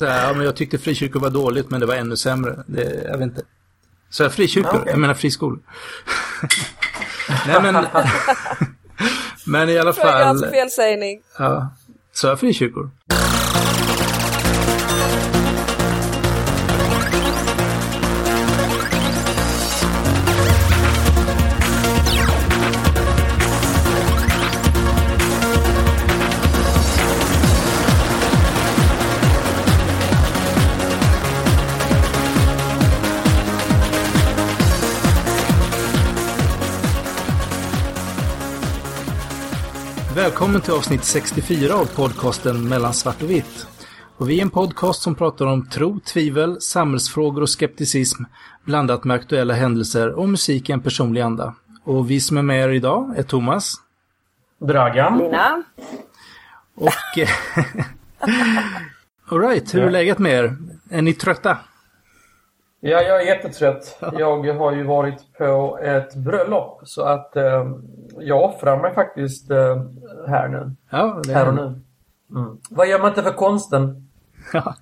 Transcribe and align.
Ja, 0.00 0.32
men 0.32 0.44
jag 0.44 0.56
tyckte 0.56 0.78
frikyrkor 0.78 1.20
var 1.20 1.30
dåligt, 1.30 1.70
men 1.70 1.80
det 1.80 1.86
var 1.86 1.94
ännu 1.94 2.16
sämre. 2.16 2.64
Det, 2.66 3.02
jag 3.04 3.18
vet 3.18 3.22
inte. 3.22 3.42
Så 4.10 4.22
jag 4.22 4.32
frikyrkor, 4.32 4.78
okej. 4.80 4.90
jag 4.90 4.98
menar 4.98 5.14
friskolor. 5.14 5.60
Nej, 7.46 7.62
men... 7.62 7.74
men 9.46 9.68
i 9.68 9.78
alla 9.78 9.92
fall... 9.92 10.02
Flagrant 10.02 10.50
felsägning. 10.50 11.20
Ja, 11.38 11.70
så 12.12 12.26
jag 12.26 12.40
frikyrkor. 12.40 12.90
Välkommen 40.38 40.60
till 40.60 40.72
avsnitt 40.72 41.04
64 41.04 41.74
av 41.74 41.84
podcasten 41.84 42.68
Mellan 42.68 42.94
svart 42.94 43.22
och 43.22 43.30
vitt. 43.30 43.66
Och 44.16 44.30
vi 44.30 44.38
är 44.38 44.42
en 44.42 44.50
podcast 44.50 45.02
som 45.02 45.14
pratar 45.14 45.46
om 45.46 45.68
tro, 45.68 46.00
tvivel, 46.00 46.60
samhällsfrågor 46.60 47.42
och 47.42 47.48
skepticism 47.48 48.22
blandat 48.64 49.04
med 49.04 49.14
aktuella 49.14 49.54
händelser 49.54 50.08
och 50.12 50.28
musik 50.28 50.68
i 50.68 50.72
en 50.72 50.80
personlig 50.80 51.20
anda. 51.20 51.54
Och 51.84 52.10
vi 52.10 52.20
som 52.20 52.36
är 52.36 52.42
med 52.42 52.64
er 52.64 52.68
idag 52.68 53.14
är 53.16 53.22
Thomas 53.22 53.74
Dragan. 54.60 55.18
Lina? 55.18 55.62
och... 56.74 57.18
Alright, 59.32 59.74
hur 59.74 59.82
är 59.82 59.90
läget 59.90 60.18
med 60.18 60.32
er? 60.32 60.56
Är 60.90 61.02
ni 61.02 61.14
trötta? 61.14 61.58
Ja, 62.80 63.02
jag 63.02 63.22
är 63.22 63.26
jättetrött. 63.26 63.98
Jag 64.18 64.42
har 64.54 64.72
ju 64.72 64.82
varit 64.82 65.32
på 65.38 65.78
ett 65.82 66.14
bröllop 66.14 66.80
så 66.84 67.02
att 67.02 67.36
eh, 67.36 67.66
jag 68.18 68.44
offrar 68.44 68.80
mig 68.82 68.94
faktiskt 68.94 69.50
eh, 69.50 69.82
här 70.28 70.48
nu. 70.48 70.70
Ja, 70.90 71.20
det 71.24 71.32
Här 71.34 71.48
och 71.48 71.54
nu. 71.54 71.80
Mm. 72.30 72.58
Vad 72.70 72.88
gör 72.88 72.98
man 72.98 73.08
inte 73.08 73.22
för 73.22 73.32
konsten? 73.32 74.08
Ja. 74.52 74.74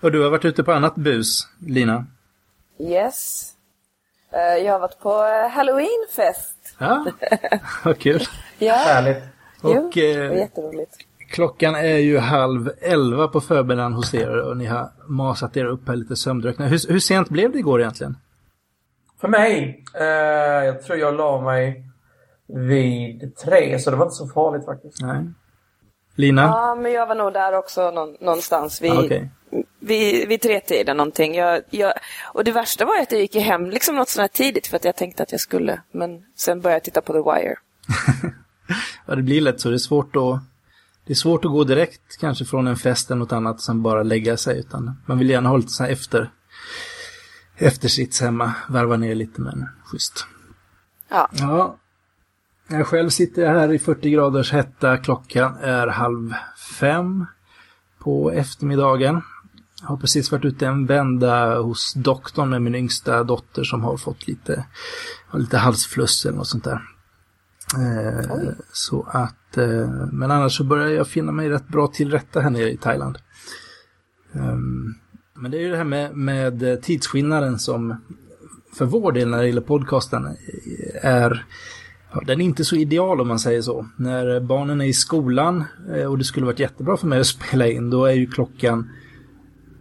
Och 0.00 0.12
du 0.12 0.22
har 0.22 0.30
varit 0.30 0.44
ute 0.44 0.64
på 0.64 0.72
annat 0.72 0.94
bus, 0.94 1.48
Lina? 1.66 2.06
Yes. 2.78 3.48
Eh, 4.30 4.64
Jag 4.64 4.72
har 4.72 4.80
varit 4.80 4.98
på 4.98 5.24
eh, 5.24 5.48
halloweenfest. 5.50 6.74
Ja, 6.78 7.06
vad 7.84 7.98
kul. 7.98 8.22
Ja, 8.58 8.74
Härligt. 8.74 9.22
jo, 9.62 9.70
Och 9.70 9.90
det 9.94 10.18
var 10.18 10.34
eh, 10.34 10.38
jätteroligt. 10.38 10.96
Klockan 11.32 11.74
är 11.74 11.96
ju 11.98 12.18
halv 12.18 12.70
elva 12.80 13.28
på 13.28 13.40
förmiddagen 13.40 13.92
hos 13.92 14.14
er 14.14 14.36
och 14.48 14.56
ni 14.56 14.66
har 14.66 14.90
masat 15.08 15.56
er 15.56 15.64
upp 15.64 15.88
här 15.88 15.96
lite 15.96 16.16
sömndruckna. 16.16 16.66
Hur, 16.66 16.92
hur 16.92 16.98
sent 16.98 17.28
blev 17.28 17.52
det 17.52 17.58
igår 17.58 17.80
egentligen? 17.80 18.16
För 19.20 19.28
mig, 19.28 19.84
eh, 20.00 20.06
jag 20.66 20.82
tror 20.82 20.98
jag 20.98 21.14
la 21.16 21.40
mig 21.40 21.84
vid 22.48 23.36
tre 23.36 23.78
så 23.78 23.90
det 23.90 23.96
var 23.96 24.04
inte 24.06 24.14
så 24.16 24.28
farligt 24.28 24.64
faktiskt. 24.64 25.02
Nej. 25.02 25.24
Lina? 26.14 26.42
Ja, 26.42 26.74
men 26.74 26.92
jag 26.92 27.06
var 27.06 27.14
nog 27.14 27.32
där 27.32 27.52
också 27.52 27.90
någon, 27.90 28.16
någonstans 28.20 28.82
vid, 28.82 28.92
Ah, 28.92 29.04
okej. 29.04 29.30
vid, 29.80 30.28
vid 30.28 30.40
tretiden 30.40 30.96
någonting. 30.96 31.34
Jag, 31.34 31.62
jag, 31.70 31.92
och 32.34 32.44
det 32.44 32.52
värsta 32.52 32.84
var 32.84 33.00
att 33.00 33.12
jag 33.12 33.20
gick 33.20 33.36
hem 33.36 33.70
liksom 33.70 33.96
något 33.96 34.08
sånt 34.08 34.20
här 34.20 34.28
tidigt 34.28 34.66
för 34.66 34.76
att 34.76 34.84
jag 34.84 34.96
tänkte 34.96 35.22
att 35.22 35.32
jag 35.32 35.40
skulle. 35.40 35.80
Men 35.92 36.22
sen 36.36 36.60
började 36.60 36.76
jag 36.76 36.84
titta 36.84 37.00
på 37.00 37.12
The 37.12 37.18
Wire. 37.18 37.56
Ja, 39.06 39.14
det 39.14 39.22
blir 39.22 39.40
lätt 39.40 39.60
så. 39.60 39.68
Det 39.68 39.76
är 39.76 39.78
svårt 39.78 40.16
att, 40.16 40.40
det 41.06 41.12
är 41.12 41.14
svårt 41.14 41.44
att 41.44 41.50
gå 41.50 41.64
direkt 41.64 42.18
kanske 42.20 42.44
från 42.44 42.66
en 42.66 42.76
fest 42.76 43.10
eller 43.10 43.18
något 43.18 43.32
annat 43.32 43.60
som 43.60 43.82
bara 43.82 44.02
lägga 44.02 44.36
sig. 44.36 44.58
Utan 44.58 45.00
man 45.06 45.18
vill 45.18 45.30
gärna 45.30 45.48
ha 45.48 45.56
lite 45.56 45.68
så 45.72 45.82
här 45.82 45.90
efter, 45.90 46.30
eftersits 47.56 48.20
hemma. 48.20 48.52
Varva 48.68 48.96
ner 48.96 49.14
lite 49.14 49.40
men 49.40 49.68
schysst. 49.84 50.26
Ja, 51.08 51.28
Ja. 51.32 51.78
Jag 52.68 52.86
själv 52.86 53.08
sitter 53.08 53.46
här 53.46 53.72
i 53.72 53.78
40 53.78 54.10
graders 54.10 54.52
hetta. 54.52 54.98
Klockan 54.98 55.56
är 55.56 55.86
halv 55.86 56.34
fem 56.80 57.26
på 57.98 58.30
eftermiddagen. 58.30 59.22
Jag 59.80 59.88
har 59.88 59.96
precis 59.96 60.32
varit 60.32 60.44
ute 60.44 60.66
en 60.66 60.86
vända 60.86 61.58
hos 61.60 61.94
doktorn 61.94 62.50
med 62.50 62.62
min 62.62 62.74
yngsta 62.74 63.24
dotter 63.24 63.64
som 63.64 63.84
har 63.84 63.96
fått 63.96 64.26
lite, 64.26 64.64
har 65.28 65.38
lite 65.38 65.58
halsfluss 65.58 66.26
eller 66.26 66.36
något 66.36 66.48
sånt 66.48 66.64
där. 66.64 66.82
Eh, 67.76 68.52
så 68.72 69.06
att, 69.12 69.36
Eh, 69.58 69.88
men 70.12 70.30
annars 70.30 70.56
så 70.56 70.64
börjar 70.64 70.88
jag 70.88 71.08
finna 71.08 71.32
mig 71.32 71.48
rätt 71.48 71.68
bra 71.68 71.86
till 71.86 72.10
rätta 72.10 72.40
här 72.40 72.50
nere 72.50 72.72
i 72.72 72.76
Thailand. 72.76 73.18
Ehm, 74.32 74.94
men 75.34 75.50
det 75.50 75.56
är 75.56 75.60
ju 75.60 75.70
det 75.70 75.76
här 75.76 75.84
med, 75.84 76.16
med 76.16 76.82
tidsskillnaden 76.82 77.58
som 77.58 77.96
för 78.72 78.84
vår 78.84 79.12
del 79.12 79.28
när 79.28 79.38
det 79.38 79.46
gäller 79.46 79.60
podcasten 79.60 80.36
är 81.02 81.44
den 82.26 82.40
är 82.40 82.44
inte 82.44 82.64
så 82.64 82.76
ideal 82.76 83.20
om 83.20 83.28
man 83.28 83.38
säger 83.38 83.62
så. 83.62 83.86
När 83.96 84.40
barnen 84.40 84.80
är 84.80 84.84
i 84.84 84.92
skolan 84.92 85.64
eh, 85.94 86.04
och 86.04 86.18
det 86.18 86.24
skulle 86.24 86.46
varit 86.46 86.58
jättebra 86.58 86.96
för 86.96 87.06
mig 87.06 87.20
att 87.20 87.26
spela 87.36 87.66
in, 87.66 87.90
då 87.90 88.04
är 88.04 88.12
ju 88.12 88.26
klockan 88.26 88.90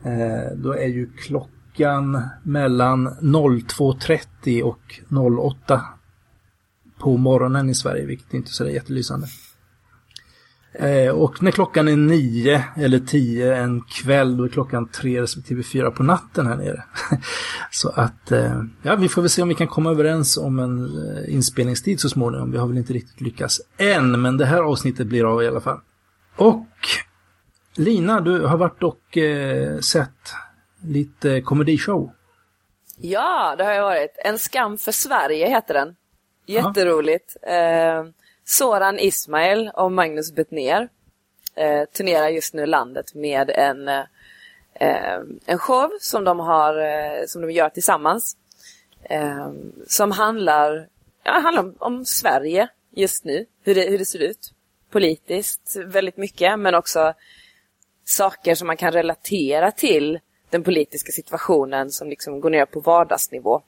eh, 0.03 0.57
då 0.57 0.73
är 0.73 0.87
ju 0.87 1.09
klockan 1.17 2.21
mellan 2.43 3.09
02.30 3.09 4.61
och 4.61 4.99
08 5.39 5.81
på 6.99 7.17
morgonen 7.17 7.69
i 7.69 7.75
Sverige, 7.75 8.05
vilket 8.05 8.33
inte 8.33 8.49
är 8.49 8.51
så 8.51 8.63
där 8.63 8.71
jättelysande. 8.71 9.27
Eh, 10.73 11.09
och 11.09 11.43
när 11.43 11.51
klockan 11.51 11.87
är 11.87 11.95
9 11.95 12.63
eller 12.77 12.99
10 12.99 13.55
en 13.55 13.81
kväll, 13.81 14.37
då 14.37 14.43
är 14.43 14.49
klockan 14.49 14.87
3 14.87 15.21
respektive 15.21 15.63
4 15.63 15.91
på 15.91 16.03
natten 16.03 16.47
här 16.47 16.55
nere. 16.55 16.83
så 17.71 17.89
att, 17.89 18.31
eh, 18.31 18.63
ja, 18.83 18.95
vi 18.95 19.09
får 19.09 19.21
väl 19.21 19.29
se 19.29 19.41
om 19.41 19.49
vi 19.49 19.55
kan 19.55 19.67
komma 19.67 19.91
överens 19.91 20.37
om 20.37 20.59
en 20.59 20.85
eh, 20.85 21.33
inspelningstid 21.33 21.99
så 21.99 22.09
småningom. 22.09 22.51
Vi 22.51 22.57
har 22.57 22.67
väl 22.67 22.77
inte 22.77 22.93
riktigt 22.93 23.21
lyckats 23.21 23.61
än, 23.77 24.21
men 24.21 24.37
det 24.37 24.45
här 24.45 24.61
avsnittet 24.61 25.07
blir 25.07 25.33
av 25.33 25.43
i 25.43 25.47
alla 25.47 25.61
fall. 25.61 25.79
Och 26.35 26.67
Lina, 27.75 28.21
du 28.21 28.45
har 28.45 28.57
varit 28.57 28.83
och 28.83 29.17
eh, 29.17 29.79
sett 29.79 30.33
lite 30.83 31.41
komedishow. 31.41 32.11
ja 32.97 33.55
det 33.57 33.63
har 33.63 33.71
jag 33.71 33.83
varit. 33.83 34.15
En 34.25 34.39
skam 34.39 34.77
för 34.77 34.91
Sverige 34.91 35.49
heter 35.49 35.73
den. 35.73 35.95
Jätteroligt. 36.45 37.37
Eh, 37.41 38.03
Soran 38.51 38.99
Ismail 38.99 39.71
och 39.73 39.91
Magnus 39.91 40.31
Betnér 40.31 40.89
eh, 41.55 41.85
turnerar 41.85 42.29
just 42.29 42.53
nu 42.53 42.65
landet 42.65 43.13
med 43.13 43.49
en, 43.49 43.87
eh, 43.87 44.03
eh, 44.73 45.19
en 45.45 45.57
show 45.57 45.91
som 45.99 46.23
de, 46.23 46.39
har, 46.39 46.77
eh, 46.77 47.25
som 47.27 47.41
de 47.41 47.51
gör 47.51 47.69
tillsammans. 47.69 48.37
Eh, 49.03 49.51
som 49.87 50.11
handlar, 50.11 50.87
ja, 51.23 51.31
handlar 51.31 51.63
om, 51.63 51.75
om 51.79 52.05
Sverige 52.05 52.67
just 52.89 53.25
nu, 53.25 53.45
hur 53.63 53.75
det, 53.75 53.89
hur 53.89 53.97
det 53.97 54.05
ser 54.05 54.19
ut 54.19 54.53
politiskt 54.89 55.75
väldigt 55.85 56.17
mycket, 56.17 56.59
men 56.59 56.75
också 56.75 57.13
saker 58.05 58.55
som 58.55 58.67
man 58.67 58.77
kan 58.77 58.91
relatera 58.91 59.71
till 59.71 60.19
den 60.49 60.63
politiska 60.63 61.11
situationen 61.11 61.91
som 61.91 62.09
liksom 62.09 62.39
går 62.41 62.49
ner 62.49 62.65
på 62.65 62.79
vardagsnivå. 62.79 63.61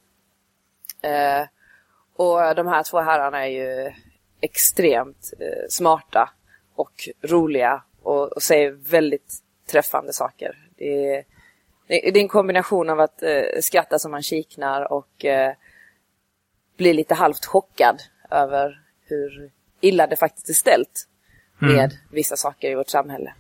Eh, 1.01 1.47
och 2.15 2.55
de 2.55 2.67
här 2.67 2.83
två 2.83 2.99
herrarna 2.99 3.47
är 3.47 3.51
ju 3.51 3.93
extremt 4.43 5.33
eh, 5.39 5.67
smarta 5.69 6.29
och 6.75 7.09
roliga 7.21 7.83
och, 8.01 8.33
och 8.33 8.43
säger 8.43 8.71
väldigt 8.71 9.33
träffande 9.71 10.13
saker. 10.13 10.57
Det 10.77 11.15
är, 11.15 11.23
det 11.87 12.07
är 12.07 12.17
en 12.17 12.27
kombination 12.27 12.89
av 12.89 12.99
att 12.99 13.23
eh, 13.23 13.41
skratta 13.61 13.99
som 13.99 14.11
man 14.11 14.21
kiknar 14.21 14.91
och 14.91 15.25
eh, 15.25 15.53
bli 16.77 16.93
lite 16.93 17.13
halvt 17.13 17.45
chockad 17.45 18.01
över 18.31 18.81
hur 19.05 19.51
illa 19.81 20.07
det 20.07 20.15
faktiskt 20.15 20.49
är 20.49 20.53
ställt 20.53 21.07
med 21.59 21.93
vissa 22.11 22.35
saker 22.35 22.71
i 22.71 22.75
vårt 22.75 22.89
samhälle. 22.89 23.33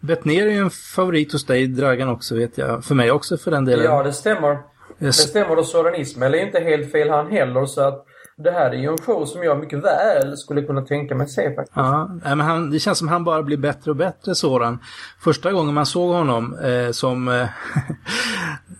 Bettner 0.00 0.34
är 0.34 0.50
ju 0.50 0.58
en 0.58 0.70
favorit 0.70 1.32
hos 1.32 1.46
dig, 1.46 1.66
Dragan 1.66 2.08
också 2.08 2.34
vet 2.34 2.58
jag. 2.58 2.84
För 2.84 2.94
mig 2.94 3.10
också 3.10 3.36
för 3.38 3.50
den 3.50 3.64
delen. 3.64 3.84
Ja, 3.84 4.02
det 4.02 4.12
stämmer. 4.12 4.58
Det 4.98 5.06
Yes. 5.06 5.16
stämmer 5.16 5.58
och 5.58 5.66
Soran 5.66 5.94
Ismail 5.94 6.34
är 6.34 6.38
inte 6.38 6.60
helt 6.60 6.92
fel 6.92 7.10
han 7.10 7.30
heller 7.30 7.66
så 7.66 7.80
att 7.80 8.06
det 8.38 8.50
här 8.50 8.70
är 8.70 8.76
ju 8.76 8.88
en 8.88 8.98
show 8.98 9.24
som 9.24 9.42
jag 9.42 9.60
mycket 9.60 9.84
väl 9.84 10.36
skulle 10.36 10.62
kunna 10.62 10.82
tänka 10.82 11.14
mig 11.14 11.28
se 11.28 11.54
faktiskt. 11.54 11.76
Ja, 11.76 12.10
men 12.22 12.40
han, 12.40 12.70
det 12.70 12.78
känns 12.78 12.98
som 12.98 13.08
han 13.08 13.24
bara 13.24 13.42
blir 13.42 13.56
bättre 13.56 13.90
och 13.90 13.96
bättre 13.96 14.34
Soran. 14.34 14.78
Första 15.20 15.52
gången 15.52 15.74
man 15.74 15.86
såg 15.86 16.14
honom 16.14 16.58
eh, 16.58 16.90
som, 16.90 17.28
eh, 17.28 17.48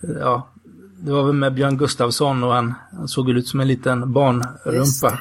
ja, 0.21 0.49
det 0.99 1.13
var 1.13 1.23
väl 1.23 1.35
med 1.35 1.55
Björn 1.55 1.77
Gustafsson 1.77 2.45
och 2.45 2.53
han, 2.53 2.75
han 2.93 3.09
såg 3.09 3.31
ut 3.31 3.49
som 3.49 3.61
en 3.61 3.69
liten 3.69 4.13
barnrumpa. 4.13 5.19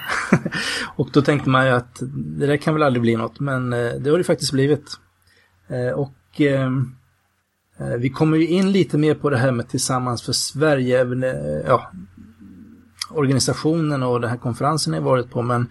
och 0.95 1.09
då 1.13 1.21
tänkte 1.21 1.49
man 1.49 1.65
ju 1.65 1.71
att 1.71 2.01
det 2.13 2.47
där 2.47 2.57
kan 2.57 2.73
väl 2.73 2.83
aldrig 2.83 3.01
bli 3.01 3.15
något, 3.15 3.39
men 3.39 3.73
eh, 3.73 3.91
det 3.99 4.09
har 4.09 4.17
det 4.17 4.23
faktiskt 4.23 4.51
blivit. 4.51 4.91
Eh, 5.67 5.99
och 5.99 6.41
eh, 6.41 6.71
eh, 7.79 7.97
vi 7.97 8.09
kommer 8.09 8.37
ju 8.37 8.47
in 8.47 8.71
lite 8.71 8.97
mer 8.97 9.15
på 9.15 9.29
det 9.29 9.37
här 9.37 9.51
med 9.51 9.69
Tillsammans 9.69 10.23
för 10.23 10.33
Sverige, 10.33 11.01
eh, 11.01 11.61
ja, 11.67 11.91
organisationen 13.09 14.03
och 14.03 14.21
den 14.21 14.29
här 14.29 14.37
konferensen 14.37 14.93
jag 14.93 15.01
varit 15.01 15.29
på, 15.29 15.41
men 15.41 15.67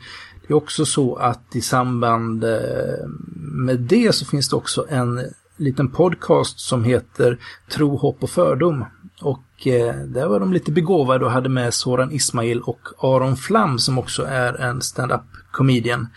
det 0.47 0.53
är 0.53 0.57
också 0.57 0.85
så 0.87 1.17
att 1.17 1.57
i 1.57 1.61
samband 1.61 2.45
eh, 2.45 3.07
med 3.37 3.81
det 3.81 4.15
så 4.15 4.25
finns 4.25 4.49
det 4.49 4.57
också 4.57 4.87
en 4.89 5.21
liten 5.57 5.91
podcast 5.91 6.61
som 6.61 6.85
heter 6.85 7.39
Tro, 7.71 7.97
hopp 7.97 8.23
och 8.23 8.31
fördom. 8.31 8.85
Och 9.21 9.67
eh, 9.67 9.95
där 9.95 10.27
var 10.27 10.41
de 10.41 10.53
lite 10.53 10.73
begåvade 10.73 11.25
och 11.25 11.31
hade 11.31 11.49
med 11.49 11.75
Soran 11.75 12.13
Ismail 12.13 12.61
och 12.61 12.89
Aron 12.99 13.37
Flam 13.37 13.79
som 13.79 13.99
också 13.99 14.23
är 14.23 14.55
en 14.55 14.83
stand-up 14.83 15.21
comedian. 15.51 16.09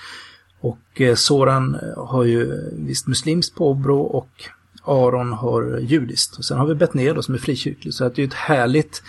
Och 0.60 1.02
eh, 1.02 1.16
Soran 1.16 1.76
eh, 1.76 2.06
har 2.06 2.24
ju 2.24 2.70
visst 2.74 3.08
muslimskt 3.08 3.56
påbrå 3.56 4.02
och 4.02 4.30
Aron 4.84 5.34
har 5.34 5.80
judiskt. 5.80 6.38
Och 6.38 6.46
sen 6.46 6.58
har 6.58 6.66
vi 6.66 6.76
Betnér 6.76 7.14
då 7.14 7.22
som 7.22 7.34
är 7.34 7.40
frikyrklig. 7.40 7.94
Så 7.94 8.06
att 8.06 8.16
det 8.16 8.22
är 8.22 8.28
ett 8.28 8.34
härligt 8.34 9.04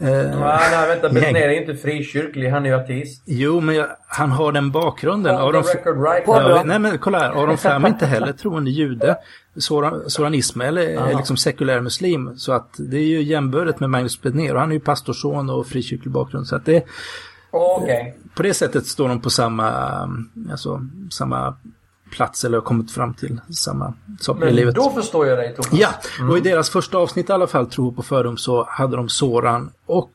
Eh, 0.00 0.08
nej, 0.08 0.70
nej, 0.70 0.88
vänta. 0.88 1.08
Betnér 1.08 1.48
är 1.48 1.60
inte 1.60 1.74
frikyrklig. 1.74 2.50
Han 2.50 2.66
är 2.66 2.70
ju 2.70 2.76
ateist. 2.76 3.22
Jo, 3.24 3.60
men 3.60 3.74
jag, 3.74 3.86
han 4.06 4.30
har 4.30 4.52
den 4.52 4.70
bakgrunden. 4.70 5.34
On 5.34 5.40
Aron, 5.40 5.62
record 5.62 6.02
right 6.02 6.24
ja, 6.26 6.62
nej, 6.64 6.78
men 6.78 6.98
kolla 6.98 7.18
här. 7.18 7.30
Aron 7.30 7.58
Flam 7.58 7.84
är 7.84 7.88
inte 7.88 8.06
heller 8.06 8.32
troende 8.32 8.70
jude. 8.70 9.16
Soran, 9.56 10.10
Soran 10.10 10.34
Ismail 10.34 10.78
är, 10.78 10.82
är 10.82 11.14
liksom 11.14 11.36
sekulär 11.36 11.80
muslim. 11.80 12.36
Så 12.36 12.52
att 12.52 12.74
det 12.78 12.96
är 12.96 13.06
ju 13.06 13.22
jämbördigt 13.22 13.80
med 13.80 13.90
Magnus 13.90 14.22
Betnér. 14.22 14.54
Och 14.54 14.60
han 14.60 14.70
är 14.70 14.74
ju 14.74 14.80
pastorsson 14.80 15.50
och 15.50 15.66
frikyrklig 15.66 16.12
bakgrund. 16.12 16.46
Så 16.46 16.56
att 16.56 16.64
det... 16.64 16.84
Okay. 17.50 18.12
På 18.34 18.42
det 18.42 18.54
sättet 18.54 18.86
står 18.86 19.08
de 19.08 19.20
på 19.20 19.30
samma, 19.30 19.70
alltså, 20.50 20.80
samma 21.10 21.56
plats 22.10 22.44
eller 22.44 22.58
har 22.58 22.64
kommit 22.64 22.90
fram 22.90 23.14
till 23.14 23.40
samma 23.50 23.94
Men 24.38 24.48
i 24.48 24.52
livet. 24.52 24.74
då 24.74 24.90
förstår 24.90 25.26
jag 25.26 25.38
dig 25.38 25.54
Thomas. 25.54 25.80
Ja, 25.80 25.88
mm. 26.18 26.30
och 26.30 26.38
i 26.38 26.40
deras 26.40 26.70
första 26.70 26.98
avsnitt 26.98 27.30
i 27.30 27.32
alla 27.32 27.46
fall, 27.46 27.66
Tro 27.66 27.92
på 27.92 28.02
fördom, 28.02 28.36
så 28.36 28.64
hade 28.68 28.96
de 28.96 29.08
Soran 29.08 29.70
och 29.86 30.10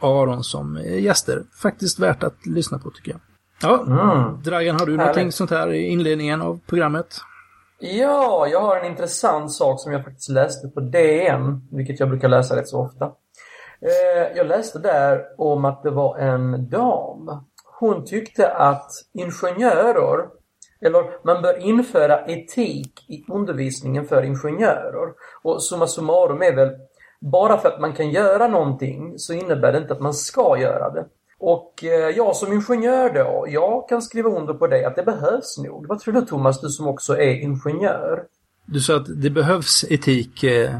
Aron 0.00 0.44
som 0.44 0.80
gäster. 0.84 1.42
Faktiskt 1.62 1.98
värt 1.98 2.22
att 2.22 2.46
lyssna 2.46 2.78
på 2.78 2.90
tycker 2.90 3.10
jag. 3.10 3.20
Ja, 3.62 3.84
mm. 3.86 4.42
Dragan, 4.42 4.80
har 4.80 4.86
du 4.86 4.92
Härligt. 4.92 4.98
någonting 4.98 5.32
sånt 5.32 5.50
här 5.50 5.72
i 5.72 5.82
inledningen 5.86 6.42
av 6.42 6.60
programmet? 6.66 7.20
Ja, 7.78 8.46
jag 8.46 8.60
har 8.60 8.76
en 8.76 8.86
intressant 8.86 9.52
sak 9.52 9.80
som 9.80 9.92
jag 9.92 10.04
faktiskt 10.04 10.28
läste 10.28 10.68
på 10.68 10.80
DN, 10.80 11.68
vilket 11.70 12.00
jag 12.00 12.08
brukar 12.08 12.28
läsa 12.28 12.56
rätt 12.56 12.68
så 12.68 12.80
ofta. 12.80 13.04
Eh, 13.80 14.36
jag 14.36 14.46
läste 14.46 14.78
där 14.78 15.24
om 15.38 15.64
att 15.64 15.82
det 15.82 15.90
var 15.90 16.18
en 16.18 16.70
dam. 16.70 17.44
Hon 17.80 18.04
tyckte 18.04 18.52
att 18.52 18.90
ingenjörer 19.14 20.18
eller 20.80 21.24
man 21.24 21.42
bör 21.42 21.58
införa 21.58 22.26
etik 22.26 23.04
i 23.08 23.24
undervisningen 23.28 24.06
för 24.06 24.22
ingenjörer. 24.22 25.12
Och 25.42 25.62
summa 25.62 25.86
summarum 25.86 26.42
är 26.42 26.54
väl, 26.54 26.70
bara 27.20 27.58
för 27.58 27.68
att 27.68 27.80
man 27.80 27.92
kan 27.92 28.10
göra 28.10 28.48
någonting 28.48 29.18
så 29.18 29.32
innebär 29.32 29.72
det 29.72 29.78
inte 29.78 29.92
att 29.92 30.00
man 30.00 30.14
ska 30.14 30.58
göra 30.58 30.90
det. 30.90 31.06
Och 31.38 31.84
eh, 31.84 32.16
jag 32.16 32.36
som 32.36 32.52
ingenjör 32.52 33.14
då, 33.14 33.46
jag 33.48 33.88
kan 33.88 34.02
skriva 34.02 34.30
under 34.30 34.54
på 34.54 34.66
det 34.66 34.84
att 34.84 34.96
det 34.96 35.02
behövs 35.02 35.58
nog. 35.58 35.86
Vad 35.88 35.98
tror 35.98 36.14
du 36.14 36.20
Thomas, 36.20 36.60
du 36.60 36.68
som 36.68 36.86
också 36.86 37.16
är 37.16 37.40
ingenjör? 37.40 38.24
Du 38.66 38.80
sa 38.80 38.96
att 38.96 39.22
det 39.22 39.30
behövs 39.30 39.84
etik 39.90 40.44
eh, 40.44 40.74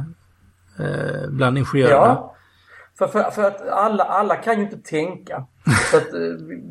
eh 0.79 1.29
bland 1.29 1.59
ingenjörerna. 1.59 1.97
Ja, 1.97 2.36
för, 2.99 3.07
för, 3.09 3.31
för, 3.31 3.43
att 3.43 3.69
alla, 3.69 4.05
alla 4.05 4.37
kan 4.37 4.57
ju 4.57 4.63
inte 4.63 4.79
tänka. 4.79 5.47
Så 5.91 5.97
att, 5.97 6.13
eh, 6.13 6.21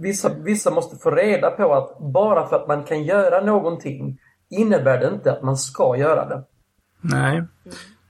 vissa, 0.02 0.34
vissa 0.34 0.72
måste 0.72 0.98
få 0.98 1.12
reda 1.12 1.52
på 1.52 1.74
att 1.74 2.00
bara 2.00 2.48
för 2.48 2.56
att 2.56 2.68
man 2.68 2.84
kan 2.84 3.04
göra 3.04 3.42
någonting 3.42 4.20
innebär 4.50 5.00
det 5.00 5.08
inte 5.08 5.32
att 5.32 5.44
man 5.44 5.58
ska 5.58 5.98
göra 5.98 6.26
det. 6.30 6.44
Nej. 7.02 7.44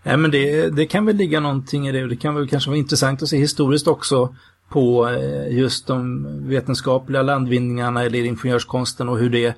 Nej 0.03 0.17
men 0.17 0.31
det, 0.31 0.69
det 0.69 0.85
kan 0.85 1.05
väl 1.05 1.15
ligga 1.15 1.39
någonting 1.39 1.87
i 1.87 1.91
det 1.91 2.03
och 2.03 2.09
det 2.09 2.15
kan 2.15 2.35
väl 2.35 2.49
kanske 2.49 2.69
vara 2.69 2.77
intressant 2.77 3.23
att 3.23 3.29
se 3.29 3.37
historiskt 3.37 3.87
också 3.87 4.35
på 4.69 5.09
eh, 5.09 5.57
just 5.57 5.87
de 5.87 6.25
vetenskapliga 6.47 7.21
landvinningarna 7.21 8.03
eller 8.03 8.23
ingenjörskonsten 8.23 9.09
och 9.09 9.17
hur 9.17 9.29
det, 9.29 9.55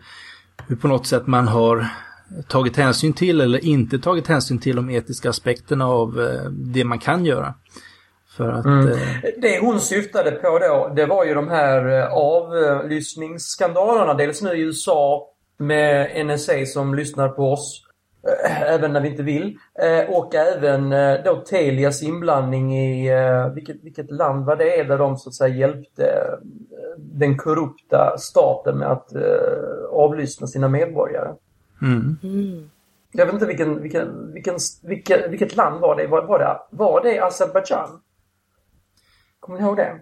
hur 0.68 0.76
på 0.76 0.88
något 0.88 1.08
sätt 1.08 1.28
man 1.28 1.48
har 1.48 1.88
tagit 2.48 2.78
hänsyn 2.78 3.14
till 3.14 3.42
eller 3.42 3.66
inte 3.66 4.00
tagit 4.00 4.28
hänsyn 4.28 4.60
till 4.60 4.76
de 4.76 4.90
etiska 4.90 5.30
aspekterna 5.30 5.86
av 5.88 6.22
eh, 6.22 6.50
det 6.52 6.84
man 6.84 7.00
kan 7.00 7.26
göra. 7.26 7.54
För 8.38 8.50
att, 8.50 8.66
mm. 8.66 8.88
eh... 8.88 8.98
Det 9.38 9.60
hon 9.60 9.80
syftade 9.80 10.32
på 10.32 10.60
då, 10.60 10.92
det 10.96 11.06
var 11.06 11.26
ju 11.26 11.34
de 11.34 11.50
här 11.50 12.00
eh, 12.00 12.14
avlyssningsskandalerna. 12.14 14.14
Dels 14.14 14.42
nu 14.42 14.54
i 14.54 14.62
USA 14.62 15.30
med 15.58 16.26
NSA 16.26 16.66
som 16.66 16.96
lyssnar 16.96 17.30
på 17.30 17.52
oss 17.52 17.84
eh, 18.28 18.62
även 18.62 18.94
när 18.94 19.02
vi 19.02 19.10
inte 19.10 19.24
vill. 19.24 19.58
Eh, 19.84 20.16
och 20.16 20.36
även 20.36 20.90
då 21.26 21.36
Telias 21.36 22.04
inblandning 22.04 22.78
i, 22.78 23.12
vilket, 23.56 23.84
vilket 23.84 24.12
land 24.12 24.46
var 24.46 24.56
det 24.56 24.84
där 24.84 24.98
de 24.98 25.18
så 25.18 25.30
att 25.30 25.36
säga 25.36 25.56
hjälpte 25.56 26.38
den 26.98 27.38
korrupta 27.38 28.16
staten 28.18 28.78
med 28.78 28.92
att 28.92 29.12
avlyssna 29.92 30.48
sina 30.48 30.68
medborgare. 30.68 31.34
Mm. 31.82 32.18
Mm. 32.24 32.70
Jag 33.12 33.26
vet 33.26 33.34
inte 33.34 33.46
vilken, 33.46 33.82
vilken, 33.82 34.34
vilken, 34.34 34.56
vilket, 34.84 35.32
vilket 35.32 35.56
land 35.56 35.82
var 35.82 35.96
det? 35.96 36.08
Var, 36.08 36.24
var 36.24 36.40
det, 36.40 36.58
var 36.70 37.04
det 37.04 37.20
Azerbajdzjan? 37.20 38.02
Kommer 39.48 39.60
ni 39.60 39.66
ihåg 39.66 39.78
det? 39.78 40.00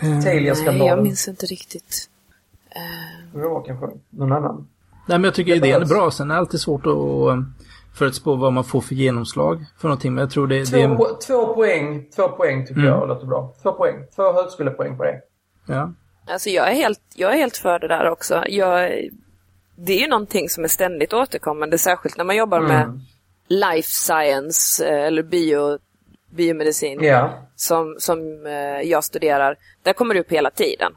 Mm. 0.00 0.22
Telia-skandalen. 0.22 0.78
Nej, 0.78 0.88
jag 0.88 1.02
minns 1.02 1.28
inte 1.28 1.46
riktigt. 1.46 2.10
Uh... 2.76 3.40
Det 3.40 3.48
var 3.48 3.62
kanske 3.62 3.86
någon 4.10 4.32
annan. 4.32 4.68
Nej, 5.06 5.18
men 5.18 5.24
jag 5.24 5.34
tycker 5.34 5.50
det 5.50 5.68
idén 5.68 5.82
är 5.82 5.86
bra. 5.86 6.10
Sen 6.10 6.30
är 6.30 6.34
det 6.34 6.40
alltid 6.40 6.60
svårt 6.60 6.86
att 6.86 6.92
um, 6.92 7.54
förutspå 7.94 8.34
vad 8.34 8.52
man 8.52 8.64
får 8.64 8.80
för 8.80 8.94
genomslag 8.94 9.64
för 9.78 9.88
någonting. 9.88 10.14
Men 10.14 10.22
jag 10.22 10.30
tror 10.30 10.46
det, 10.46 10.66
två, 10.66 10.76
det 10.76 10.82
är... 10.82 11.26
två 11.26 11.54
poäng, 11.54 12.06
två 12.16 12.28
poäng 12.28 12.66
tycker 12.66 12.80
mm. 12.80 12.92
jag 12.92 13.08
låter 13.08 13.26
bra. 13.26 13.54
Två 13.62 13.72
poäng. 13.72 13.96
Två 14.16 14.32
högskolepoäng 14.32 14.96
på 14.96 15.04
det. 15.04 15.20
Ja. 15.66 15.92
Alltså 16.26 16.50
jag 16.50 16.68
är 16.70 16.74
helt, 16.74 17.00
jag 17.14 17.32
är 17.32 17.36
helt 17.36 17.56
för 17.56 17.78
det 17.78 17.88
där 17.88 18.10
också. 18.10 18.44
Jag, 18.48 18.90
det 19.76 19.92
är 19.92 20.00
ju 20.00 20.08
någonting 20.08 20.48
som 20.48 20.64
är 20.64 20.68
ständigt 20.68 21.12
återkommande, 21.12 21.78
särskilt 21.78 22.16
när 22.16 22.24
man 22.24 22.36
jobbar 22.36 22.58
mm. 22.58 22.68
med 22.68 23.00
life 23.48 23.88
science 23.90 24.88
eh, 24.88 25.06
eller 25.06 25.22
bio, 25.22 25.78
biomedicin. 26.30 27.04
Yeah 27.04 27.30
som, 27.60 27.96
som 27.98 28.46
eh, 28.46 28.80
jag 28.88 29.04
studerar, 29.04 29.56
där 29.82 29.92
kommer 29.92 30.14
det 30.14 30.20
upp 30.20 30.32
hela 30.32 30.50
tiden. 30.50 30.92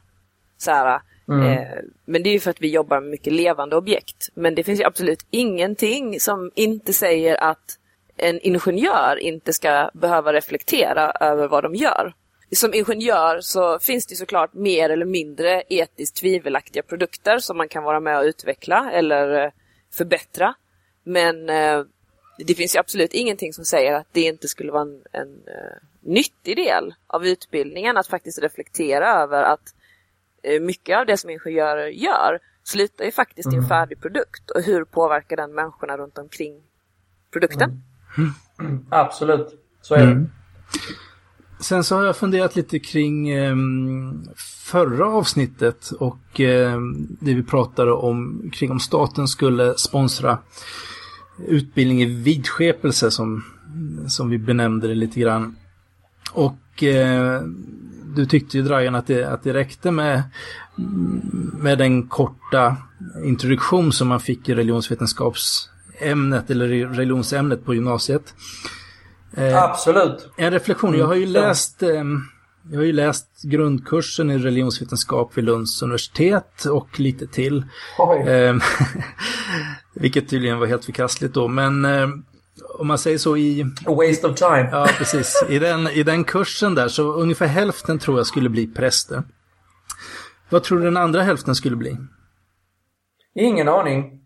Så 0.57 0.71
här, 0.71 1.01
mm. 1.27 1.47
eh, 1.47 1.67
men 2.05 2.23
det 2.23 2.29
är 2.29 2.33
ju 2.33 2.39
för 2.39 2.49
att 2.49 2.61
vi 2.61 2.67
jobbar 2.67 2.99
med 2.99 3.09
mycket 3.09 3.33
levande 3.33 3.75
objekt. 3.75 4.29
Men 4.33 4.55
det 4.55 4.63
finns 4.63 4.79
ju 4.79 4.83
absolut 4.83 5.25
ingenting 5.29 6.19
som 6.19 6.51
inte 6.55 6.93
säger 6.93 7.43
att 7.43 7.77
en 8.17 8.39
ingenjör 8.39 9.19
inte 9.19 9.53
ska 9.53 9.89
behöva 9.93 10.33
reflektera 10.33 11.11
över 11.11 11.47
vad 11.47 11.63
de 11.63 11.75
gör. 11.75 12.13
Som 12.55 12.73
ingenjör 12.73 13.41
så 13.41 13.79
finns 13.79 14.07
det 14.07 14.15
såklart 14.15 14.53
mer 14.53 14.89
eller 14.89 15.05
mindre 15.05 15.63
etiskt 15.69 16.15
tvivelaktiga 16.15 16.83
produkter 16.83 17.39
som 17.39 17.57
man 17.57 17.67
kan 17.67 17.83
vara 17.83 17.99
med 17.99 18.17
och 18.17 18.23
utveckla 18.23 18.91
eller 18.91 19.43
eh, 19.43 19.51
förbättra. 19.93 20.53
Men 21.03 21.49
eh, 21.49 21.83
det 22.47 22.55
finns 22.55 22.75
ju 22.75 22.79
absolut 22.79 23.13
ingenting 23.13 23.53
som 23.53 23.65
säger 23.65 23.93
att 23.93 24.07
det 24.11 24.21
inte 24.21 24.47
skulle 24.47 24.71
vara 24.71 24.81
en, 24.81 25.01
en 25.11 25.27
uh, 25.27 25.77
nyttig 26.01 26.55
del 26.57 26.93
av 27.07 27.25
utbildningen 27.25 27.97
att 27.97 28.07
faktiskt 28.07 28.41
reflektera 28.41 29.13
över 29.23 29.43
att 29.43 29.75
uh, 30.47 30.61
mycket 30.61 30.97
av 30.97 31.05
det 31.05 31.17
som 31.17 31.29
ingenjörer 31.29 31.87
gör 31.87 32.39
slutar 32.63 33.05
ju 33.05 33.11
faktiskt 33.11 33.45
mm. 33.45 33.53
i 33.53 33.57
en 33.57 33.63
mm. 33.63 33.69
färdig 33.69 34.01
produkt 34.01 34.49
och 34.49 34.61
hur 34.61 34.83
påverkar 34.83 35.35
den 35.35 35.53
människorna 35.53 35.97
runt 35.97 36.17
omkring 36.17 36.61
produkten? 37.31 37.83
Mm. 38.17 38.85
Absolut, 38.89 39.47
så 39.81 39.95
är 39.95 39.99
det. 39.99 40.11
Mm. 40.11 40.29
Sen 41.59 41.83
så 41.83 41.95
har 41.95 42.03
jag 42.03 42.17
funderat 42.17 42.55
lite 42.55 42.79
kring 42.79 43.29
eh, 43.29 43.55
förra 44.65 45.07
avsnittet 45.07 45.91
och 45.91 46.39
eh, 46.39 46.79
det 47.19 47.33
vi 47.33 47.43
pratade 47.43 47.91
om 47.91 48.49
kring 48.53 48.71
om 48.71 48.79
staten 48.79 49.27
skulle 49.27 49.73
sponsra 49.77 50.37
utbildning 51.47 52.01
i 52.01 52.05
vidskepelse 52.05 53.11
som, 53.11 53.43
som 54.07 54.29
vi 54.29 54.37
benämnde 54.37 54.87
det 54.87 54.95
lite 54.95 55.19
grann. 55.19 55.55
Och 56.31 56.83
eh, 56.83 57.41
du 58.15 58.25
tyckte 58.25 58.57
ju 58.57 58.63
Dragan 58.63 58.95
att 58.95 59.07
det, 59.07 59.23
att 59.23 59.43
det 59.43 59.53
räckte 59.53 59.91
med, 59.91 60.23
med 61.53 61.77
den 61.77 62.07
korta 62.07 62.77
introduktion 63.23 63.93
som 63.93 64.07
man 64.07 64.19
fick 64.19 64.49
i 64.49 64.55
religionsvetenskapsämnet 64.55 66.49
eller 66.49 66.67
religionsämnet 66.67 67.65
på 67.65 67.73
gymnasiet. 67.73 68.33
Eh, 69.33 69.63
Absolut. 69.63 70.29
En 70.37 70.51
reflektion, 70.51 70.97
jag 70.97 71.07
har 71.07 71.15
ju 71.15 71.25
läst 71.25 71.83
eh, 71.83 72.03
jag 72.71 72.77
har 72.77 72.85
ju 72.85 72.93
läst 72.93 73.41
grundkursen 73.41 74.31
i 74.31 74.37
religionsvetenskap 74.37 75.37
vid 75.37 75.43
Lunds 75.43 75.81
universitet 75.81 76.65
och 76.65 76.99
lite 76.99 77.27
till. 77.27 77.65
Vilket 79.93 80.29
tydligen 80.29 80.59
var 80.59 80.67
helt 80.67 80.85
förkastligt 80.85 81.33
då, 81.33 81.47
men 81.47 81.85
eh, 81.85 82.09
om 82.79 82.87
man 82.87 82.97
säger 82.97 83.17
så 83.17 83.37
i... 83.37 83.65
A 83.85 83.93
waste 83.93 84.27
of 84.27 84.35
time. 84.35 84.69
Ja, 84.71 84.89
precis. 84.97 85.43
I 85.49 85.59
den, 85.59 85.87
I 85.87 86.03
den 86.03 86.23
kursen 86.23 86.75
där 86.75 86.87
så 86.87 87.13
ungefär 87.13 87.47
hälften 87.47 87.99
tror 87.99 88.17
jag 88.17 88.27
skulle 88.27 88.49
bli 88.49 88.67
präster. 88.67 89.23
Vad 90.49 90.63
tror 90.63 90.77
du 90.77 90.83
den 90.83 90.97
andra 90.97 91.21
hälften 91.21 91.55
skulle 91.55 91.75
bli? 91.75 91.97
Ingen 93.35 93.67
aning. 93.67 94.21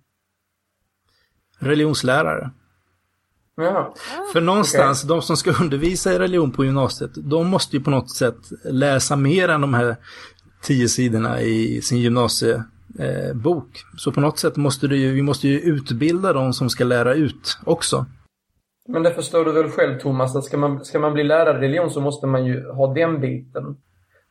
Religionslärare. 1.59 2.51
Jaha. 3.57 3.93
För 4.33 4.41
någonstans, 4.41 5.03
okay. 5.03 5.15
de 5.15 5.21
som 5.21 5.37
ska 5.37 5.51
undervisa 5.51 6.13
i 6.13 6.19
religion 6.19 6.51
på 6.51 6.65
gymnasiet, 6.65 7.11
de 7.15 7.47
måste 7.47 7.77
ju 7.77 7.83
på 7.83 7.89
något 7.89 8.15
sätt 8.15 8.37
läsa 8.63 9.15
mer 9.15 9.49
än 9.49 9.61
de 9.61 9.73
här 9.73 9.95
tio 10.61 10.89
sidorna 10.89 11.41
i 11.41 11.81
sin 11.81 11.99
gymnasie 11.99 12.63
eh, 12.99 13.33
bok. 13.33 13.83
Så 13.97 14.11
på 14.11 14.21
något 14.21 14.39
sätt 14.39 14.55
måste 14.55 14.87
du 14.87 14.97
ju, 14.97 15.13
vi 15.13 15.21
måste 15.21 15.47
ju 15.47 15.59
utbilda 15.59 16.33
de 16.33 16.53
som 16.53 16.69
ska 16.69 16.83
lära 16.83 17.13
ut 17.13 17.57
också. 17.65 18.05
Men 18.87 19.03
det 19.03 19.13
förstår 19.13 19.45
du 19.45 19.51
väl 19.51 19.69
själv 19.69 19.99
Thomas, 19.99 20.35
att 20.35 20.43
ska 20.43 20.57
man, 20.57 20.85
ska 20.85 20.99
man 20.99 21.13
bli 21.13 21.23
lärare 21.23 21.57
i 21.57 21.61
religion 21.61 21.91
så 21.91 22.01
måste 22.01 22.27
man 22.27 22.45
ju 22.45 22.71
ha 22.71 22.93
den 22.93 23.21
biten. 23.21 23.63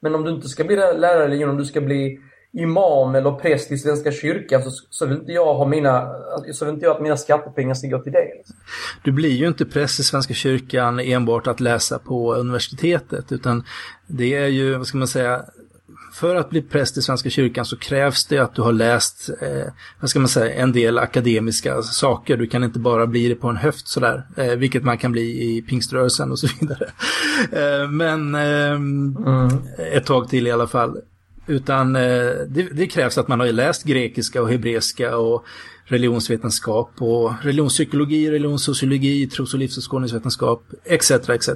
Men 0.00 0.14
om 0.14 0.25
du 0.25 0.30
inte 0.30 0.49
ska 0.49 0.64
bli 0.64 0.76
lärare 0.76 1.25
i 1.25 1.26
religion, 1.26 1.50
om 1.50 1.56
du 1.56 1.64
ska 1.64 1.80
bli 1.80 2.18
imam 2.52 3.14
eller 3.14 3.33
präst 3.33 3.73
i 3.73 3.78
Svenska 3.78 4.12
kyrkan 4.12 4.62
så, 4.62 4.71
så 4.90 5.06
vill 5.06 5.18
inte 5.18 5.33
jag 5.33 5.54
ha 5.54 5.66
mina, 5.66 6.09
så 6.52 6.64
vill 6.64 6.75
inte 6.75 6.87
jag 6.87 6.97
att 6.97 7.02
mina 7.02 7.16
skattepengar 7.16 7.75
ska 7.75 7.88
gå 7.88 7.99
till 7.99 8.12
det. 8.12 8.28
Du 9.04 9.12
blir 9.12 9.30
ju 9.30 9.49
inte 9.49 9.64
präst 9.64 10.00
i 10.00 10.02
Svenska 10.02 10.35
kyrkan 10.35 11.00
enbart 11.00 11.47
att 11.47 11.61
läsa 11.61 11.99
på 11.99 12.35
universitetet 12.35 13.33
utan 13.33 13.64
det 14.06 14.35
är 14.35 14.47
ju, 14.47 14.76
vad 14.76 14.87
ska 14.87 14.99
man 14.99 15.09
säga, 15.09 15.44
för 16.14 16.37
att 16.37 16.50
bli 16.50 16.62
präst 16.62 16.97
i 16.97 17.02
Svenska 17.02 17.30
kyrkan 17.30 17.64
så 17.64 17.76
krävs 17.76 18.26
det 18.26 18.38
att 18.38 18.54
du 18.54 18.62
har 18.62 18.73
läst, 18.73 19.30
eh, 19.40 19.73
vad 20.00 20.11
ska 20.11 20.18
man 20.18 20.28
säga, 20.28 20.54
en 20.54 20.73
del 20.73 20.99
akademiska 20.99 21.83
saker. 21.83 22.37
Du 22.37 22.47
kan 22.47 22.64
inte 22.64 22.78
bara 22.78 23.06
bli 23.06 23.28
det 23.28 23.35
på 23.35 23.49
en 23.49 23.56
höft 23.56 23.88
sådär, 23.88 24.26
eh, 24.37 24.52
vilket 24.52 24.85
man 24.85 24.99
kan 24.99 25.12
bli 25.12 25.56
i 25.56 25.62
pingströrelsen 25.62 26.30
och 26.30 26.38
så 26.38 26.49
vidare. 26.61 26.90
Eh, 27.52 27.88
men 27.90 28.35
eh, 28.35 28.71
mm. 28.71 29.49
ett 29.92 30.06
tag 30.06 30.28
till 30.28 30.47
i 30.47 30.50
alla 30.50 30.66
fall. 30.66 30.97
Utan 31.47 31.97
eh, 31.97 32.02
det, 32.49 32.68
det, 32.73 32.87
krävs 32.87 33.18
att 33.18 33.28
man 33.28 33.40
har 33.40 33.47
läst 33.47 33.85
grekiska 33.85 34.42
och 34.42 34.50
hebreiska 34.50 35.16
och 35.16 35.44
religionsvetenskap 35.85 36.91
och 36.99 37.33
religionspsykologi, 37.43 38.31
religionssociologi, 38.31 39.26
tros 39.26 39.55
och 39.55 39.61
livsåskådningsvetenskap 39.61 40.64
etc. 40.85 41.11
etc. 41.11 41.49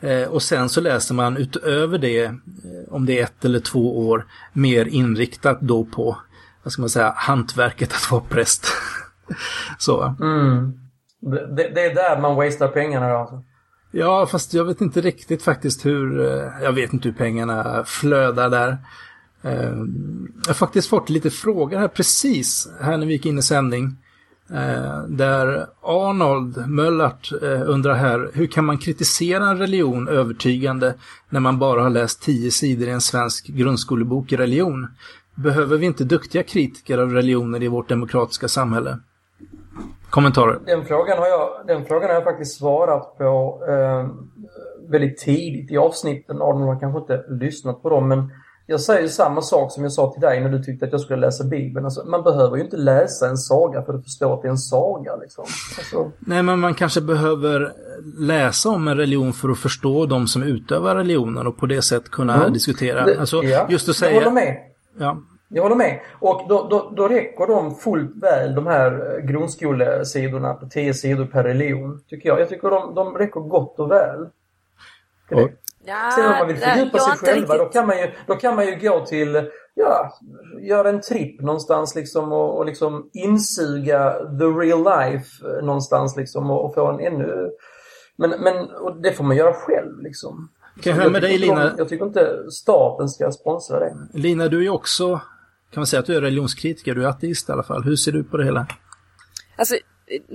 Eh, 0.00 0.28
och 0.28 0.42
sen 0.42 0.68
så 0.68 0.80
läser 0.80 1.14
man 1.14 1.36
utöver 1.36 1.98
det, 1.98 2.24
eh, 2.24 2.32
om 2.90 3.06
det 3.06 3.18
är 3.18 3.24
ett 3.24 3.44
eller 3.44 3.60
två 3.60 4.08
år, 4.08 4.26
mer 4.52 4.84
inriktat 4.84 5.60
då 5.60 5.84
på, 5.84 6.18
vad 6.62 6.72
ska 6.72 6.82
man 6.82 6.88
säga, 6.88 7.12
hantverket 7.16 7.92
att 7.92 8.10
vara 8.10 8.22
präst. 8.28 8.66
så. 9.78 10.14
Mm. 10.20 10.72
Det, 11.56 11.68
det, 11.74 11.80
är 11.80 11.94
där 11.94 12.20
man 12.20 12.36
wastear 12.36 12.68
pengarna 12.68 13.08
då? 13.08 13.16
Alltså. 13.16 13.42
Ja, 13.90 14.26
fast 14.26 14.54
jag 14.54 14.64
vet 14.64 14.80
inte 14.80 15.00
riktigt 15.00 15.42
faktiskt 15.42 15.86
hur, 15.86 16.22
jag 16.62 16.72
vet 16.72 16.92
inte 16.92 17.08
hur 17.08 17.14
pengarna 17.14 17.84
flödar 17.86 18.50
där. 18.50 18.78
Eh, 19.42 19.52
jag 20.42 20.46
har 20.46 20.54
faktiskt 20.54 20.88
fått 20.88 21.10
lite 21.10 21.30
frågor 21.30 21.78
här 21.78 21.88
precis, 21.88 22.72
här 22.80 22.96
när 22.96 23.06
vi 23.06 23.12
gick 23.12 23.26
in 23.26 23.38
i 23.38 23.42
sändning. 23.42 23.96
Eh, 24.50 25.02
där 25.08 25.66
Arnold 25.82 26.68
Möllart 26.68 27.32
eh, 27.42 27.62
undrar 27.70 27.94
här, 27.94 28.30
hur 28.34 28.46
kan 28.46 28.64
man 28.64 28.78
kritisera 28.78 29.44
en 29.44 29.58
religion 29.58 30.08
övertygande 30.08 30.94
när 31.28 31.40
man 31.40 31.58
bara 31.58 31.82
har 31.82 31.90
läst 31.90 32.22
tio 32.22 32.50
sidor 32.50 32.88
i 32.88 32.90
en 32.90 33.00
svensk 33.00 33.46
grundskolebok 33.46 34.32
i 34.32 34.36
religion? 34.36 34.88
Behöver 35.34 35.76
vi 35.76 35.86
inte 35.86 36.04
duktiga 36.04 36.42
kritiker 36.42 36.98
av 36.98 37.12
religioner 37.12 37.62
i 37.62 37.68
vårt 37.68 37.88
demokratiska 37.88 38.48
samhälle? 38.48 38.98
Kommentarer? 40.10 40.58
Den 40.66 40.84
frågan 40.84 41.18
har 41.18 41.26
jag, 41.26 41.66
den 41.66 41.84
frågan 41.84 42.08
har 42.08 42.14
jag 42.14 42.24
faktiskt 42.24 42.58
svarat 42.58 43.18
på 43.18 43.62
eh, 43.68 44.08
väldigt 44.90 45.18
tidigt 45.18 45.70
i 45.70 45.76
avsnitten. 45.76 46.42
Arnold 46.42 46.64
har 46.64 46.80
kanske 46.80 47.00
inte 47.00 47.24
lyssnat 47.28 47.82
på 47.82 47.88
dem, 47.88 48.08
men 48.08 48.30
jag 48.66 48.80
säger 48.80 49.08
samma 49.08 49.42
sak 49.42 49.72
som 49.72 49.82
jag 49.82 49.92
sa 49.92 50.12
till 50.12 50.20
dig 50.20 50.40
när 50.40 50.48
du 50.48 50.62
tyckte 50.62 50.86
att 50.86 50.92
jag 50.92 51.00
skulle 51.00 51.20
läsa 51.20 51.44
Bibeln. 51.44 51.84
Alltså, 51.84 52.04
man 52.04 52.22
behöver 52.22 52.56
ju 52.56 52.62
inte 52.62 52.76
läsa 52.76 53.28
en 53.28 53.36
saga 53.36 53.82
för 53.82 53.94
att 53.94 54.04
förstå 54.04 54.32
att 54.32 54.42
det 54.42 54.48
är 54.48 54.50
en 54.50 54.58
saga. 54.58 55.16
Liksom. 55.16 55.44
Alltså... 55.78 56.10
Nej, 56.18 56.42
men 56.42 56.58
man 56.58 56.74
kanske 56.74 57.00
behöver 57.00 57.72
läsa 58.18 58.68
om 58.68 58.88
en 58.88 58.96
religion 58.96 59.32
för 59.32 59.48
att 59.48 59.58
förstå 59.58 60.06
de 60.06 60.26
som 60.26 60.42
utövar 60.42 60.96
religionen 60.96 61.46
och 61.46 61.56
på 61.56 61.66
det 61.66 61.82
sättet 61.82 62.10
kunna 62.10 62.34
mm. 62.34 62.52
diskutera. 62.52 63.04
Det, 63.04 63.20
alltså, 63.20 63.42
ja, 63.42 63.66
just 63.70 63.88
att 63.88 63.96
säga... 63.96 64.12
Jag 64.12 64.20
håller 64.20 64.34
med. 64.34 64.56
Ja. 64.98 65.18
Jag 65.48 65.62
håller 65.62 65.76
med. 65.76 66.00
Och 66.12 66.46
då, 66.48 66.66
då, 66.70 66.92
då 66.96 67.08
räcker 67.08 67.46
de 67.46 67.74
fullt 67.74 68.16
väl, 68.22 68.54
de 68.54 68.66
här 68.66 69.20
grundskolesidorna 69.20 70.54
på 70.54 70.66
10 70.66 70.94
sidor 70.94 71.26
per 71.26 71.44
religion, 71.44 72.00
tycker 72.08 72.28
jag. 72.28 72.40
Jag 72.40 72.48
tycker 72.48 72.70
de, 72.70 72.94
de 72.94 73.14
räcker 73.18 73.40
gott 73.40 73.78
och 73.78 73.90
väl. 73.90 74.26
Och, 75.30 75.50
Ja, 75.84 76.10
Sen 76.14 76.24
om 76.24 76.30
man 76.30 76.48
vill 76.48 76.56
fördjupa 76.56 76.98
sig 76.98 77.18
själva 77.18 77.58
då 77.58 77.64
kan, 77.64 77.86
man 77.86 77.98
ju, 77.98 78.10
då 78.26 78.34
kan 78.34 78.56
man 78.56 78.66
ju 78.66 78.76
gå 78.76 79.06
till, 79.06 79.50
ja, 79.74 80.18
göra 80.60 80.88
en 80.88 81.00
tripp 81.00 81.40
någonstans 81.40 81.94
liksom 81.94 82.32
och, 82.32 82.58
och 82.58 82.66
liksom 82.66 83.10
insuga 83.12 84.12
the 84.12 84.44
real 84.44 84.84
life 84.84 85.44
någonstans 85.62 86.16
liksom 86.16 86.50
och, 86.50 86.64
och 86.64 86.74
få 86.74 86.86
en 86.86 87.00
ännu... 87.00 87.50
Men, 88.16 88.30
men 88.30 88.70
och 88.70 89.02
det 89.02 89.12
får 89.12 89.24
man 89.24 89.36
göra 89.36 89.52
själv 89.52 90.02
liksom. 90.02 90.48
Kan 90.80 90.90
jag 90.90 90.96
höra 91.00 91.10
med 91.10 91.22
dig 91.22 91.38
Lina? 91.38 91.74
Jag 91.78 91.88
tycker 91.88 92.04
inte 92.04 92.50
staten 92.50 93.08
ska 93.08 93.32
sponsra 93.32 93.78
det. 93.78 93.96
Lina, 94.12 94.48
du 94.48 94.58
är 94.58 94.62
ju 94.62 94.70
också, 94.70 95.20
kan 95.70 95.80
man 95.80 95.86
säga 95.86 96.00
att 96.00 96.06
du 96.06 96.16
är 96.16 96.20
religionskritiker, 96.20 96.94
du 96.94 97.04
är 97.04 97.08
ateist 97.08 97.48
i 97.48 97.52
alla 97.52 97.62
fall. 97.62 97.84
Hur 97.84 97.96
ser 97.96 98.12
du 98.12 98.24
på 98.24 98.36
det 98.36 98.44
hela? 98.44 98.66
Alltså, 99.56 99.76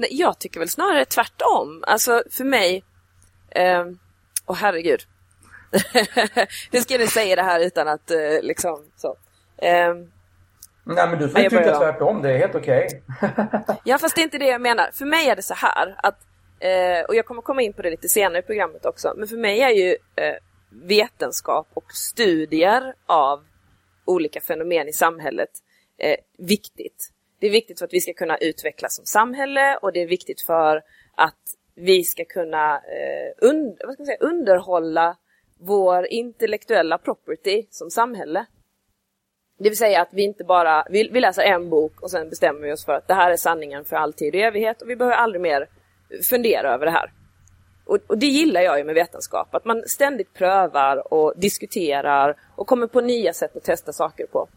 jag 0.10 0.40
tycker 0.40 0.60
väl 0.60 0.70
snarare 0.70 1.06
tvärtom. 1.06 1.84
Alltså 1.88 2.24
för 2.32 2.44
mig, 2.44 2.84
eh, 3.50 3.86
åh 4.46 4.56
herregud, 4.56 5.00
Hur 6.72 6.80
ska 6.80 6.98
ni 6.98 7.08
säga 7.08 7.36
det 7.36 7.42
här 7.42 7.60
utan 7.60 7.88
att 7.88 8.12
eh, 8.12 8.42
liksom 8.42 8.86
så? 8.96 9.08
Um, 9.62 10.12
Nej 10.96 11.10
men 11.10 11.20
du 11.20 11.30
får 11.30 11.42
ju 11.42 11.50
tycka 11.50 11.80
tvärtom, 11.80 12.22
det 12.22 12.32
är 12.32 12.38
helt 12.38 12.56
okej. 12.56 12.88
Okay. 13.18 13.76
ja 13.84 13.98
fast 13.98 14.16
det 14.16 14.22
är 14.22 14.24
inte 14.24 14.38
det 14.38 14.48
jag 14.48 14.62
menar. 14.62 14.90
För 14.94 15.06
mig 15.06 15.30
är 15.30 15.36
det 15.36 15.42
så 15.42 15.54
här 15.54 15.96
att, 15.98 16.18
eh, 16.60 17.06
och 17.08 17.16
jag 17.16 17.26
kommer 17.26 17.42
komma 17.42 17.62
in 17.62 17.74
på 17.74 17.82
det 17.82 17.90
lite 17.90 18.10
senare 18.10 18.40
i 18.40 18.42
programmet 18.42 18.86
också, 18.86 19.14
men 19.18 19.28
för 19.28 19.38
mig 19.38 19.62
är 19.62 19.70
ju 19.70 19.90
eh, 20.16 20.36
vetenskap 20.70 21.68
och 21.74 21.92
studier 21.92 22.94
av 23.06 23.44
olika 24.06 24.42
fenomen 24.42 24.88
i 24.88 24.94
samhället 24.94 25.50
eh, 25.98 26.16
viktigt. 26.38 27.10
Det 27.40 27.48
är 27.48 27.52
viktigt 27.52 27.80
för 27.80 27.86
att 27.86 27.94
vi 27.94 28.02
ska 28.02 28.14
kunna 28.14 28.38
utvecklas 28.38 28.96
som 28.96 29.06
samhälle 29.06 29.78
och 29.78 29.94
det 29.94 30.02
är 30.02 30.08
viktigt 30.08 30.42
för 30.42 30.82
att 31.16 31.36
vi 31.76 32.04
ska 32.04 32.26
kunna 32.26 32.76
eh, 32.76 33.50
und 33.50 33.78
vad 33.86 33.94
ska 33.94 34.02
man 34.02 34.06
säga, 34.06 34.18
underhålla 34.20 35.18
vår 35.60 36.08
intellektuella 36.08 36.98
property 36.98 37.66
som 37.70 37.90
samhälle. 37.90 38.46
Det 39.60 39.70
vill 39.70 39.78
säga 39.78 40.02
att 40.02 40.10
vi 40.12 40.24
inte 40.24 40.44
bara, 40.44 40.86
vi, 40.90 41.10
vi 41.12 41.20
läser 41.20 41.42
en 41.42 41.70
bok 41.70 42.02
och 42.02 42.12
sen 42.12 42.30
bestämmer 42.30 42.62
vi 42.62 42.74
oss 42.74 42.86
för 42.86 42.94
att 42.94 43.08
det 43.08 43.14
här 43.14 43.32
är 43.32 43.38
sanningen 43.38 43.86
för 43.86 43.96
alltid 43.96 44.36
och 44.36 44.42
evighet 44.42 44.82
och 44.82 44.90
vi 44.90 44.96
behöver 44.96 45.16
aldrig 45.16 45.42
mer 45.42 45.68
fundera 46.30 46.74
över 46.74 46.86
det 46.86 46.92
här. 46.92 47.12
Och, 47.86 48.00
och, 48.08 48.18
det 48.18 48.26
gillar 48.26 48.62
jag 48.62 48.78
ju 48.78 48.84
med 48.84 48.96
vetenskap, 48.96 49.56
att 49.56 49.66
man 49.66 49.84
ständigt 49.88 50.34
prövar 50.34 51.14
och 51.14 51.34
diskuterar 51.36 52.36
och 52.56 52.68
kommer 52.68 52.88
på 52.88 53.02
nya 53.02 53.34
sätt 53.34 53.56
att 53.56 53.64
testa 53.64 53.94
saker 53.94 54.28
på. 54.28 54.48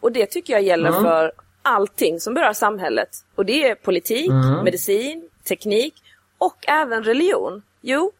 Och 0.00 0.12
det 0.12 0.26
tycker 0.26 0.52
jag 0.52 0.62
gäller 0.62 0.88
mm. 0.88 1.02
för 1.02 1.32
allting 1.62 2.20
som 2.20 2.34
berör 2.34 2.52
samhället. 2.52 3.08
Och 3.34 3.46
det 3.46 3.68
är 3.68 3.74
politik, 3.74 4.30
mm. 4.30 4.64
medicin, 4.64 5.28
teknik 5.48 5.94
och 6.38 6.68
även 6.68 7.04
religion. 7.04 7.62
Jo, 7.80 8.12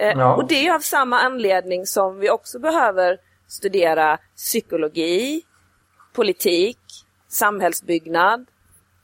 ja. 0.00 0.34
Och 0.34 0.46
det 0.46 0.66
är 0.66 0.74
av 0.74 0.80
samma 0.80 1.18
anledning 1.18 1.86
som 1.86 2.18
vi 2.18 2.30
också 2.30 2.58
behöver 2.58 3.18
studera 3.48 4.18
psykologi, 4.36 5.42
politik, 6.12 6.78
samhällsbyggnad, 7.28 8.46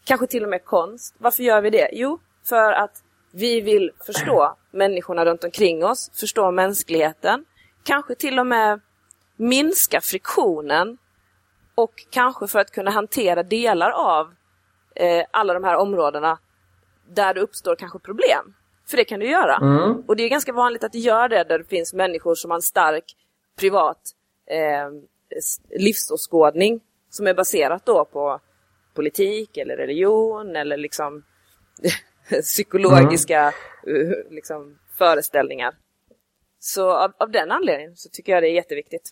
kanske 0.04 0.26
till 0.26 0.42
och 0.42 0.48
med 0.48 0.64
konst. 0.64 1.14
Varför 1.18 1.42
gör 1.42 1.60
vi 1.60 1.70
det? 1.70 1.88
Jo, 1.92 2.18
för 2.44 2.72
att 2.72 3.02
vi 3.30 3.60
vill 3.60 3.90
förstå 4.06 4.56
människorna 4.70 5.24
runt 5.24 5.44
omkring 5.44 5.84
oss, 5.84 6.10
förstå 6.14 6.50
mänskligheten, 6.50 7.44
kanske 7.82 8.14
till 8.14 8.38
och 8.38 8.46
med 8.46 8.80
minska 9.36 10.00
friktionen 10.00 10.98
och 11.74 11.92
kanske 12.10 12.46
för 12.46 12.58
att 12.58 12.70
kunna 12.70 12.90
hantera 12.90 13.42
delar 13.42 13.90
av 13.90 14.34
eh, 14.94 15.24
alla 15.30 15.54
de 15.54 15.64
här 15.64 15.76
områdena 15.76 16.38
där 17.08 17.34
det 17.34 17.40
uppstår 17.40 17.76
kanske 17.76 17.98
problem. 17.98 18.54
För 18.86 18.96
det 18.96 19.04
kan 19.04 19.20
du 19.20 19.30
göra. 19.30 19.56
Mm. 19.56 20.02
Och 20.06 20.16
det 20.16 20.22
är 20.22 20.28
ganska 20.28 20.52
vanligt 20.52 20.84
att 20.84 20.92
du 20.92 20.98
gör 20.98 21.28
det 21.28 21.44
där 21.44 21.58
det 21.58 21.64
finns 21.64 21.94
människor 21.94 22.34
som 22.34 22.50
har 22.50 22.58
en 22.58 22.62
stark 22.62 23.04
privat 23.58 23.98
eh, 24.46 24.90
livsåskådning 25.78 26.80
som 27.10 27.26
är 27.26 27.34
baserat 27.34 27.86
då 27.86 28.04
på 28.04 28.40
politik 28.94 29.56
eller 29.56 29.76
religion 29.76 30.56
eller 30.56 30.76
liksom 30.76 31.22
psykologiska 32.42 33.52
mm. 33.86 34.14
liksom, 34.30 34.78
föreställningar. 34.98 35.74
Så 36.58 36.90
av, 36.90 37.12
av 37.18 37.30
den 37.30 37.50
anledningen 37.50 37.96
så 37.96 38.08
tycker 38.08 38.32
jag 38.32 38.42
det 38.42 38.48
är 38.48 38.54
jätteviktigt. 38.54 39.10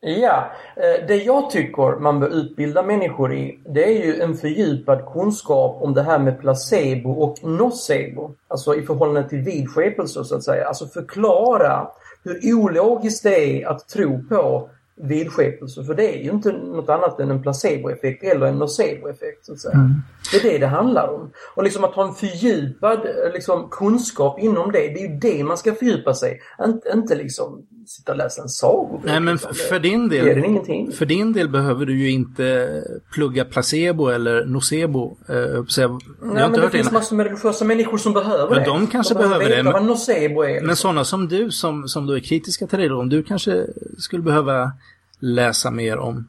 Ja, 0.00 0.52
eh, 0.76 1.06
det 1.06 1.16
jag 1.16 1.50
tycker 1.50 2.00
man 2.00 2.20
bör 2.20 2.28
utbilda 2.28 2.82
människor 2.82 3.34
i 3.34 3.58
det 3.64 3.84
är 3.84 4.04
ju 4.04 4.20
en 4.20 4.36
fördjupad 4.36 5.12
kunskap 5.12 5.82
om 5.82 5.94
det 5.94 6.02
här 6.02 6.18
med 6.18 6.40
placebo 6.40 7.10
och 7.10 7.44
nocebo. 7.44 8.34
Alltså 8.48 8.74
i 8.74 8.82
förhållande 8.82 9.28
till 9.28 9.38
vidskepelser 9.38 10.22
så 10.22 10.36
att 10.36 10.44
säga. 10.44 10.66
Alltså 10.66 10.86
förklara 10.86 11.88
hur 12.24 12.54
ologiskt 12.54 13.22
det 13.22 13.62
är 13.62 13.68
att 13.68 13.88
tro 13.88 14.22
på 14.28 14.68
vidskepelser. 14.96 15.82
För 15.82 15.94
det 15.94 16.16
är 16.16 16.22
ju 16.22 16.30
inte 16.30 16.52
något 16.52 16.88
annat 16.88 17.20
än 17.20 17.30
en 17.30 17.42
placeboeffekt 17.42 18.24
eller 18.24 18.46
en 18.46 18.58
noceboeffekt. 18.58 19.46
Så 19.46 19.52
att 19.52 19.60
säga. 19.60 19.74
Mm. 19.74 19.92
Det 20.30 20.36
är 20.36 20.52
det 20.52 20.58
det 20.58 20.66
handlar 20.66 21.08
om. 21.08 21.32
Och 21.54 21.62
liksom 21.62 21.84
att 21.84 21.94
ha 21.94 22.08
en 22.08 22.14
fördjupad 22.14 22.98
liksom, 23.34 23.68
kunskap 23.70 24.38
inom 24.38 24.72
det, 24.72 24.78
det 24.78 25.04
är 25.04 25.08
ju 25.08 25.18
det 25.18 25.44
man 25.44 25.58
ska 25.58 25.74
fördjupa 25.74 26.14
sig 26.14 26.40
Inte, 26.64 26.88
inte 26.94 27.14
liksom 27.14 27.66
sitta 27.86 28.12
och 28.12 28.18
läsa 28.18 28.42
en 28.42 28.48
sagobok. 28.48 29.00
Nej, 29.04 29.20
men 29.20 29.34
liksom. 29.34 29.54
för 29.54 29.78
din 29.78 30.08
del, 30.08 30.44
ingenting. 30.44 30.92
för 30.92 31.06
din 31.06 31.32
del 31.32 31.48
behöver 31.48 31.86
du 31.86 31.98
ju 31.98 32.10
inte 32.10 32.82
plugga 33.12 33.44
placebo 33.44 34.08
eller 34.08 34.44
nocebo. 34.44 35.16
Eh, 35.28 35.36
jag 35.36 36.00
Nej, 36.22 36.50
men 36.50 36.52
det 36.52 36.70
finns 36.70 36.92
massor 36.92 37.16
med 37.16 37.26
religiösa 37.26 37.64
människor 37.64 37.98
som 37.98 38.12
behöver 38.12 38.54
men 38.54 38.58
det. 38.58 38.64
De 38.64 38.86
kanske 38.86 39.14
de 39.14 39.18
behöver, 39.18 39.38
behöver 39.38 39.64
det. 39.64 39.72
Men, 39.72 39.86
nocebo 39.86 40.42
är. 40.42 40.48
Liksom. 40.48 40.66
Men 40.66 40.76
sådana 40.76 41.04
som 41.04 41.28
du 41.28 41.50
som, 41.50 41.88
som 41.88 42.06
då 42.06 42.16
är 42.16 42.20
kritiska 42.20 42.66
till 42.66 42.78
religion, 42.78 43.08
du 43.08 43.22
kanske 43.22 43.66
skulle 43.98 44.22
behöva 44.22 44.72
läsa 45.20 45.70
mer 45.70 45.98
om 45.98 46.28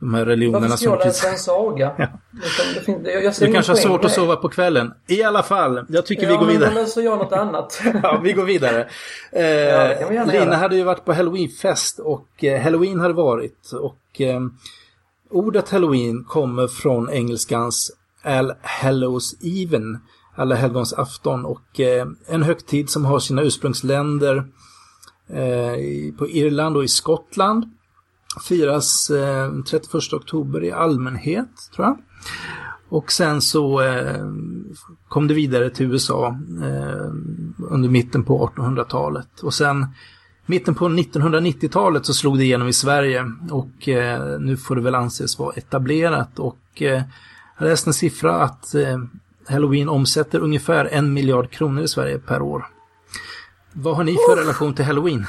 de 0.00 0.14
här 0.14 0.24
religionerna 0.24 0.60
Varför 0.60 0.76
ska 0.76 0.90
jag 0.90 1.04
läsa 1.04 1.28
en 1.28 1.38
saga? 1.38 1.92
Ja. 1.98 2.08
Jag, 3.04 3.24
jag 3.24 3.34
du 3.40 3.52
kanske 3.52 3.72
har 3.72 3.76
svårt 3.76 4.04
att 4.04 4.12
sova 4.12 4.36
på 4.36 4.48
kvällen. 4.48 4.92
I 5.06 5.22
alla 5.22 5.42
fall, 5.42 5.84
jag 5.88 6.06
tycker 6.06 6.22
ja, 6.30 6.30
vi 6.30 6.36
går 6.36 6.46
vidare. 6.46 6.64
Ja, 6.68 6.74
men 6.74 6.84
läser 6.84 7.02
jag 7.02 7.18
något 7.18 7.32
annat. 7.32 7.82
ja, 8.02 8.20
vi 8.24 8.32
går 8.32 8.44
vidare. 8.44 8.88
Eh, 9.32 9.44
ja, 9.44 10.08
Lina 10.10 10.34
göra. 10.34 10.56
hade 10.56 10.76
ju 10.76 10.84
varit 10.84 11.04
på 11.04 11.12
halloweenfest 11.12 11.98
och 11.98 12.44
eh, 12.44 12.62
halloween 12.62 13.00
hade 13.00 13.14
varit. 13.14 13.72
Och 13.72 14.20
eh, 14.20 14.40
ordet 15.30 15.70
halloween 15.70 16.24
kommer 16.24 16.68
från 16.68 17.10
engelskans 17.10 17.90
All 18.22 18.52
Hallows 18.62 19.34
Even, 19.42 19.98
Alla 20.34 20.54
helgons 20.54 20.92
afton. 20.92 21.44
Och 21.44 21.80
eh, 21.80 22.06
en 22.26 22.42
högtid 22.42 22.90
som 22.90 23.04
har 23.04 23.18
sina 23.18 23.42
ursprungsländer 23.42 24.36
eh, 25.28 25.74
på 26.18 26.28
Irland 26.28 26.76
och 26.76 26.84
i 26.84 26.88
Skottland 26.88 27.75
firas 28.44 29.10
eh, 29.10 29.52
31 29.70 30.12
oktober 30.12 30.64
i 30.64 30.72
allmänhet, 30.72 31.50
tror 31.74 31.86
jag. 31.86 31.98
Och 32.88 33.12
sen 33.12 33.40
så 33.40 33.80
eh, 33.80 34.30
kom 35.08 35.28
det 35.28 35.34
vidare 35.34 35.70
till 35.70 35.86
USA 35.86 36.26
eh, 36.62 37.10
under 37.70 37.88
mitten 37.88 38.24
på 38.24 38.50
1800-talet. 38.56 39.40
Och 39.40 39.54
sen 39.54 39.86
mitten 40.46 40.74
på 40.74 40.88
1990-talet 40.88 42.06
så 42.06 42.14
slog 42.14 42.38
det 42.38 42.44
igenom 42.44 42.68
i 42.68 42.72
Sverige 42.72 43.24
och 43.50 43.88
eh, 43.88 44.38
nu 44.40 44.56
får 44.56 44.76
det 44.76 44.82
väl 44.82 44.94
anses 44.94 45.38
vara 45.38 45.52
etablerat. 45.52 46.38
Och 46.38 46.82
eh, 46.82 47.02
jag 47.58 47.68
läste 47.68 47.90
en 47.90 47.94
siffra 47.94 48.42
att 48.42 48.74
eh, 48.74 48.98
Halloween 49.48 49.88
omsätter 49.88 50.40
ungefär 50.40 50.84
en 50.84 51.12
miljard 51.12 51.50
kronor 51.50 51.82
i 51.82 51.88
Sverige 51.88 52.18
per 52.18 52.42
år. 52.42 52.66
Vad 53.72 53.96
har 53.96 54.04
ni 54.04 54.16
för 54.28 54.36
relation 54.36 54.74
till 54.74 54.84
Halloween? 54.84 55.26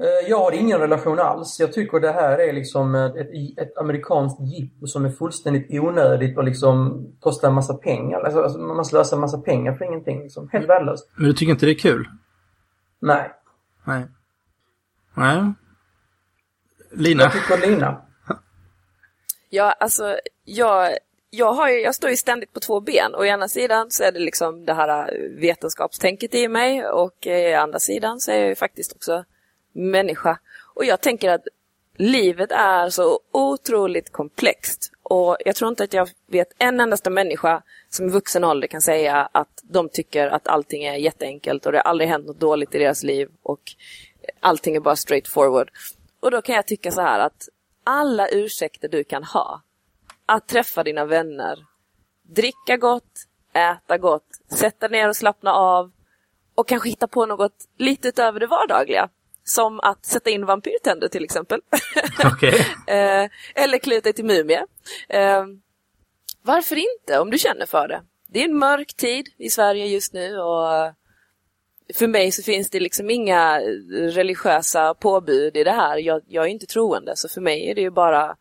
Eh, 0.00 0.28
jag 0.28 0.38
har 0.38 0.52
ingen 0.52 0.78
relation 0.78 1.18
alls. 1.18 1.60
Jag 1.60 1.72
tycker 1.72 2.00
det 2.00 2.12
här 2.12 2.38
är 2.38 2.52
liksom 2.52 2.94
ett, 2.94 3.30
ett 3.58 3.78
amerikanskt 3.78 4.40
jippo 4.40 4.86
som 4.86 5.04
är 5.04 5.10
fullständigt 5.10 5.66
onödigt 5.70 6.38
och 6.38 6.44
liksom 6.44 7.06
kostar 7.20 7.48
en 7.48 7.54
massa 7.54 7.74
pengar. 7.74 8.20
Alltså, 8.20 8.42
alltså 8.42 8.58
man 8.58 8.84
slösar 8.84 9.16
en 9.16 9.20
massa 9.20 9.38
pengar 9.38 9.74
för 9.74 9.84
ingenting. 9.84 10.22
Liksom. 10.22 10.48
Helt 10.52 10.68
värdelöst. 10.68 11.10
Men 11.16 11.26
du 11.26 11.32
tycker 11.32 11.52
inte 11.52 11.66
det 11.66 11.72
är 11.72 11.78
kul? 11.78 12.08
Nej. 13.00 13.30
Nej. 13.84 14.06
Nej. 15.14 15.52
Lina? 16.92 17.22
Jag 17.22 17.32
tycker 17.32 17.68
Lina. 17.68 18.02
ja, 19.50 19.72
alltså 19.72 20.16
jag, 20.44 20.90
jag, 21.30 21.52
har 21.52 21.68
ju, 21.68 21.80
jag 21.80 21.94
står 21.94 22.10
ju 22.10 22.16
ständigt 22.16 22.52
på 22.52 22.60
två 22.60 22.80
ben. 22.80 23.14
Å 23.14 23.24
ena 23.24 23.48
sidan 23.48 23.90
så 23.90 24.02
är 24.04 24.12
det 24.12 24.18
liksom 24.18 24.64
det 24.64 24.74
här 24.74 25.16
vetenskapstänket 25.40 26.34
i 26.34 26.48
mig 26.48 26.86
och 26.86 27.26
å 27.26 27.56
andra 27.56 27.78
sidan 27.78 28.20
så 28.20 28.30
är 28.30 28.38
jag 28.38 28.48
ju 28.48 28.54
faktiskt 28.54 28.92
också 28.92 29.24
människa. 29.72 30.38
Och 30.74 30.84
jag 30.84 31.00
tänker 31.00 31.30
att 31.30 31.44
livet 31.96 32.52
är 32.52 32.88
så 32.88 33.20
otroligt 33.32 34.12
komplext. 34.12 34.92
Och 35.02 35.36
jag 35.44 35.56
tror 35.56 35.68
inte 35.68 35.84
att 35.84 35.92
jag 35.92 36.08
vet 36.26 36.52
en 36.58 36.80
endaste 36.80 37.10
människa 37.10 37.62
som 37.88 38.06
i 38.06 38.10
vuxen 38.10 38.44
ålder 38.44 38.68
kan 38.68 38.80
säga 38.80 39.28
att 39.32 39.60
de 39.62 39.88
tycker 39.88 40.28
att 40.28 40.48
allting 40.48 40.84
är 40.84 40.94
jätteenkelt 40.94 41.66
och 41.66 41.72
det 41.72 41.78
har 41.78 41.82
aldrig 41.82 42.10
hänt 42.10 42.26
något 42.26 42.40
dåligt 42.40 42.74
i 42.74 42.78
deras 42.78 43.02
liv 43.02 43.28
och 43.42 43.60
allting 44.40 44.76
är 44.76 44.80
bara 44.80 44.96
straight 44.96 45.28
forward. 45.28 45.70
Och 46.20 46.30
då 46.30 46.42
kan 46.42 46.54
jag 46.54 46.66
tycka 46.66 46.90
så 46.90 47.00
här 47.00 47.18
att 47.18 47.48
alla 47.84 48.28
ursäkter 48.28 48.88
du 48.88 49.04
kan 49.04 49.24
ha 49.24 49.62
att 50.26 50.48
träffa 50.48 50.84
dina 50.84 51.04
vänner, 51.04 51.58
dricka 52.22 52.76
gott, 52.76 53.26
äta 53.52 53.98
gott, 53.98 54.26
sätta 54.48 54.88
ner 54.88 55.08
och 55.08 55.16
slappna 55.16 55.52
av 55.52 55.92
och 56.54 56.68
kanske 56.68 56.88
hitta 56.88 57.06
på 57.06 57.26
något 57.26 57.68
lite 57.76 58.08
utöver 58.08 58.40
det 58.40 58.46
vardagliga. 58.46 59.08
Som 59.50 59.80
att 59.80 60.06
sätta 60.06 60.30
in 60.30 60.46
vampyrtänder 60.46 61.08
till 61.08 61.24
exempel. 61.24 61.60
Okay. 62.34 62.58
eh, 62.86 63.30
eller 63.54 63.78
klä 63.78 63.96
ut 63.96 64.04
dig 64.04 64.12
till 64.12 64.24
mumie. 64.24 64.66
Eh, 65.08 65.44
varför 66.42 66.76
inte 66.76 67.18
om 67.18 67.30
du 67.30 67.38
känner 67.38 67.66
för 67.66 67.88
det? 67.88 68.02
Det 68.26 68.40
är 68.40 68.44
en 68.44 68.58
mörk 68.58 68.94
tid 68.94 69.28
i 69.38 69.50
Sverige 69.50 69.86
just 69.86 70.12
nu 70.12 70.38
och 70.38 70.94
för 71.94 72.06
mig 72.06 72.32
så 72.32 72.42
finns 72.42 72.70
det 72.70 72.80
liksom 72.80 73.10
inga 73.10 73.60
religiösa 73.90 74.94
påbud 74.94 75.56
i 75.56 75.64
det 75.64 75.70
här. 75.70 75.98
Jag, 75.98 76.22
jag 76.28 76.44
är 76.44 76.48
inte 76.48 76.66
troende 76.66 77.16
så 77.16 77.28
för 77.28 77.40
mig 77.40 77.70
är 77.70 77.74
det 77.74 77.80
ju 77.80 77.90
bara 77.90 78.36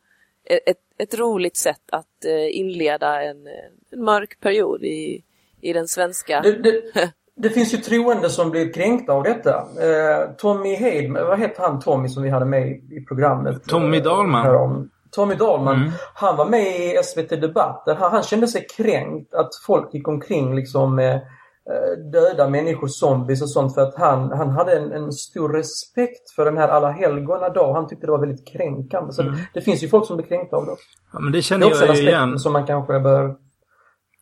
ett, 0.46 0.78
ett 0.98 1.20
roligt 1.20 1.58
sätt 1.58 1.84
att 1.92 2.26
eh, 2.26 2.58
inleda 2.58 3.24
en, 3.24 3.48
en 3.92 4.04
mörk 4.04 4.40
period 4.40 4.84
i, 4.84 5.24
i 5.62 5.74
den 5.74 5.88
svenska... 5.88 6.42
Det, 6.42 6.52
det, 6.52 7.12
det 7.42 7.50
finns 7.50 7.74
ju 7.74 7.78
troende 7.78 8.30
som 8.30 8.52
blir 8.52 8.74
kränkta 8.74 9.14
av 9.14 9.24
detta. 9.24 9.56
Eh, 9.58 10.30
Tommy 10.38 10.76
Hedman, 10.76 11.28
vad 11.28 11.40
heter 11.40 11.64
han 11.64 11.80
Tommy 11.80 12.10
som 12.10 12.24
vi 12.24 12.30
hade 12.30 12.46
med 12.46 12.68
i 12.70 13.06
programmet? 13.08 13.64
Tommy 13.64 13.98
eh, 13.98 14.04
Dahlman. 14.04 14.90
Tommy 15.12 15.36
Dahlman, 15.36 15.76
mm. 15.76 15.92
han 16.14 16.36
var 16.36 16.46
med 16.46 16.62
i 16.62 17.00
SVT 17.04 17.30
Debatt. 17.30 17.84
Han, 17.86 18.12
han 18.12 18.24
kände 18.24 18.48
sig 18.48 18.68
kränkt 18.78 19.34
att 19.34 19.50
folk 19.66 19.94
gick 19.94 20.08
omkring 20.08 20.56
liksom 20.56 20.96
med 20.96 21.16
eh, 21.16 22.12
döda 22.12 22.50
människor, 22.50 22.88
zombies 22.88 23.42
och 23.42 23.50
sånt 23.50 23.74
för 23.74 23.82
att 23.82 23.96
han, 23.96 24.32
han 24.32 24.50
hade 24.50 24.78
en, 24.78 24.92
en 24.92 25.12
stor 25.12 25.50
respekt 25.50 26.32
för 26.36 26.46
den 26.46 26.58
här 26.58 26.68
alla 26.68 26.92
helgona 26.92 27.50
dag. 27.50 27.74
Han 27.74 27.88
tyckte 27.88 28.06
det 28.06 28.12
var 28.12 28.20
väldigt 28.20 28.48
kränkande. 28.48 29.14
Så 29.14 29.22
mm. 29.22 29.34
det, 29.34 29.40
det, 29.54 29.62
finns 29.62 29.84
ju 29.84 29.88
folk 29.88 30.08
som 30.08 30.18
blir 30.18 30.28
kränkta 30.28 30.56
av 30.56 30.66
det. 30.66 30.76
Ja, 31.14 31.20
men 31.20 31.32
det 31.32 31.42
känner 31.42 31.66
det 31.66 31.72
är 31.72 31.74
också 31.74 31.86
jag 31.86 31.96
ju 31.96 32.02
igen. 32.02 32.40
som 32.40 32.54
man 32.54 32.66
kanske 32.66 33.00
bör 33.00 33.36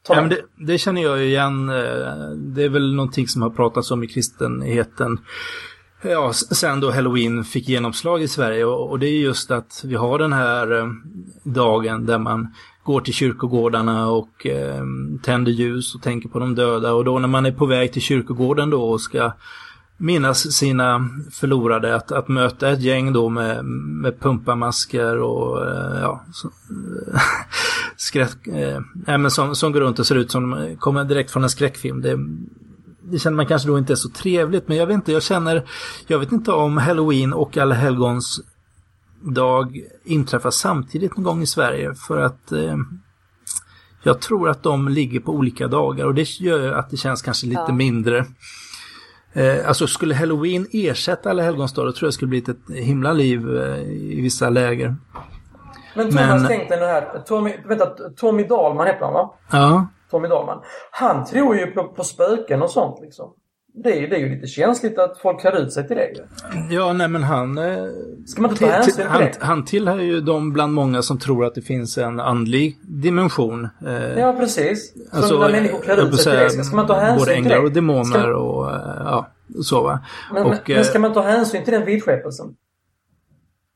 Ja, 0.10 0.22
men 0.22 0.30
det, 0.30 0.42
det, 0.56 0.78
känner 0.78 1.04
jag 1.04 1.26
igen. 1.26 1.70
Eh, 1.70 2.30
det 2.36 2.64
är 2.64 2.70
väl 2.70 2.96
någonting 2.96 3.28
som 3.28 3.42
har 3.42 3.50
pratats 3.50 3.92
om 3.92 4.04
i 4.04 4.08
kristenheten. 4.08 5.18
Ja, 6.02 6.34
sen 6.34 6.80
då 6.80 6.92
halloween 6.92 7.44
fick 7.44 7.70
genomslag 7.70 8.22
i 8.22 8.28
Sverige 8.28 8.66
och, 8.66 8.90
och 8.90 9.00
det 9.00 9.08
är 9.08 9.20
just 9.20 9.52
att 9.52 9.82
vi 9.86 9.96
har 9.96 10.20
den 10.20 10.34
här 10.34 10.80
eh, 10.80 10.88
dagen 11.44 12.06
där 12.06 12.18
man 12.18 12.54
går 12.84 13.02
till 13.02 13.14
kyrkogårdarna 13.14 14.08
och 14.08 14.46
eh, 14.46 14.84
tänder 15.24 15.52
ljus 15.52 15.96
och 15.96 16.02
tänker 16.02 16.30
på 16.30 16.40
de 16.40 16.56
döda 16.56 16.94
och 16.94 17.06
då 17.06 17.20
när 17.20 17.28
man 17.28 17.46
är 17.46 17.52
på 17.52 17.66
väg 17.66 17.94
till 17.94 18.02
kyrkogården 18.02 18.70
då 18.70 18.84
och 18.84 19.02
ska 19.02 19.34
minnas 19.98 20.52
sina 20.54 21.10
förlorade, 21.32 21.96
att, 21.96 22.12
att 22.12 22.28
möta 22.28 22.70
ett 22.70 22.82
gäng 22.82 23.14
då 23.14 23.30
med, 23.30 23.66
med 23.66 24.20
pumpamasker 24.20 25.18
och 25.18 25.70
eh, 25.70 26.02
ja, 26.02 26.24
så, 26.34 26.50
skräck, 27.98 28.48
eh, 28.48 28.82
men 29.06 29.32
som, 29.32 29.56
som 29.56 29.72
går 29.72 29.82
runt 29.82 30.00
och 30.00 30.08
ser 30.08 30.16
ut 30.16 30.32
som 30.32 30.76
kommer 30.80 31.04
direkt 31.04 31.32
från 31.32 31.44
en 31.44 31.50
skräckfilm. 31.50 32.02
Det, 32.02 32.18
det 33.12 33.20
känner 33.20 33.38
man 33.38 33.46
kanske 33.46 33.68
då 33.68 33.78
inte 33.78 33.94
är 33.94 33.96
så 33.96 34.10
trevligt, 34.10 34.68
men 34.68 34.78
jag 34.78 34.88
vet 34.88 34.94
inte, 34.94 35.12
jag 35.12 35.24
känner, 35.24 35.64
jag 36.08 36.20
vet 36.20 36.32
inte 36.32 36.52
om 36.52 36.78
Halloween 36.78 37.34
och 37.34 37.58
Alla 37.58 37.76
helgons 37.76 38.40
dag 39.22 39.82
inträffar 40.04 40.52
samtidigt 40.52 41.18
någon 41.18 41.24
gång 41.24 41.42
i 41.42 41.48
Sverige 41.48 41.96
för 41.96 42.18
att 42.18 42.52
eh, 42.52 42.78
jag 44.04 44.22
tror 44.22 44.50
att 44.50 44.64
de 44.64 44.88
ligger 44.88 45.20
på 45.20 45.32
olika 45.32 45.68
dagar 45.68 46.06
och 46.06 46.16
det 46.16 46.40
gör 46.40 46.72
att 46.72 46.90
det 46.90 46.98
känns 46.98 47.22
kanske 47.22 47.48
lite 47.48 47.66
ja. 47.68 47.74
mindre 47.74 48.26
Eh, 49.38 49.68
alltså 49.68 49.88
skulle 49.88 50.16
halloween 50.16 50.68
ersätta 50.72 51.30
alla 51.30 51.44
helgonsdagar 51.44 51.92
tror 51.92 52.08
jag 52.08 52.14
skulle 52.14 52.30
bli 52.30 52.38
ett 52.38 52.76
himla 52.76 53.14
liv 53.14 53.58
eh, 53.58 53.82
i 53.88 54.22
vissa 54.22 54.50
läger. 54.50 54.96
Men 55.96 56.14
Men... 56.14 56.48
tänk 56.48 56.70
dig 56.70 56.80
nu 56.80 56.86
här. 56.86 57.24
Tommy, 57.26 57.54
vänta, 57.66 57.86
Tommy 58.16 58.44
Dahlman 58.44 58.88
heter 58.88 59.06
han 59.06 59.14
va? 59.14 59.34
Ja. 59.52 59.88
Tommy 60.12 60.28
Dahlman. 60.28 60.62
Han 60.92 61.26
tror 61.26 61.56
ju 61.56 61.68
på, 61.68 61.84
på 61.84 62.04
spöken 62.04 62.62
och 62.62 62.70
sånt 62.70 63.00
liksom. 63.02 63.30
Det 63.84 64.04
är, 64.04 64.08
det 64.08 64.16
är 64.16 64.20
ju 64.20 64.30
lite 64.30 64.48
känsligt 64.48 65.00
att 65.00 65.18
folk 65.18 65.42
klär 65.42 65.62
ut 65.62 65.74
sig 65.74 65.88
till 65.88 65.96
det 65.96 66.10
Ja, 66.70 66.94
nej 66.94 67.08
men 67.08 67.24
han... 67.24 67.58
Eh, 67.58 67.84
Ska 68.26 68.42
man 68.42 68.52
inte 68.52 68.66
ta 68.66 68.72
hänsyn 68.72 68.94
till 68.96 69.06
han, 69.06 69.22
det? 69.22 69.38
Han 69.40 69.66
tillhör 69.66 70.00
ju 70.00 70.22
de 70.22 70.54
bland 70.54 70.74
många 70.74 71.02
som 71.02 71.20
tror 71.20 71.46
att 71.46 71.56
det 71.56 71.62
finns 71.62 71.98
en 71.98 72.20
andlig 72.20 72.78
dimension. 72.82 73.70
Eh, 73.88 74.20
ja, 74.20 74.34
precis. 74.40 74.94
Alltså, 75.12 75.40
när 75.40 75.52
människor 75.52 75.82
klär 75.82 76.08
ut 76.08 76.22
sig 76.22 76.50
till 76.50 76.58
det. 76.58 76.64
Ska 76.64 76.76
man 76.76 76.88
ta 76.88 77.00
hänsyn 77.00 77.26
till 77.26 77.36
det? 77.36 77.42
Både 77.42 77.56
änglar 77.56 77.64
och 77.64 77.72
demoner 77.72 78.04
ska... 78.04 78.36
och 78.36 78.72
eh, 78.72 79.02
ja, 79.06 79.28
så 79.64 79.84
va. 79.84 80.00
Men, 80.34 80.46
och, 80.46 80.70
men 80.70 80.86
ska 80.86 81.00
man 81.00 81.14
ta 81.14 81.22
hänsyn 81.22 81.64
till 81.64 81.74
den 81.74 81.86
vidskepelsen? 81.86 82.56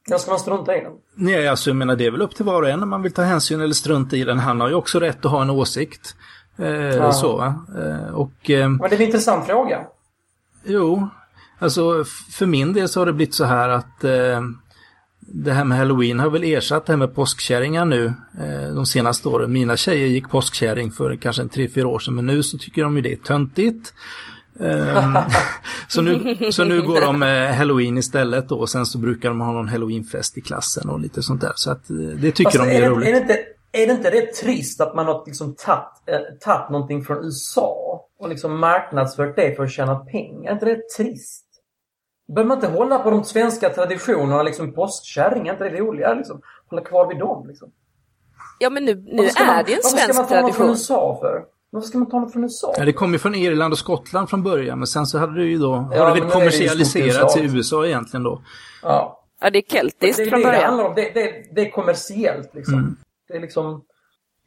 Eller 0.08 0.18
ska 0.18 0.32
man 0.32 0.40
strunta 0.40 0.78
i 0.78 0.82
den? 0.82 0.92
Nej, 1.16 1.48
alltså 1.48 1.70
jag 1.70 1.78
menar 1.78 1.96
det 1.96 2.06
är 2.06 2.12
väl 2.12 2.22
upp 2.22 2.36
till 2.36 2.46
var 2.46 2.62
och 2.62 2.70
en 2.70 2.84
om 2.84 2.90
man 2.90 3.02
vill 3.02 3.12
ta 3.12 3.22
hänsyn 3.22 3.62
eller 3.62 3.74
strunta 3.74 4.16
i 4.16 4.24
den. 4.24 4.40
Han 4.40 4.62
har 4.62 4.70
ju 4.70 4.76
också 4.76 5.00
rätt 5.00 5.26
att 5.26 5.32
ha 5.32 5.42
en 5.42 5.50
åsikt. 5.50 6.16
Eh, 6.62 7.12
så 7.12 7.38
va. 7.38 7.66
Eh, 7.78 8.14
och, 8.14 8.50
eh, 8.50 8.70
Men 8.70 8.90
det 8.90 8.96
är 8.96 9.00
en 9.00 9.02
intressant 9.02 9.46
fråga. 9.46 9.80
Jo, 10.64 11.10
alltså 11.60 12.06
för 12.32 12.46
min 12.46 12.74
del 12.74 12.90
så 12.90 13.00
har 13.00 13.06
det 13.06 13.14
blivit 13.14 13.36
så 13.36 13.46
här 13.46 13.70
att 13.70 14.04
eh, 14.04 14.42
det 15.20 15.52
här 15.52 15.64
med 15.64 15.78
halloween 15.78 16.20
har 16.20 16.30
väl 16.30 16.44
ersatt 16.44 16.86
det 16.86 16.94
här 16.94 16.98
med 16.98 17.16
påskkärringar 17.16 17.86
nu 17.86 18.14
eh, 18.40 18.76
de 18.76 18.86
senaste 18.86 19.30
åren. 19.30 19.52
Mina 19.52 19.78
tjejer 19.78 20.08
gick 20.08 20.30
påskkärring 20.30 20.92
för 20.92 21.16
kanske 21.16 21.42
en 21.42 21.50
tre, 21.50 21.70
fyra 21.70 21.88
år 21.88 22.00
sedan 22.00 22.16
men 22.16 22.26
nu 22.26 22.44
så 22.44 22.58
tycker 22.58 22.84
de 22.84 22.96
ju 22.96 23.02
det 23.02 23.12
är 23.12 23.16
töntigt. 23.16 23.94
Um, 24.54 25.18
så, 25.88 26.02
nu, 26.02 26.38
så 26.52 26.64
nu 26.64 26.82
går 26.82 27.02
de 27.02 27.20
med 27.20 27.58
halloween 27.58 27.98
istället 27.98 28.50
då 28.50 28.56
och 28.56 28.70
sen 28.70 28.86
så 28.86 28.98
brukar 28.98 29.30
de 29.30 29.42
ha 29.42 29.52
någon 29.52 29.68
halloweenfest 29.68 30.38
i 30.38 30.42
klassen 30.42 30.90
och 30.90 31.00
lite 31.00 31.22
sånt 31.22 31.42
där. 31.42 31.54
Så 31.56 31.72
att 31.72 31.90
eh, 31.90 31.96
det 31.96 32.32
tycker 32.32 32.60
alltså, 32.60 32.66
de 32.66 32.78
är, 32.78 32.82
är 32.82 32.90
roligt. 32.90 33.10
Är 33.10 33.14
det, 33.14 33.20
inte, 33.20 33.38
är 33.72 33.88
det 33.88 33.94
inte 33.94 34.10
det 34.10 34.34
trist 34.34 34.82
att 34.82 34.96
man 34.96 35.06
har 35.06 35.24
liksom 35.26 35.56
tagit, 35.56 36.48
äh, 36.48 36.72
någonting 36.72 37.04
från 37.04 37.26
USA 37.26 38.06
och 38.20 38.30
liksom 38.30 38.60
marknadsfört 38.60 39.36
det 39.36 39.56
för 39.56 39.64
att 39.64 39.72
tjäna 39.72 39.96
pengar? 39.96 40.50
Är 40.50 40.54
inte 40.54 40.66
det 40.66 40.90
trist? 40.98 41.46
Behöver 42.28 42.48
man 42.48 42.58
inte 42.58 42.68
hålla 42.68 43.00
på 43.00 43.10
de 43.10 43.24
svenska 43.24 43.70
traditionerna, 43.70 44.44
liksom 44.44 44.74
påskkärring? 44.74 45.48
Är 45.48 45.52
inte 45.52 45.70
det 45.70 45.78
roligare 45.78 46.16
liksom? 46.16 46.42
Hålla 46.68 46.82
kvar 46.82 47.08
vid 47.08 47.20
dem 47.20 47.48
liksom? 47.48 47.72
Ja 48.60 48.70
men 48.70 48.86
nu, 48.86 48.96
nu 48.96 49.24
är 49.24 49.48
man, 49.48 49.64
det 49.66 49.74
en 49.74 49.84
svensk 49.84 50.28
tradition. 50.28 50.28
Varför 50.28 50.28
ska 50.28 50.28
man 50.28 50.28
ta 50.28 50.42
något 50.42 50.56
från 50.56 50.70
USA 50.70 51.18
för? 51.22 51.44
Varför 51.70 51.88
ska 51.88 51.98
man 51.98 52.10
ta 52.10 52.20
något 52.20 52.34
från 52.34 52.44
USA? 52.44 52.74
Ja, 52.78 52.86
det 52.86 52.94
kom 52.94 53.14
ju 53.14 53.20
från 53.20 53.36
Irland 53.36 53.74
och 53.74 53.80
Skottland 53.80 54.30
från 54.30 54.44
början 54.44 54.80
men 54.80 54.88
sen 54.88 55.06
så 55.06 55.18
hade 55.18 55.40
det 55.40 55.46
ju 55.46 55.58
då, 55.58 55.90
ja, 55.92 56.04
har 56.04 56.16
det 56.16 56.22
väl 56.22 56.32
kommersialiserats 56.32 57.38
i 57.38 57.42
USA 57.42 57.86
egentligen 57.86 58.24
då. 58.24 58.42
Ja. 58.84 59.18
Ja, 59.42 59.50
det 59.50 59.58
är 59.58 59.62
keltiskt 59.62 60.18
det, 60.18 60.24
det, 60.24 60.30
från 60.30 60.42
början. 60.42 60.60
Det, 60.60 60.66
handlar 60.66 60.86
om. 60.86 60.96
Det, 60.96 61.12
det, 61.14 61.56
det 61.56 61.62
är 61.62 61.72
kommersiellt 61.72 62.56
liksom. 62.56 62.74
Mm. 62.74 62.98
Det 63.32 63.38
är 63.38 63.42
liksom 63.42 63.84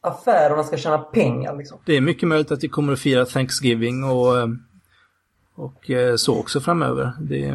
affärerna 0.00 0.64
ska 0.64 0.76
tjäna 0.76 0.98
pengar 0.98 1.56
liksom. 1.56 1.78
Det 1.86 1.96
är 1.96 2.00
mycket 2.00 2.28
möjligt 2.28 2.50
att 2.50 2.64
vi 2.64 2.68
kommer 2.68 2.92
att 2.92 3.00
fira 3.00 3.26
Thanksgiving 3.26 4.04
och, 4.04 4.38
eh, 4.38 4.48
och 5.54 5.90
eh, 5.90 6.16
så 6.16 6.40
också 6.40 6.60
framöver. 6.60 7.12
Det, 7.20 7.54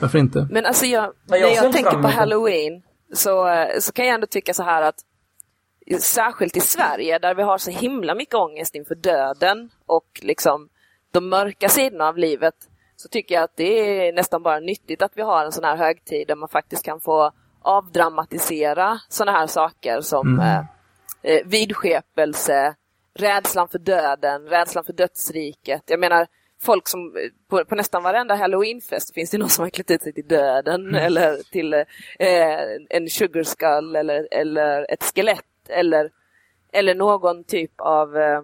varför 0.00 0.18
inte? 0.18 0.48
Men 0.50 0.66
alltså 0.66 0.86
jag, 0.86 1.12
när 1.24 1.38
jag, 1.38 1.54
jag 1.54 1.72
tänker 1.72 2.02
på 2.02 2.08
Halloween 2.08 2.82
så, 3.12 3.48
eh, 3.48 3.78
så 3.80 3.92
kan 3.92 4.06
jag 4.06 4.14
ändå 4.14 4.26
tycka 4.26 4.54
så 4.54 4.62
här 4.62 4.82
att 4.82 4.96
särskilt 6.00 6.56
i 6.56 6.60
Sverige 6.60 7.18
där 7.18 7.34
vi 7.34 7.42
har 7.42 7.58
så 7.58 7.70
himla 7.70 8.14
mycket 8.14 8.34
ångest 8.34 8.74
inför 8.74 8.94
döden 8.94 9.70
och 9.86 10.20
liksom 10.22 10.68
de 11.10 11.28
mörka 11.28 11.68
sidorna 11.68 12.08
av 12.08 12.18
livet 12.18 12.54
så 12.96 13.08
tycker 13.08 13.34
jag 13.34 13.44
att 13.44 13.56
det 13.56 14.08
är 14.08 14.12
nästan 14.12 14.42
bara 14.42 14.60
nyttigt 14.60 15.02
att 15.02 15.12
vi 15.14 15.22
har 15.22 15.44
en 15.44 15.52
sån 15.52 15.64
här 15.64 15.76
högtid 15.76 16.28
där 16.28 16.36
man 16.36 16.48
faktiskt 16.48 16.84
kan 16.84 17.00
få 17.00 17.32
avdramatisera 17.66 18.98
sådana 19.08 19.38
här 19.38 19.46
saker 19.46 20.00
som 20.00 20.28
mm. 20.28 20.40
eh, 20.40 20.64
eh 21.22 21.46
vidskepelse, 21.46 22.74
rädslan 23.14 23.68
för 23.68 23.78
döden, 23.78 24.48
rädslan 24.48 24.84
för 24.84 24.92
dödsriket. 24.92 25.82
Jag 25.86 26.00
menar, 26.00 26.26
folk 26.62 26.88
som 26.88 27.14
på, 27.50 27.64
på, 27.64 27.74
nästan 27.74 28.02
varenda 28.02 28.34
halloweenfest 28.34 29.14
finns 29.14 29.30
det 29.30 29.38
någon 29.38 29.48
som 29.48 29.62
har 29.62 29.70
klätt 29.70 29.90
ut 29.90 30.02
sig 30.02 30.12
till 30.12 30.28
döden 30.28 30.88
mm. 30.88 30.94
eller 30.94 31.50
till 31.50 31.74
eh, 31.74 31.84
en 32.90 33.08
sugar 33.08 33.42
skull 33.42 33.96
eller, 33.96 34.28
eller 34.30 34.92
ett 34.92 35.04
skelett 35.04 35.68
eller, 35.68 36.10
eller 36.72 36.94
någon 36.94 37.44
typ 37.44 37.80
av 37.80 38.16
eh, 38.16 38.40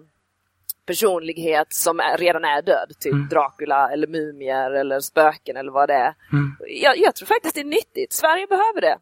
personlighet 0.85 1.73
som 1.73 1.99
är, 1.99 2.17
redan 2.17 2.45
är 2.45 2.61
död, 2.61 2.91
typ 2.99 3.13
mm. 3.13 3.27
Dracula 3.27 3.89
eller 3.89 4.07
mumier 4.07 4.71
eller 4.71 4.99
spöken 4.99 5.57
eller 5.57 5.71
vad 5.71 5.89
det 5.89 5.93
är. 5.93 6.15
Mm. 6.31 6.55
Jag, 6.59 6.97
jag, 6.97 7.15
tror 7.15 7.25
faktiskt 7.25 7.55
det 7.55 7.61
är 7.61 7.65
nyttigt. 7.65 8.13
Sverige 8.13 8.47
behöver 8.47 8.81
det. 8.81 8.97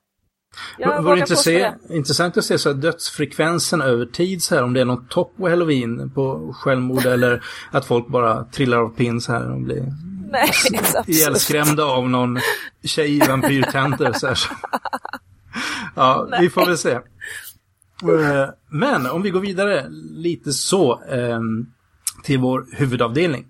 Jag 0.77 1.03
Vore 1.03 1.19
inte 1.19 1.35
se, 1.35 1.71
intressant 1.89 2.37
att 2.37 2.45
se 2.45 2.57
så 2.57 2.73
dödsfrekvensen 2.73 3.81
över 3.81 4.05
tid 4.05 4.43
så 4.43 4.55
här, 4.55 4.63
om 4.63 4.73
det 4.73 4.81
är 4.81 4.85
någon 4.85 5.07
topp 5.07 5.33
på 5.37 5.49
halloween 5.49 6.09
på 6.09 6.53
självmord 6.53 7.05
eller 7.05 7.43
att 7.71 7.85
folk 7.85 8.07
bara 8.07 8.43
trillar 8.43 8.77
av 8.77 8.89
pins 8.89 9.27
här 9.27 9.51
och 9.51 9.61
blir 9.61 9.93
Nej, 10.31 10.51
ihjälskrämda 11.07 11.83
av 11.83 12.09
någon 12.09 12.39
tjej 12.83 13.19
vampyrtanter 13.19 14.13
så 14.13 14.27
här. 14.27 14.39
Ja, 15.95 16.27
Nej. 16.29 16.41
vi 16.41 16.49
får 16.49 16.65
väl 16.65 16.77
se. 16.77 16.91
Eh, 16.91 18.49
men 18.69 19.05
om 19.05 19.21
vi 19.21 19.29
går 19.29 19.39
vidare 19.39 19.85
lite 20.15 20.53
så 20.53 21.03
eh, 21.03 21.39
till 22.23 22.39
vår 22.39 22.65
huvudavdelning. 22.71 23.45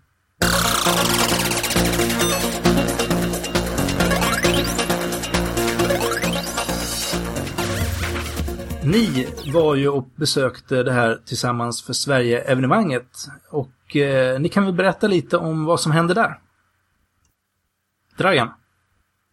Ni 8.83 9.27
var 9.53 9.75
ju 9.75 9.89
och 9.89 10.07
besökte 10.15 10.83
det 10.83 10.91
här 10.91 11.19
Tillsammans 11.25 11.83
för 11.83 11.93
Sverige-evenemanget. 11.93 13.07
Och 13.51 13.95
eh, 13.95 14.39
ni 14.39 14.49
kan 14.49 14.65
väl 14.65 14.73
berätta 14.73 15.07
lite 15.07 15.37
om 15.37 15.65
vad 15.65 15.79
som 15.79 15.91
hände 15.91 16.13
där? 16.13 16.39
Dragan? 18.17 18.49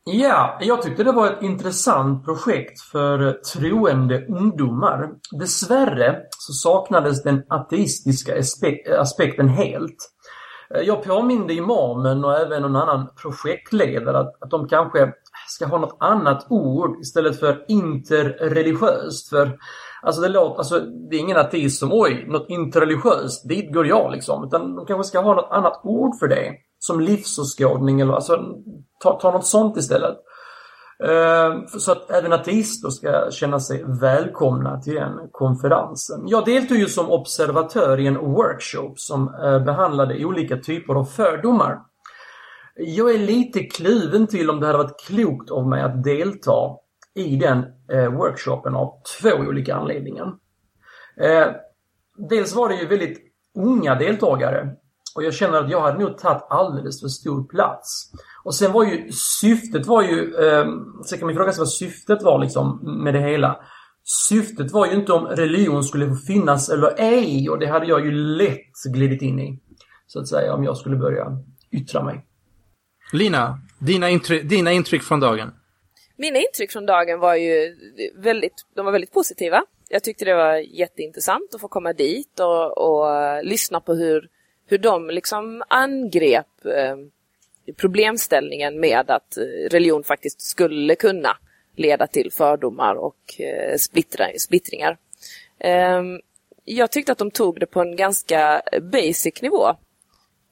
Ja, 0.04 0.58
jag 0.60 0.82
tyckte 0.82 1.04
det 1.04 1.12
var 1.12 1.26
ett 1.26 1.42
intressant 1.42 2.24
projekt 2.24 2.80
för 2.80 3.32
troende 3.32 4.26
ungdomar. 4.26 5.10
Dessvärre 5.38 6.20
så 6.38 6.52
saknades 6.52 7.22
den 7.22 7.42
ateistiska 7.48 8.34
aspekten 9.00 9.48
helt. 9.48 10.10
Eh, 10.74 10.80
jag 10.80 11.04
påminde 11.04 11.54
imamen 11.54 12.24
och 12.24 12.38
även 12.38 12.62
någon 12.62 12.76
annan 12.76 13.08
projektledare 13.22 14.18
att, 14.18 14.42
att 14.42 14.50
de 14.50 14.68
kanske 14.68 15.12
ska 15.58 15.66
ha 15.66 15.78
något 15.78 15.96
annat 16.00 16.46
ord 16.48 17.00
istället 17.00 17.40
för 17.40 17.64
interreligiöst. 17.68 19.28
För 19.28 19.58
alltså 20.02 20.22
det, 20.22 20.28
låter, 20.28 20.58
alltså 20.58 20.80
det 20.80 21.16
är 21.16 21.20
ingen 21.20 21.36
ateist 21.36 21.78
som 21.78 21.92
oj, 21.92 22.24
något 22.28 22.50
interreligiöst, 22.50 23.48
dit 23.48 23.74
går 23.74 23.86
jag 23.86 24.12
liksom. 24.12 24.44
Utan 24.44 24.76
de 24.76 24.86
kanske 24.86 25.08
ska 25.08 25.20
ha 25.20 25.34
något 25.34 25.48
annat 25.50 25.80
ord 25.84 26.18
för 26.18 26.28
det. 26.28 26.54
Som 26.78 27.00
livsåskådning 27.00 28.00
eller 28.00 28.12
alltså 28.12 28.44
ta, 29.02 29.20
ta 29.20 29.32
något 29.32 29.46
sånt 29.46 29.76
istället. 29.76 30.16
Uh, 31.04 31.66
så 31.78 31.92
att 31.92 32.10
även 32.10 32.32
ateister 32.32 32.88
ska 32.88 33.30
känna 33.30 33.60
sig 33.60 33.84
välkomna 34.00 34.80
till 34.80 34.94
den 34.94 35.12
konferensen. 35.32 36.20
Jag 36.26 36.44
deltog 36.44 36.78
ju 36.78 36.86
som 36.86 37.10
observatör 37.10 38.00
i 38.00 38.06
en 38.06 38.18
workshop 38.18 38.94
som 38.96 39.34
uh, 39.34 39.64
behandlade 39.64 40.24
olika 40.24 40.56
typer 40.56 40.94
av 40.94 41.04
fördomar. 41.04 41.78
Jag 42.80 43.14
är 43.14 43.18
lite 43.18 43.60
kluven 43.60 44.26
till 44.26 44.50
om 44.50 44.60
det 44.60 44.66
hade 44.66 44.78
varit 44.78 45.00
klokt 45.06 45.50
av 45.50 45.68
mig 45.68 45.82
att 45.82 46.04
delta 46.04 46.76
i 47.14 47.36
den 47.36 47.64
eh, 47.92 48.12
workshopen 48.12 48.74
av 48.74 49.02
två 49.20 49.30
olika 49.30 49.74
anledningar. 49.74 50.26
Eh, 51.20 51.46
dels 52.30 52.54
var 52.54 52.68
det 52.68 52.74
ju 52.74 52.86
väldigt 52.86 53.18
unga 53.54 53.94
deltagare 53.94 54.68
och 55.14 55.24
jag 55.24 55.34
känner 55.34 55.58
att 55.58 55.70
jag 55.70 55.80
hade 55.80 55.98
nog 55.98 56.18
tagit 56.18 56.42
alldeles 56.50 57.00
för 57.00 57.08
stor 57.08 57.44
plats. 57.44 58.12
Och 58.44 58.54
sen 58.54 58.72
var 58.72 58.84
ju 58.84 59.12
syftet 59.12 59.86
var 59.86 60.02
ju, 60.02 60.34
eh, 60.34 60.66
sen 61.06 61.18
kan 61.18 61.26
man 61.26 61.36
fråga 61.36 61.52
sig 61.52 61.60
vad 61.60 61.68
syftet 61.68 62.22
var 62.22 62.38
liksom 62.38 62.80
med 63.04 63.14
det 63.14 63.20
hela. 63.20 63.60
Syftet 64.28 64.72
var 64.72 64.86
ju 64.86 64.92
inte 64.92 65.12
om 65.12 65.26
religion 65.26 65.84
skulle 65.84 66.08
få 66.08 66.14
finnas 66.14 66.68
eller 66.68 66.94
ej 66.98 67.50
och 67.50 67.58
det 67.58 67.66
hade 67.66 67.86
jag 67.86 68.04
ju 68.04 68.12
lätt 68.12 68.92
glidit 68.94 69.22
in 69.22 69.38
i. 69.38 69.60
Så 70.06 70.20
att 70.20 70.28
säga 70.28 70.54
om 70.54 70.64
jag 70.64 70.76
skulle 70.76 70.96
börja 70.96 71.26
yttra 71.70 72.04
mig. 72.04 72.27
Lina, 73.12 73.60
dina, 73.78 74.10
intry 74.10 74.42
dina 74.42 74.72
intryck 74.72 75.02
från 75.02 75.20
dagen? 75.20 75.54
Mina 76.16 76.38
intryck 76.38 76.72
från 76.72 76.86
dagen 76.86 77.20
var 77.20 77.34
ju 77.34 77.76
väldigt, 78.16 78.66
de 78.74 78.84
var 78.84 78.92
väldigt 78.92 79.12
positiva. 79.12 79.64
Jag 79.88 80.02
tyckte 80.04 80.24
det 80.24 80.34
var 80.34 80.54
jätteintressant 80.54 81.54
att 81.54 81.60
få 81.60 81.68
komma 81.68 81.92
dit 81.92 82.40
och, 82.40 82.78
och 82.78 83.44
lyssna 83.44 83.80
på 83.80 83.94
hur 83.94 84.28
hur 84.68 84.78
de 84.78 85.10
liksom 85.10 85.62
angrep 85.68 86.64
eh, 86.64 86.96
problemställningen 87.76 88.80
med 88.80 89.10
att 89.10 89.36
eh, 89.36 89.70
religion 89.70 90.04
faktiskt 90.04 90.40
skulle 90.40 90.94
kunna 90.94 91.36
leda 91.76 92.06
till 92.06 92.32
fördomar 92.32 92.94
och 92.94 93.40
eh, 93.40 93.76
splittringar. 94.38 94.98
Eh, 95.58 96.02
jag 96.64 96.92
tyckte 96.92 97.12
att 97.12 97.18
de 97.18 97.30
tog 97.30 97.60
det 97.60 97.66
på 97.66 97.80
en 97.80 97.96
ganska 97.96 98.62
basic 98.80 99.42
nivå. 99.42 99.68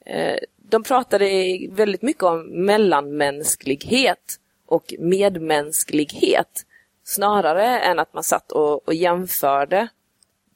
Eh, 0.05 0.37
de 0.69 0.83
pratade 0.83 1.57
väldigt 1.71 2.01
mycket 2.01 2.23
om 2.23 2.65
mellanmänsklighet 2.65 4.39
och 4.65 4.93
medmänsklighet 4.99 6.65
snarare 7.03 7.79
än 7.79 7.99
att 7.99 8.13
man 8.13 8.23
satt 8.23 8.51
och, 8.51 8.87
och 8.87 8.93
jämförde 8.93 9.87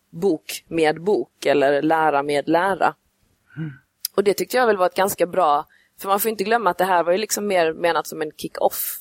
bok 0.10 0.66
med 0.68 1.02
bok 1.02 1.46
eller 1.46 1.82
lära 1.82 2.24
med 2.24 2.50
lära. 2.50 2.96
Och 4.16 4.24
det 4.24 4.34
tyckte 4.34 4.58
jag 4.58 4.68
väl 4.68 4.78
var 4.78 4.86
ett 4.86 4.96
ganska 4.96 5.26
bra, 5.26 5.66
för 6.00 6.08
man 6.08 6.20
får 6.20 6.32
inte 6.32 6.44
glömma 6.44 6.70
att 6.70 6.78
det 6.78 6.86
här 6.86 7.04
var 7.04 7.12
ju 7.12 7.18
liksom 7.18 7.48
mer 7.48 7.74
menat 7.74 8.08
som 8.08 8.22
en 8.22 8.32
kick-off. 8.32 8.98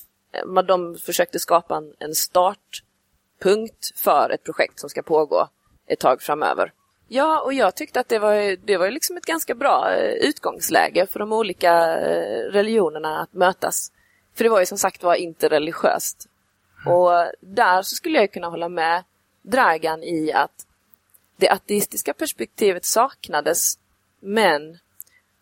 De 0.67 0.95
försökte 0.95 1.39
skapa 1.39 1.77
en, 1.77 1.93
en 1.99 2.15
startpunkt 2.15 3.99
för 3.99 4.29
ett 4.29 4.43
projekt 4.43 4.79
som 4.79 4.89
ska 4.89 5.01
pågå 5.01 5.47
ett 5.87 5.99
tag 5.99 6.21
framöver. 6.21 6.73
Ja, 7.13 7.41
och 7.41 7.53
jag 7.53 7.75
tyckte 7.75 7.99
att 7.99 8.09
det 8.09 8.19
var, 8.19 8.55
det 8.65 8.77
var 8.77 8.91
liksom 8.91 9.17
ett 9.17 9.25
ganska 9.25 9.55
bra 9.55 9.93
eh, 9.93 10.13
utgångsläge 10.13 11.07
för 11.07 11.19
de 11.19 11.33
olika 11.33 11.99
eh, 11.99 12.51
religionerna 12.51 13.19
att 13.19 13.33
mötas. 13.33 13.91
För 14.35 14.43
det 14.43 14.49
var 14.49 14.59
ju 14.59 14.65
som 14.65 14.77
sagt 14.77 15.03
var 15.03 15.15
inte 15.15 15.49
religiöst. 15.49 16.27
Och 16.85 17.11
där 17.39 17.81
så 17.81 17.95
skulle 17.95 18.19
jag 18.19 18.31
kunna 18.31 18.47
hålla 18.47 18.69
med 18.69 19.03
Dragan 19.41 20.03
i 20.03 20.31
att 20.33 20.65
det 21.35 21.49
ateistiska 21.49 22.13
perspektivet 22.13 22.85
saknades 22.85 23.79
men 24.19 24.79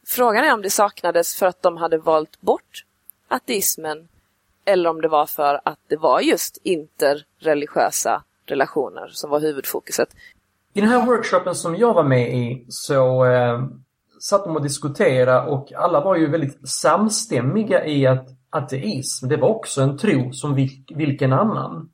frågan 0.05 0.43
är 0.43 0.53
om 0.53 0.61
det 0.61 0.69
saknades 0.69 1.35
för 1.35 1.45
att 1.45 1.61
de 1.61 1.77
hade 1.77 1.97
valt 1.97 2.41
bort 2.41 2.85
ateismen 3.27 4.07
eller 4.65 4.89
om 4.89 5.01
det 5.01 5.07
var 5.07 5.25
för 5.25 5.61
att 5.65 5.79
det 5.87 5.97
var 5.97 6.21
just 6.21 6.57
interreligiösa 6.63 8.23
relationer 8.45 9.07
som 9.07 9.29
var 9.29 9.39
huvudfokuset. 9.39 10.09
I 10.79 10.81
den 10.81 10.89
här 10.89 11.05
workshopen 11.05 11.55
som 11.55 11.75
jag 11.75 11.93
var 11.93 12.03
med 12.03 12.35
i 12.35 12.65
så 12.69 13.25
eh, 13.25 13.63
satt 14.29 14.43
de 14.43 14.55
och 14.55 14.63
diskuterade 14.63 15.49
och 15.49 15.73
alla 15.73 16.03
var 16.03 16.15
ju 16.15 16.29
väldigt 16.29 16.69
samstämmiga 16.69 17.85
i 17.85 18.07
att 18.07 18.27
ateism, 18.49 19.27
det 19.27 19.37
var 19.37 19.47
också 19.47 19.81
en 19.81 19.97
tro 19.97 20.33
som 20.33 20.67
vilken 20.95 21.33
annan. 21.33 21.89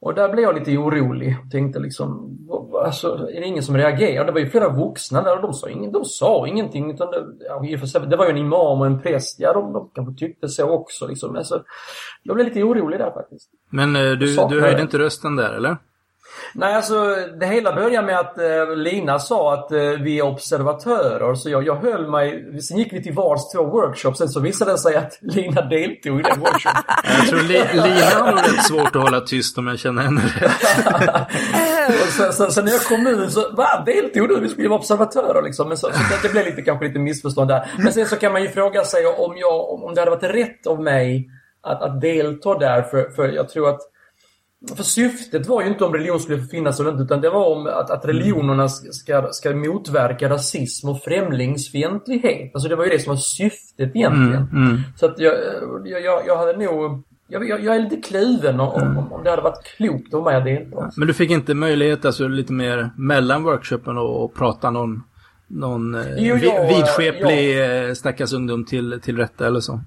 Och 0.00 0.14
där 0.14 0.32
blev 0.32 0.44
jag 0.44 0.54
lite 0.54 0.76
orolig. 0.76 1.36
Tänkte 1.50 1.78
liksom, 1.78 2.38
alltså, 2.84 3.28
är 3.34 3.40
det 3.40 3.46
ingen 3.46 3.62
som 3.62 3.76
reagerar? 3.76 4.24
Det 4.24 4.32
var 4.32 4.40
ju 4.40 4.50
flera 4.50 4.68
vuxna 4.68 5.22
där 5.22 5.36
och 5.36 5.42
de 5.42 5.52
sa, 5.52 5.68
ingen, 5.68 5.92
de 5.92 6.04
sa 6.04 6.46
ingenting. 6.46 6.90
Utan 6.90 7.10
det, 7.10 7.24
ja, 7.48 8.00
det 8.06 8.16
var 8.16 8.24
ju 8.24 8.30
en 8.30 8.36
imam 8.36 8.80
och 8.80 8.86
en 8.86 9.02
präst. 9.02 9.40
Ja, 9.40 9.52
de, 9.52 9.72
de 9.72 9.90
kanske 9.94 10.14
tyckte 10.14 10.48
så 10.48 10.70
också. 10.70 11.06
Liksom. 11.06 11.36
Alltså, 11.36 11.62
jag 12.22 12.34
blev 12.34 12.46
lite 12.46 12.62
orolig 12.62 12.98
där 12.98 13.10
faktiskt. 13.10 13.50
Men 13.70 13.96
eh, 13.96 14.02
du, 14.02 14.36
du 14.48 14.60
höjde 14.60 14.82
inte 14.82 14.98
rösten 14.98 15.36
där, 15.36 15.52
eller? 15.52 15.76
Nej, 16.54 16.74
alltså 16.74 17.16
det 17.40 17.46
hela 17.46 17.74
började 17.74 18.06
med 18.06 18.18
att 18.18 18.38
eh, 18.38 18.76
Lina 18.76 19.18
sa 19.18 19.54
att 19.54 19.72
eh, 19.72 19.78
vi 19.78 20.18
är 20.18 20.22
observatörer. 20.22 21.34
Så 21.34 21.50
jag, 21.50 21.66
jag 21.66 21.76
höll 21.76 22.10
mig... 22.10 22.60
Sen 22.62 22.78
gick 22.78 22.92
vi 22.92 23.02
till 23.02 23.12
vars 23.12 23.40
två 23.54 23.64
workshops. 23.64 24.18
Sen 24.18 24.28
så 24.28 24.40
visade 24.40 24.72
det 24.72 24.78
sig 24.78 24.96
att 24.96 25.18
Lina 25.20 25.62
deltog 25.62 26.20
i 26.20 26.22
den 26.22 26.40
workshopen. 26.40 26.82
jag 27.18 27.28
tror 27.28 27.40
Li, 27.40 27.64
Lina 27.72 28.24
har 28.24 28.30
nog 28.30 28.38
rätt 28.38 28.64
svårt 28.64 28.96
att 28.96 29.02
hålla 29.02 29.20
tyst 29.20 29.58
om 29.58 29.66
jag 29.66 29.78
känner 29.78 30.02
henne 30.02 30.20
rätt. 30.20 30.52
sen, 32.12 32.32
sen, 32.32 32.50
sen, 32.52 32.64
när 32.64 32.72
jag 32.72 32.82
kom 32.82 33.06
ut 33.06 33.32
så, 33.32 33.50
va? 33.52 33.82
Deltog 33.86 34.28
du? 34.28 34.40
Vi 34.40 34.48
skulle 34.48 34.68
vara 34.68 34.78
observatörer 34.78 35.42
liksom. 35.42 35.68
Men 35.68 35.76
så, 35.76 35.86
så 35.86 35.92
det, 35.92 36.28
det 36.28 36.32
blev 36.32 36.44
lite, 36.44 36.62
kanske 36.62 36.86
lite 36.86 36.98
missförstånd 36.98 37.48
där. 37.48 37.70
Men 37.78 37.92
sen 37.92 38.06
så 38.06 38.16
kan 38.16 38.32
man 38.32 38.42
ju 38.42 38.48
fråga 38.48 38.84
sig 38.84 39.06
om, 39.06 39.34
jag, 39.36 39.70
om 39.84 39.94
det 39.94 40.00
hade 40.00 40.10
varit 40.10 40.34
rätt 40.34 40.66
av 40.66 40.82
mig 40.82 41.28
att, 41.62 41.82
att 41.82 42.00
delta 42.00 42.58
där. 42.58 42.82
För, 42.82 43.10
för 43.10 43.28
jag 43.28 43.48
tror 43.48 43.68
att 43.68 43.80
för 44.76 44.82
syftet 44.82 45.46
var 45.46 45.62
ju 45.62 45.68
inte 45.68 45.84
om 45.84 45.92
religion 45.92 46.20
skulle 46.20 46.42
finnas 46.42 46.80
eller 46.80 46.90
inte, 46.90 47.02
utan 47.02 47.20
det 47.20 47.30
var 47.30 47.56
om 47.56 47.66
att, 47.66 47.90
att 47.90 48.04
religionerna 48.04 48.68
ska, 48.68 49.28
ska 49.32 49.54
motverka 49.54 50.28
rasism 50.28 50.88
och 50.88 51.02
främlingsfientlighet. 51.02 52.50
Alltså 52.54 52.68
det 52.68 52.76
var 52.76 52.84
ju 52.84 52.90
det 52.90 52.98
som 52.98 53.10
var 53.10 53.16
syftet 53.16 53.96
egentligen. 53.96 54.48
Mm, 54.52 54.66
mm. 54.66 54.80
Så 54.96 55.06
att 55.06 55.18
jag, 55.18 55.34
jag, 55.84 56.22
jag 56.26 56.36
hade 56.36 56.56
nog... 56.56 57.02
Jag, 57.28 57.48
jag, 57.48 57.64
jag 57.64 57.76
är 57.76 57.80
lite 57.80 57.96
kluven 57.96 58.60
om, 58.60 58.82
mm. 58.82 58.98
om, 58.98 59.12
om 59.12 59.24
det 59.24 59.30
hade 59.30 59.42
varit 59.42 59.64
klokt 59.76 60.12
mig 60.12 60.36
att 60.36 60.44
delta. 60.44 60.90
Men 60.96 61.08
du 61.08 61.14
fick 61.14 61.30
inte 61.30 61.54
möjlighet, 61.54 62.04
alltså 62.04 62.28
lite 62.28 62.52
mer 62.52 62.90
mellan 62.96 63.42
workshopen 63.42 63.98
och, 63.98 64.24
och 64.24 64.34
prata 64.34 64.70
någon, 64.70 65.02
någon 65.48 65.94
eh, 65.94 66.00
jo, 66.18 66.36
jag, 66.36 66.68
vidskeplig 66.68 67.56
jag... 67.56 67.88
Eh, 67.88 67.94
stackars 67.94 68.32
ungdom 68.32 68.64
till, 68.64 69.00
till 69.02 69.16
rätta 69.16 69.46
eller 69.46 69.60
så? 69.60 69.80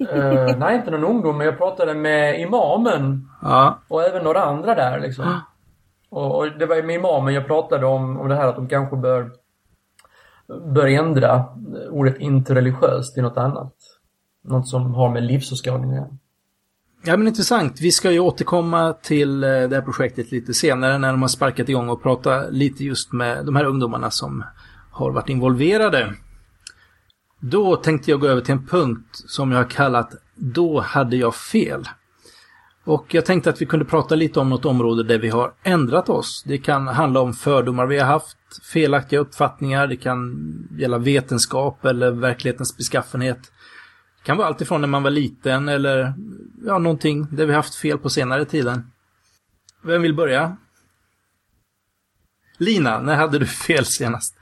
Uh, 0.00 0.58
nej, 0.58 0.76
inte 0.76 0.90
någon 0.90 1.04
ungdom, 1.04 1.38
men 1.38 1.46
jag 1.46 1.58
pratade 1.58 1.94
med 1.94 2.40
imamen. 2.40 3.28
Ja. 3.42 3.78
Och 3.88 4.02
även 4.02 4.24
några 4.24 4.42
andra 4.42 4.74
där 4.74 5.00
liksom. 5.00 5.40
Och, 6.10 6.38
och, 6.38 6.58
det 6.58 6.66
var 6.66 6.82
med 6.82 6.96
imamen 6.96 7.34
jag 7.34 7.46
pratade 7.46 7.86
om, 7.86 8.20
om 8.20 8.28
det 8.28 8.34
här 8.34 8.46
att 8.48 8.56
de 8.56 8.68
kanske 8.68 8.96
bör, 8.96 9.30
bör 10.74 10.86
ändra 10.86 11.44
ordet 11.90 12.18
interreligiöst 12.18 13.14
till 13.14 13.22
något 13.22 13.36
annat. 13.36 13.74
Något 14.44 14.68
som 14.68 14.94
har 14.94 15.08
med 15.08 15.22
livsåskådning 15.22 15.90
att 15.90 15.96
göra. 15.96 16.08
Ja 17.04 17.16
men 17.16 17.28
intressant. 17.28 17.80
Vi 17.80 17.92
ska 17.92 18.10
ju 18.10 18.20
återkomma 18.20 18.92
till 18.92 19.44
eh, 19.44 19.50
det 19.50 19.74
här 19.74 19.82
projektet 19.82 20.32
lite 20.32 20.54
senare 20.54 20.98
när 20.98 21.10
de 21.10 21.22
har 21.22 21.28
sparkat 21.28 21.68
igång 21.68 21.88
och 21.88 22.02
prata 22.02 22.48
lite 22.48 22.84
just 22.84 23.12
med 23.12 23.46
de 23.46 23.56
här 23.56 23.64
ungdomarna 23.64 24.10
som 24.10 24.44
har 24.90 25.10
varit 25.10 25.28
involverade. 25.28 26.14
Då 27.40 27.76
tänkte 27.76 28.10
jag 28.10 28.20
gå 28.20 28.26
över 28.26 28.40
till 28.40 28.52
en 28.52 28.66
punkt 28.66 29.22
som 29.26 29.52
jag 29.52 29.58
har 29.58 29.70
kallat 29.70 30.14
Då 30.34 30.80
hade 30.80 31.16
jag 31.16 31.34
fel. 31.34 31.88
Och 32.84 33.14
jag 33.14 33.24
tänkte 33.24 33.50
att 33.50 33.62
vi 33.62 33.66
kunde 33.66 33.84
prata 33.84 34.14
lite 34.14 34.40
om 34.40 34.50
något 34.50 34.64
område 34.64 35.02
där 35.02 35.18
vi 35.18 35.28
har 35.28 35.52
ändrat 35.62 36.08
oss. 36.08 36.42
Det 36.46 36.58
kan 36.58 36.88
handla 36.88 37.20
om 37.20 37.34
fördomar 37.34 37.86
vi 37.86 37.98
har 37.98 38.06
haft, 38.06 38.36
felaktiga 38.72 39.20
uppfattningar, 39.20 39.86
det 39.86 39.96
kan 39.96 40.36
gälla 40.78 40.98
vetenskap 40.98 41.84
eller 41.84 42.10
verklighetens 42.10 42.76
beskaffenhet. 42.76 43.38
Det 44.18 44.26
kan 44.26 44.36
vara 44.36 44.48
alltifrån 44.48 44.80
när 44.80 44.88
man 44.88 45.02
var 45.02 45.10
liten 45.10 45.68
eller 45.68 46.14
ja, 46.66 46.78
någonting 46.78 47.26
där 47.30 47.46
vi 47.46 47.54
haft 47.54 47.74
fel 47.74 47.98
på 47.98 48.10
senare 48.10 48.44
tiden. 48.44 48.90
Vem 49.82 50.02
vill 50.02 50.14
börja? 50.14 50.56
Lina, 52.58 53.00
när 53.00 53.16
hade 53.16 53.38
du 53.38 53.46
fel 53.46 53.84
senast? 53.84 54.36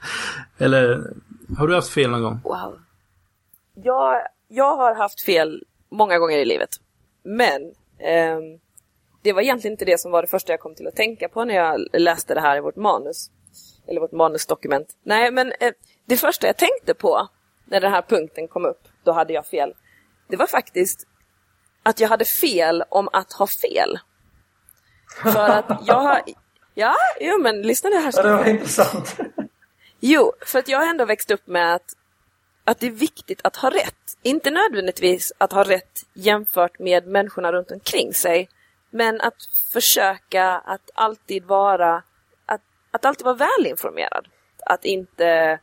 Eller 0.57 1.13
har 1.57 1.67
du 1.67 1.75
haft 1.75 1.89
fel 1.89 2.11
någon 2.11 2.21
gång? 2.21 2.39
Wow 2.43 2.84
jag, 3.75 4.21
jag 4.47 4.77
har 4.77 4.95
haft 4.95 5.21
fel 5.21 5.63
många 5.91 6.19
gånger 6.19 6.37
i 6.37 6.45
livet. 6.45 6.69
Men 7.23 7.61
eh, 7.99 8.39
det 9.23 9.33
var 9.33 9.41
egentligen 9.41 9.73
inte 9.73 9.85
det 9.85 9.99
som 9.99 10.11
var 10.11 10.21
det 10.21 10.27
första 10.27 10.53
jag 10.53 10.59
kom 10.59 10.75
till 10.75 10.87
att 10.87 10.95
tänka 10.95 11.29
på 11.29 11.45
när 11.45 11.55
jag 11.55 11.87
läste 11.93 12.33
det 12.33 12.41
här 12.41 12.57
i 12.57 12.59
vårt 12.59 12.75
manus. 12.75 13.31
Eller 13.87 14.01
vårt 14.01 14.11
manusdokument. 14.11 14.87
Nej, 15.03 15.31
men 15.31 15.53
eh, 15.59 15.71
det 16.05 16.17
första 16.17 16.47
jag 16.47 16.57
tänkte 16.57 16.93
på 16.93 17.27
när 17.65 17.81
den 17.81 17.91
här 17.91 18.01
punkten 18.01 18.47
kom 18.47 18.65
upp, 18.65 18.81
då 19.03 19.11
hade 19.11 19.33
jag 19.33 19.45
fel. 19.45 19.73
Det 20.29 20.37
var 20.37 20.47
faktiskt 20.47 21.07
att 21.83 21.99
jag 21.99 22.09
hade 22.09 22.25
fel 22.25 22.83
om 22.89 23.09
att 23.13 23.33
ha 23.33 23.47
fel. 23.47 23.99
För 25.23 25.49
att 25.49 25.87
jag 25.87 25.99
har... 25.99 26.21
Ja, 26.77 26.95
jo 27.19 27.37
men 27.37 27.61
lyssna 27.61 27.89
nu 27.89 27.95
här. 27.95 28.13
Ja, 28.15 28.23
det 28.23 28.31
var 28.31 28.45
intressant. 28.45 29.17
Jo, 29.99 30.33
för 30.45 30.59
att 30.59 30.67
jag 30.67 30.79
har 30.79 30.85
ändå 30.85 31.05
växt 31.05 31.31
upp 31.31 31.47
med 31.47 31.75
att 31.75 31.95
att 32.65 32.79
det 32.79 32.87
är 32.87 32.91
viktigt 32.91 33.41
att 33.43 33.55
ha 33.55 33.69
rätt. 33.69 34.17
Inte 34.21 34.51
nödvändigtvis 34.51 35.33
att 35.37 35.53
ha 35.53 35.63
rätt 35.63 35.99
jämfört 36.13 36.79
med 36.79 37.07
människorna 37.07 37.51
runt 37.51 37.71
omkring 37.71 38.13
sig, 38.13 38.49
men 38.89 39.21
att 39.21 39.35
försöka 39.73 40.45
att 40.49 40.89
alltid 40.93 41.45
vara, 41.45 42.03
att, 42.45 42.61
att 42.91 43.05
alltid 43.05 43.25
vara 43.25 43.35
välinformerad. 43.35 44.27
Att 44.65 44.85
inte 44.85 45.59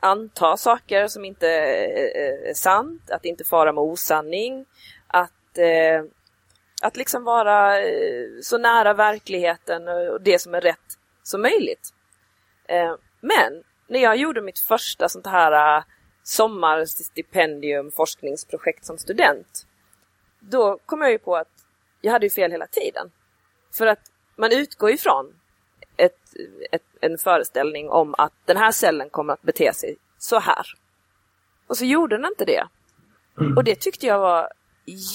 anta 0.00 0.56
saker 0.56 1.08
som 1.08 1.24
inte 1.24 1.48
är 1.48 2.54
sant, 2.54 3.10
att 3.10 3.24
inte 3.24 3.44
fara 3.44 3.72
med 3.72 3.82
osanning, 3.82 4.66
att, 5.06 5.58
eh, 5.58 6.04
att 6.82 6.96
liksom 6.96 7.24
vara 7.24 7.74
så 8.42 8.58
nära 8.58 8.94
verkligheten 8.94 9.88
och 9.88 10.20
det 10.20 10.38
som 10.38 10.54
är 10.54 10.60
rätt 10.60 10.98
som 11.22 11.42
möjligt. 11.42 11.92
Men 13.20 13.62
när 13.88 14.00
jag 14.00 14.16
gjorde 14.16 14.42
mitt 14.42 14.58
första 14.58 15.08
sånt 15.08 15.26
här 15.26 15.84
sommarstipendium 16.26 17.90
forskningsprojekt 17.90 18.84
som 18.84 18.98
student. 18.98 19.66
Då 20.40 20.78
kom 20.86 21.00
jag 21.00 21.10
ju 21.10 21.18
på 21.18 21.36
att 21.36 21.64
jag 22.00 22.12
hade 22.12 22.26
ju 22.26 22.30
fel 22.30 22.50
hela 22.50 22.66
tiden. 22.66 23.10
För 23.72 23.86
att 23.86 24.10
man 24.36 24.52
utgår 24.52 24.90
ifrån 24.90 25.34
ett, 25.96 26.18
ett, 26.70 26.82
en 27.00 27.18
föreställning 27.18 27.90
om 27.90 28.14
att 28.18 28.32
den 28.44 28.56
här 28.56 28.72
cellen 28.72 29.10
kommer 29.10 29.32
att 29.32 29.42
bete 29.42 29.74
sig 29.74 29.96
så 30.18 30.38
här. 30.38 30.66
Och 31.66 31.76
så 31.76 31.84
gjorde 31.84 32.16
den 32.16 32.26
inte 32.26 32.44
det. 32.44 32.66
Och 33.56 33.64
det 33.64 33.80
tyckte 33.80 34.06
jag 34.06 34.18
var 34.18 34.52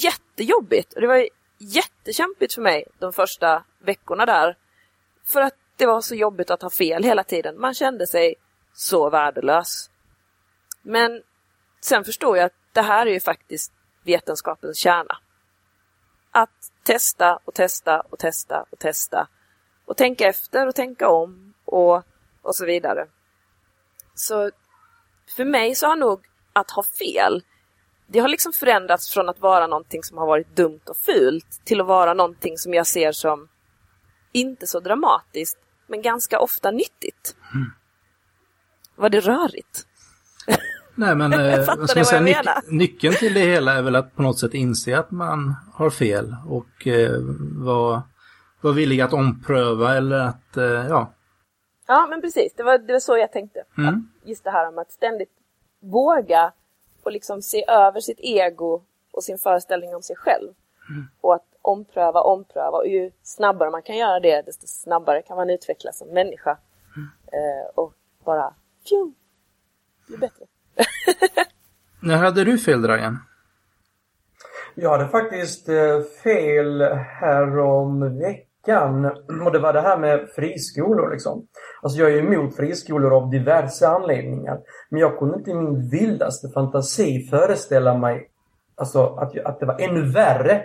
jättejobbigt. 0.02 0.92
Och 0.92 1.00
det 1.00 1.06
var 1.06 1.28
jättekämpigt 1.58 2.54
för 2.54 2.62
mig 2.62 2.84
de 2.98 3.12
första 3.12 3.64
veckorna 3.78 4.26
där. 4.26 4.56
För 5.24 5.40
att 5.40 5.54
det 5.76 5.86
var 5.86 6.00
så 6.00 6.14
jobbigt 6.14 6.50
att 6.50 6.62
ha 6.62 6.70
fel 6.70 7.04
hela 7.04 7.24
tiden. 7.24 7.60
Man 7.60 7.74
kände 7.74 8.06
sig 8.06 8.34
så 8.74 9.10
värdelös. 9.10 9.90
Men 10.82 11.22
sen 11.80 12.04
förstår 12.04 12.36
jag 12.36 12.46
att 12.46 12.56
det 12.72 12.82
här 12.82 13.06
är 13.06 13.10
ju 13.10 13.20
faktiskt 13.20 13.72
vetenskapens 14.04 14.78
kärna. 14.78 15.18
Att 16.30 16.72
testa 16.82 17.38
och 17.44 17.54
testa 17.54 18.00
och 18.00 18.18
testa 18.18 18.64
och 18.70 18.78
testa 18.78 19.28
och 19.84 19.96
tänka 19.96 20.28
efter 20.28 20.66
och 20.66 20.74
tänka 20.74 21.08
om 21.08 21.54
och, 21.64 22.02
och 22.42 22.56
så 22.56 22.66
vidare. 22.66 23.06
Så 24.14 24.50
för 25.36 25.44
mig 25.44 25.74
så 25.74 25.86
har 25.86 25.96
nog 25.96 26.20
att 26.52 26.70
ha 26.70 26.82
fel, 26.82 27.44
det 28.06 28.18
har 28.18 28.28
liksom 28.28 28.52
förändrats 28.52 29.10
från 29.10 29.28
att 29.28 29.40
vara 29.40 29.66
någonting 29.66 30.02
som 30.02 30.18
har 30.18 30.26
varit 30.26 30.56
dumt 30.56 30.80
och 30.86 30.96
fult 30.96 31.60
till 31.64 31.80
att 31.80 31.86
vara 31.86 32.14
någonting 32.14 32.58
som 32.58 32.74
jag 32.74 32.86
ser 32.86 33.12
som 33.12 33.48
inte 34.32 34.66
så 34.66 34.80
dramatiskt, 34.80 35.58
men 35.86 36.02
ganska 36.02 36.40
ofta 36.40 36.70
nyttigt. 36.70 37.36
Mm. 37.54 37.70
Var 38.96 39.08
det 39.08 39.20
rörigt? 39.20 39.86
Nej 40.94 41.14
men 41.14 41.32
eh, 41.50 41.64
ska 41.64 41.98
man 41.98 42.04
säga, 42.04 42.20
nyc 42.20 42.36
nyckeln 42.68 43.14
till 43.14 43.34
det 43.34 43.40
hela 43.40 43.72
är 43.72 43.82
väl 43.82 43.96
att 43.96 44.16
på 44.16 44.22
något 44.22 44.38
sätt 44.38 44.54
inse 44.54 44.98
att 44.98 45.10
man 45.10 45.54
har 45.72 45.90
fel 45.90 46.36
och 46.48 46.86
eh, 46.86 47.20
vara 47.64 48.02
var 48.62 48.72
villig 48.72 49.00
att 49.00 49.12
ompröva 49.12 49.96
eller 49.96 50.18
att, 50.18 50.56
eh, 50.56 50.64
ja. 50.64 51.12
Ja 51.86 52.06
men 52.10 52.20
precis, 52.20 52.54
det 52.56 52.62
var, 52.62 52.78
det 52.78 52.92
var 52.92 53.00
så 53.00 53.16
jag 53.16 53.32
tänkte. 53.32 53.64
Mm. 53.78 54.08
Just 54.24 54.44
det 54.44 54.50
här 54.50 54.68
om 54.68 54.78
att 54.78 54.92
ständigt 54.92 55.32
våga 55.80 56.52
och 57.02 57.12
liksom 57.12 57.42
se 57.42 57.64
över 57.68 58.00
sitt 58.00 58.20
ego 58.20 58.82
och 59.12 59.24
sin 59.24 59.38
föreställning 59.38 59.94
om 59.94 60.02
sig 60.02 60.16
själv. 60.16 60.48
Mm. 60.90 61.08
Och 61.20 61.34
att 61.34 61.46
ompröva, 61.62 62.20
ompröva 62.20 62.78
och 62.78 62.86
ju 62.86 63.10
snabbare 63.22 63.70
man 63.70 63.82
kan 63.82 63.96
göra 63.96 64.20
det 64.20 64.42
desto 64.42 64.66
snabbare 64.66 65.22
kan 65.22 65.36
man 65.36 65.50
utvecklas 65.50 65.98
som 65.98 66.08
människa. 66.08 66.58
Mm. 66.96 67.08
Eh, 67.26 67.66
och 67.74 67.94
bara, 68.24 68.54
fjum, 68.88 69.14
bli 70.06 70.16
bättre. 70.16 70.44
När 72.00 72.16
hade 72.16 72.44
du 72.44 72.58
fel, 72.58 72.82
Dragan? 72.82 73.18
Jag 74.74 74.90
hade 74.90 75.08
faktiskt 75.08 75.68
eh, 75.68 76.00
fel 76.22 76.82
härom 77.20 78.18
veckan. 78.18 79.04
Och 79.44 79.52
det 79.52 79.58
var 79.58 79.72
det 79.72 79.80
här 79.80 79.98
med 79.98 80.28
friskolor 80.34 81.10
liksom. 81.10 81.46
Alltså 81.82 81.98
jag 81.98 82.12
är 82.12 82.18
emot 82.18 82.56
friskolor 82.56 83.12
av 83.16 83.30
diverse 83.30 83.88
anledningar. 83.88 84.58
Men 84.90 85.00
jag 85.00 85.18
kunde 85.18 85.38
inte 85.38 85.50
i 85.50 85.54
min 85.54 85.90
vildaste 85.90 86.48
fantasi 86.48 87.26
föreställa 87.30 87.98
mig 87.98 88.28
alltså, 88.74 89.06
att, 89.06 89.38
att 89.38 89.60
det 89.60 89.66
var 89.66 89.80
ännu 89.80 90.12
värre 90.12 90.62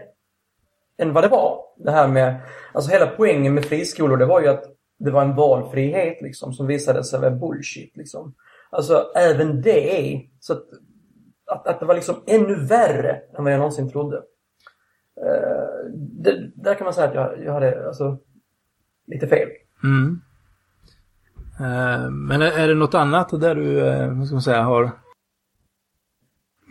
än 0.98 1.14
vad 1.14 1.24
det 1.24 1.28
var. 1.28 1.60
Det 1.78 1.92
här 1.92 2.08
med, 2.08 2.42
alltså 2.74 2.92
hela 2.92 3.08
poängen 3.08 3.54
med 3.54 3.66
friskolor 3.66 4.18
det 4.18 4.26
var 4.26 4.42
ju 4.42 4.48
att 4.48 4.64
det 5.00 5.12
var 5.12 5.22
en 5.22 5.36
valfrihet 5.36 6.22
liksom 6.22 6.54
som 6.54 6.68
visade 6.68 7.04
sig 7.04 7.20
vara 7.20 7.32
bullshit 7.32 7.98
liksom. 7.98 8.34
Alltså 8.70 9.12
även 9.16 9.62
det 9.62 10.14
är, 10.14 10.22
så 10.40 10.54
att, 10.54 10.64
att, 11.52 11.68
att 11.68 11.80
det 11.80 11.86
var 11.86 11.96
liksom 11.96 12.16
ännu 12.28 12.56
värre 12.56 13.22
än 13.38 13.44
vad 13.44 13.54
jag 13.54 13.58
någonsin 13.58 13.92
trodde. 13.92 14.18
Uh, 14.18 15.92
det, 15.94 16.52
där 16.56 16.76
kan 16.76 16.86
man 16.86 16.94
säga 16.94 17.08
att 17.08 17.16
jag, 17.16 17.44
jag 17.46 17.54
hade 17.54 17.88
alltså 17.88 18.18
lite 19.08 19.28
fel. 19.28 19.50
Mm. 19.84 20.22
Uh, 21.62 22.10
men 22.10 22.42
är, 22.42 22.60
är 22.60 22.68
det 22.68 22.76
något 22.76 22.94
annat 22.94 23.42
där 23.42 23.56
du, 23.56 23.82
uh, 23.82 24.18
vad 24.18 24.26
ska 24.26 24.36
man 24.36 24.42
säga, 24.42 24.62
har 24.62 24.92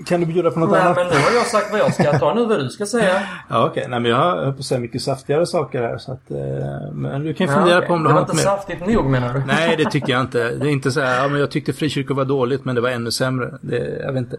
kan 0.06 0.20
du 0.20 0.26
bjuda 0.26 0.50
på 0.50 0.60
något 0.60 0.70
Nej, 0.70 0.80
annat? 0.80 0.96
men 0.96 1.06
nu 1.06 1.14
har 1.14 1.30
jag 1.30 1.46
sagt 1.46 1.70
vad 1.70 1.80
jag 1.80 1.94
ska 1.94 2.18
ta 2.18 2.34
nu 2.34 2.46
vad 2.46 2.58
du 2.60 2.68
ska 2.68 2.86
säga. 2.86 3.22
Ja, 3.48 3.66
okej. 3.66 3.86
Nej, 3.88 4.00
men 4.00 4.10
jag 4.10 4.16
har 4.16 4.52
på 4.52 4.58
att 4.58 4.64
säga 4.64 4.80
mycket 4.80 5.02
saftigare 5.02 5.46
saker 5.46 5.82
här. 5.82 5.98
Så 5.98 6.12
att, 6.12 6.30
eh, 6.30 6.92
men 6.92 7.22
du 7.22 7.34
kan 7.34 7.46
ju 7.46 7.52
fundera 7.52 7.80
ja, 7.82 7.86
på 7.86 7.92
om 7.92 8.02
du 8.02 8.08
det 8.08 8.14
har 8.14 8.20
var 8.20 8.20
något 8.20 8.34
inte 8.34 8.48
mer. 8.48 8.56
saftigt 8.56 8.86
nog 8.86 9.10
menar 9.10 9.34
du? 9.34 9.42
Nej, 9.46 9.76
det 9.76 9.90
tycker 9.90 10.12
jag 10.12 10.20
inte. 10.26 10.50
Det 10.50 10.66
är 10.66 10.70
inte 10.70 10.92
så 10.92 11.00
här, 11.00 11.22
ja, 11.22 11.28
men 11.28 11.40
jag 11.40 11.50
tyckte 11.50 11.72
frikyrkor 11.72 12.14
var 12.14 12.24
dåligt, 12.24 12.64
men 12.64 12.74
det 12.74 12.80
var 12.80 12.90
ännu 12.90 13.10
sämre. 13.10 13.58
Det, 13.60 14.00
jag 14.04 14.12
vet 14.12 14.20
inte. 14.20 14.36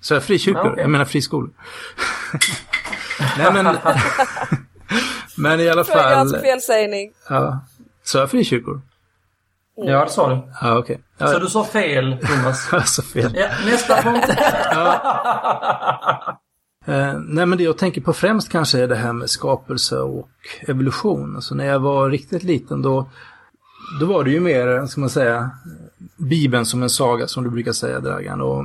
Så 0.00 0.14
här, 0.14 0.20
frikyrkor? 0.20 0.62
Ja, 0.64 0.70
okej. 0.70 0.82
Jag 0.82 0.90
menar 0.90 1.04
friskolor. 1.04 1.50
Nej, 3.38 3.52
men... 3.52 3.76
men 5.36 5.60
i 5.60 5.68
alla 5.68 5.84
fall... 5.84 5.98
Flagrant 5.98 6.40
felsägning. 6.40 7.12
Ja. 7.28 7.60
Så 8.04 8.18
jag 8.18 8.30
frikyrkor? 8.30 8.80
Ja, 9.76 10.04
det 10.04 10.10
sa 10.10 10.28
du. 10.28 10.42
Ja. 10.60 10.84
Så 10.86 10.94
Ja, 11.18 11.38
du 11.38 11.46
sa 11.46 11.64
fel, 11.64 12.18
Thomas. 12.18 12.68
alltså 12.72 13.02
fel. 13.02 13.32
Ja, 13.34 13.48
nästa 13.66 14.02
punkt. 14.02 14.30
Eh, 16.86 17.14
nej 17.18 17.46
men 17.46 17.58
det 17.58 17.64
jag 17.64 17.78
tänker 17.78 18.00
på 18.00 18.12
främst 18.12 18.48
kanske 18.48 18.82
är 18.82 18.88
det 18.88 18.96
här 18.96 19.12
med 19.12 19.30
skapelse 19.30 19.98
och 19.98 20.28
evolution. 20.68 21.36
Alltså 21.36 21.54
när 21.54 21.66
jag 21.66 21.80
var 21.80 22.10
riktigt 22.10 22.42
liten 22.42 22.82
då, 22.82 23.10
då 24.00 24.06
var 24.06 24.24
det 24.24 24.30
ju 24.30 24.40
mer, 24.40 24.86
ska 24.86 25.00
man 25.00 25.10
säga, 25.10 25.50
Bibeln 26.16 26.66
som 26.66 26.82
en 26.82 26.90
saga 26.90 27.26
som 27.26 27.44
du 27.44 27.50
brukar 27.50 27.72
säga 27.72 28.00
Dragan. 28.00 28.40
Och 28.40 28.64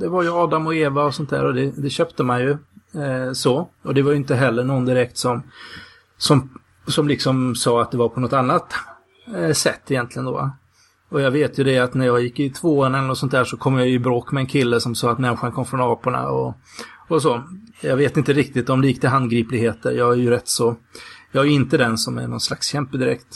det 0.00 0.08
var 0.08 0.22
ju 0.22 0.32
Adam 0.32 0.66
och 0.66 0.74
Eva 0.74 1.04
och 1.04 1.14
sånt 1.14 1.30
där 1.30 1.44
och 1.44 1.54
det, 1.54 1.72
det 1.76 1.90
köpte 1.90 2.22
man 2.22 2.40
ju 2.40 2.50
eh, 3.02 3.32
så. 3.32 3.68
Och 3.82 3.94
det 3.94 4.02
var 4.02 4.10
ju 4.10 4.16
inte 4.16 4.34
heller 4.34 4.64
någon 4.64 4.84
direkt 4.84 5.18
som, 5.18 5.42
som, 6.18 6.50
som 6.86 7.08
liksom 7.08 7.54
sa 7.54 7.82
att 7.82 7.90
det 7.90 7.96
var 7.96 8.08
på 8.08 8.20
något 8.20 8.32
annat 8.32 8.74
sätt 9.52 9.90
egentligen 9.90 10.26
då. 10.26 10.50
Och 11.08 11.20
jag 11.20 11.30
vet 11.30 11.58
ju 11.58 11.64
det 11.64 11.78
att 11.78 11.94
när 11.94 12.06
jag 12.06 12.20
gick 12.22 12.40
i 12.40 12.50
tvåan 12.50 12.94
eller 12.94 13.06
något 13.06 13.18
sånt 13.18 13.32
där 13.32 13.44
så 13.44 13.56
kom 13.56 13.78
jag 13.78 13.88
i 13.88 13.98
bråk 13.98 14.32
med 14.32 14.40
en 14.40 14.46
kille 14.46 14.80
som 14.80 14.94
sa 14.94 15.10
att 15.10 15.18
människan 15.18 15.52
kom 15.52 15.64
från 15.66 15.80
aporna 15.80 16.28
och, 16.28 16.54
och 17.08 17.22
så. 17.22 17.42
Jag 17.80 17.96
vet 17.96 18.16
inte 18.16 18.32
riktigt 18.32 18.70
om 18.70 18.80
det 18.80 18.86
gick 18.88 19.00
till 19.00 19.08
handgripligheter. 19.08 19.92
Jag 19.92 20.12
är 20.12 20.16
ju 20.16 20.30
rätt 20.30 20.48
så... 20.48 20.76
Jag 21.32 21.44
är 21.44 21.48
ju 21.48 21.54
inte 21.54 21.76
den 21.76 21.98
som 21.98 22.18
är 22.18 22.28
någon 22.28 22.40
slags 22.40 22.66
kämpe 22.68 22.96
direkt. 22.98 23.26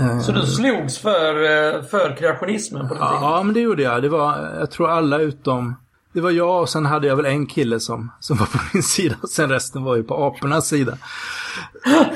Eh, 0.00 0.20
Så 0.20 0.32
du 0.32 0.42
slogs 0.46 0.98
för, 0.98 1.34
eh, 1.34 1.82
för 1.82 2.16
kreationismen 2.16 2.88
på? 2.88 2.96
Ja, 3.00 3.42
men 3.44 3.54
det 3.54 3.60
gjorde 3.60 3.82
jag. 3.82 4.02
Det 4.02 4.08
var, 4.08 4.54
jag 4.58 4.70
tror 4.70 4.90
alla 4.90 5.18
utom... 5.18 5.74
Det 6.12 6.20
var 6.20 6.30
jag 6.30 6.60
och 6.62 6.68
sen 6.68 6.86
hade 6.86 7.06
jag 7.06 7.16
väl 7.16 7.26
en 7.26 7.46
kille 7.46 7.80
som, 7.80 8.12
som 8.20 8.36
var 8.36 8.46
på 8.46 8.58
min 8.74 8.82
sida 8.82 9.14
och 9.22 9.28
sen 9.28 9.48
resten 9.50 9.82
var 9.84 9.96
ju 9.96 10.02
på 10.02 10.24
apornas 10.24 10.66
sida. 10.68 10.98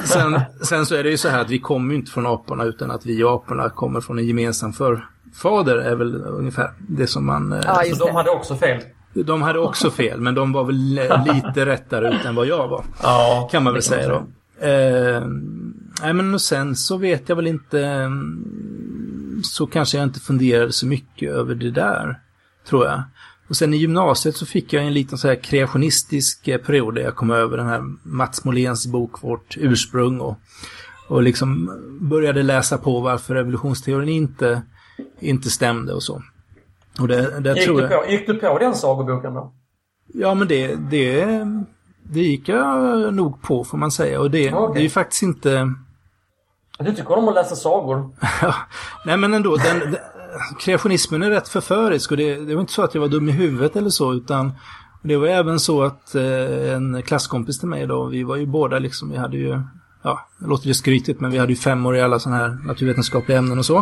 Sen, 0.05 0.41
sen 0.63 0.87
så 0.87 0.95
är 0.95 1.03
det 1.05 1.11
ju 1.11 1.17
så 1.19 1.29
här 1.29 1.41
att 1.41 1.51
vi 1.51 1.59
kommer 1.59 1.91
ju 1.95 2.01
inte 2.01 2.11
från 2.11 2.27
aporna 2.27 2.65
utan 2.65 2.91
att 2.91 3.07
vi 3.07 3.23
och 3.25 3.35
aporna 3.35 3.71
kommer 3.71 4.01
från 4.01 4.19
en 4.19 4.27
gemensam 4.27 4.73
förfader 4.73 5.77
är 5.77 5.95
väl 5.97 6.15
ungefär 6.27 6.71
det 6.79 7.07
som 7.07 7.27
man... 7.27 7.53
eh, 7.53 7.61
Ja, 7.65 7.75
Så 7.83 7.89
just 7.89 8.01
de 8.01 8.07
det. 8.07 8.13
hade 8.13 8.31
också 8.31 8.57
fel? 8.57 8.83
De 9.15 9.43
hade 9.43 9.59
också 9.59 9.91
fel, 9.91 10.21
men 10.21 10.35
de 10.35 10.53
var 10.53 10.65
väl 10.65 10.77
lite 11.35 11.67
rättare 11.67 12.15
ut 12.15 12.25
än 12.25 12.35
vad 12.35 12.47
jag 12.47 12.69
var. 12.69 12.85
Ja. 13.03 13.49
Kan 13.53 13.63
man 13.63 13.73
väl 13.73 13.83
säga 13.83 14.09
då. 14.09 14.17
Eh, 14.67 15.27
nej 16.03 16.13
men 16.13 16.35
och 16.35 16.41
sen 16.41 16.77
så 16.77 16.97
vet 16.97 17.29
jag 17.29 17.37
väl 17.37 17.47
inte, 17.47 17.81
eh, 17.81 18.11
så 19.43 19.67
kanske 19.67 19.97
jag 19.99 20.05
inte 20.05 20.21
funderade 20.21 20.73
så 20.73 20.87
mycket 20.87 21.31
över 21.33 21.55
det 21.55 21.71
där, 21.71 22.21
tror 22.69 22.85
jag. 22.87 23.03
Och 23.49 23.57
sen 23.57 23.75
i 23.75 23.77
gymnasiet 23.77 24.37
så 24.37 24.47
fick 24.47 24.73
jag 24.73 24.85
en 24.85 24.93
liten 24.93 25.19
så 25.19 25.29
här 25.29 25.35
kreationistisk 25.35 26.49
eh, 26.49 26.59
period 26.59 26.95
där 26.95 27.03
jag 27.03 27.17
kom 27.17 27.31
över 27.31 27.57
den 27.57 27.67
här 27.67 27.83
Mats 28.03 28.45
Moléns 28.45 28.87
bok 28.87 29.23
Vårt 29.23 29.57
ursprung 29.57 30.21
och, 30.21 30.37
och 31.09 31.23
liksom 31.23 31.71
började 32.01 32.43
läsa 32.43 32.79
på 32.79 33.01
varför 33.01 33.37
evolutionsteorin 33.37 34.09
inte, 34.09 34.63
inte 35.21 35.51
stämde 35.51 35.95
och 35.95 36.03
så. 36.03 36.23
Och 37.01 37.09
det, 37.09 37.41
det 37.41 37.55
Gick, 37.55 37.65
tror 37.65 37.77
du 37.77 37.83
jag... 37.83 38.05
på, 38.05 38.11
gick 38.11 38.27
du 38.27 38.35
på 38.35 38.59
den 38.59 38.75
sagoboken 38.75 39.35
då? 39.35 39.53
Ja, 40.15 40.35
men 40.35 40.49
det, 40.49 40.75
det, 40.91 41.27
det 42.03 42.21
gick 42.21 42.49
jag 42.49 43.15
nog 43.15 43.43
på 43.43 43.65
får 43.65 43.79
man 43.79 43.91
säga. 43.91 44.21
Och 44.21 44.31
det, 44.31 44.53
Okej. 44.53 44.75
det 44.75 44.81
är 44.81 44.83
ju 44.83 44.91
faktiskt 44.91 45.23
inte... 45.23 45.75
Du 46.79 46.95
tycker 46.95 47.19
om 47.19 47.29
att 47.29 47.35
läsa 47.35 47.57
sagor? 47.57 48.11
Nej 49.07 49.17
men 49.17 49.35
ändå, 49.35 49.57
den, 49.57 49.97
kreationismen 50.59 51.23
är 51.23 51.31
rätt 51.31 51.49
förförisk 51.49 52.11
och 52.11 52.17
det, 52.17 52.37
det 52.37 52.55
var 52.55 52.61
inte 52.61 52.73
så 52.73 52.83
att 52.83 52.95
jag 52.95 53.01
var 53.01 53.09
dum 53.09 53.29
i 53.29 53.33
huvudet 53.33 53.77
eller 53.77 53.91
så 53.91 54.15
utan 54.15 54.53
det 55.03 55.17
var 55.17 55.27
även 55.27 55.61
så 55.61 55.83
att 55.83 56.15
eh, 56.15 56.75
en 56.75 57.03
klasskompis 57.03 57.59
till 57.59 57.69
mig 57.69 57.87
då, 57.87 58.05
vi 58.05 58.23
var 58.23 58.37
ju 58.37 58.47
båda 58.47 58.79
liksom, 58.79 59.11
vi 59.11 59.17
hade 59.17 59.37
ju, 59.37 59.61
ja, 60.03 60.29
det 60.39 60.47
låter 60.47 60.67
ju 60.67 60.75
skrytigt 60.75 61.21
men 61.21 61.31
vi 61.31 61.39
hade 61.39 61.53
ju 61.53 61.57
fem 61.57 61.87
år 61.87 61.97
i 61.97 62.01
alla 62.01 62.19
sådana 62.19 62.41
här 62.41 62.59
naturvetenskapliga 62.67 63.39
ämnen 63.39 63.59
och 63.59 63.67
så. 63.67 63.79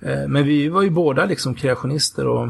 Eh, 0.00 0.28
men 0.28 0.44
vi 0.44 0.68
var 0.68 0.82
ju 0.82 0.90
båda 0.90 1.24
liksom 1.24 1.54
kreationister 1.54 2.26
och 2.26 2.48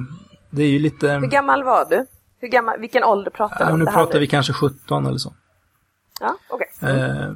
det 0.51 0.63
är 0.63 0.69
ju 0.69 0.79
lite... 0.79 1.09
Hur 1.13 1.27
gammal 1.27 1.65
var 1.65 1.87
du? 1.91 2.07
Hur 2.41 2.49
gammal, 2.49 2.81
vilken 2.81 3.05
ålder 3.05 3.31
pratar 3.31 3.59
vi 3.59 3.65
Ja, 3.65 3.73
om 3.73 3.79
nu 3.79 3.87
pratar 3.87 4.19
vi 4.19 4.27
kanske 4.27 4.53
17 4.53 5.07
eller 5.07 5.19
så. 5.19 5.35
Ja, 6.21 6.37
okej. 6.49 6.69
Eh, 6.81 7.31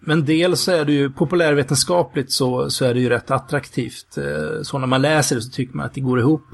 men 0.00 0.24
dels 0.24 0.60
så 0.60 0.72
är 0.72 0.84
det 0.84 0.92
ju 0.92 1.10
populärvetenskapligt 1.10 2.32
så, 2.32 2.70
så 2.70 2.84
är 2.84 2.94
det 2.94 3.00
ju 3.00 3.08
rätt 3.08 3.30
attraktivt. 3.30 4.18
Eh, 4.18 4.62
så 4.62 4.78
när 4.78 4.86
man 4.86 5.02
läser 5.02 5.36
det 5.36 5.42
så 5.42 5.50
tycker 5.50 5.76
man 5.76 5.86
att 5.86 5.94
det 5.94 6.00
går 6.00 6.20
ihop. 6.20 6.46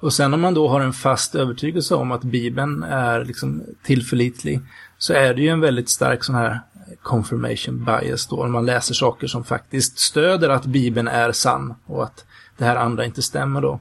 Och 0.00 0.12
sen 0.12 0.34
om 0.34 0.40
man 0.40 0.54
då 0.54 0.68
har 0.68 0.80
en 0.80 0.92
fast 0.92 1.34
övertygelse 1.34 1.94
om 1.94 2.12
att 2.12 2.24
Bibeln 2.24 2.82
är 2.82 3.24
liksom 3.24 3.62
tillförlitlig 3.82 4.60
så 4.98 5.12
är 5.12 5.34
det 5.34 5.42
ju 5.42 5.48
en 5.48 5.60
väldigt 5.60 5.88
stark 5.88 6.24
sån 6.24 6.34
här 6.34 6.60
confirmation 7.02 7.84
bias 7.84 8.26
då. 8.26 8.42
Om 8.42 8.52
man 8.52 8.66
läser 8.66 8.94
saker 8.94 9.26
som 9.26 9.44
faktiskt 9.44 9.98
stöder 9.98 10.48
att 10.48 10.66
Bibeln 10.66 11.08
är 11.08 11.32
sann 11.32 11.74
och 11.86 12.04
att 12.04 12.24
det 12.58 12.64
här 12.64 12.76
andra 12.76 13.04
inte 13.04 13.22
stämmer 13.22 13.60
då. 13.60 13.80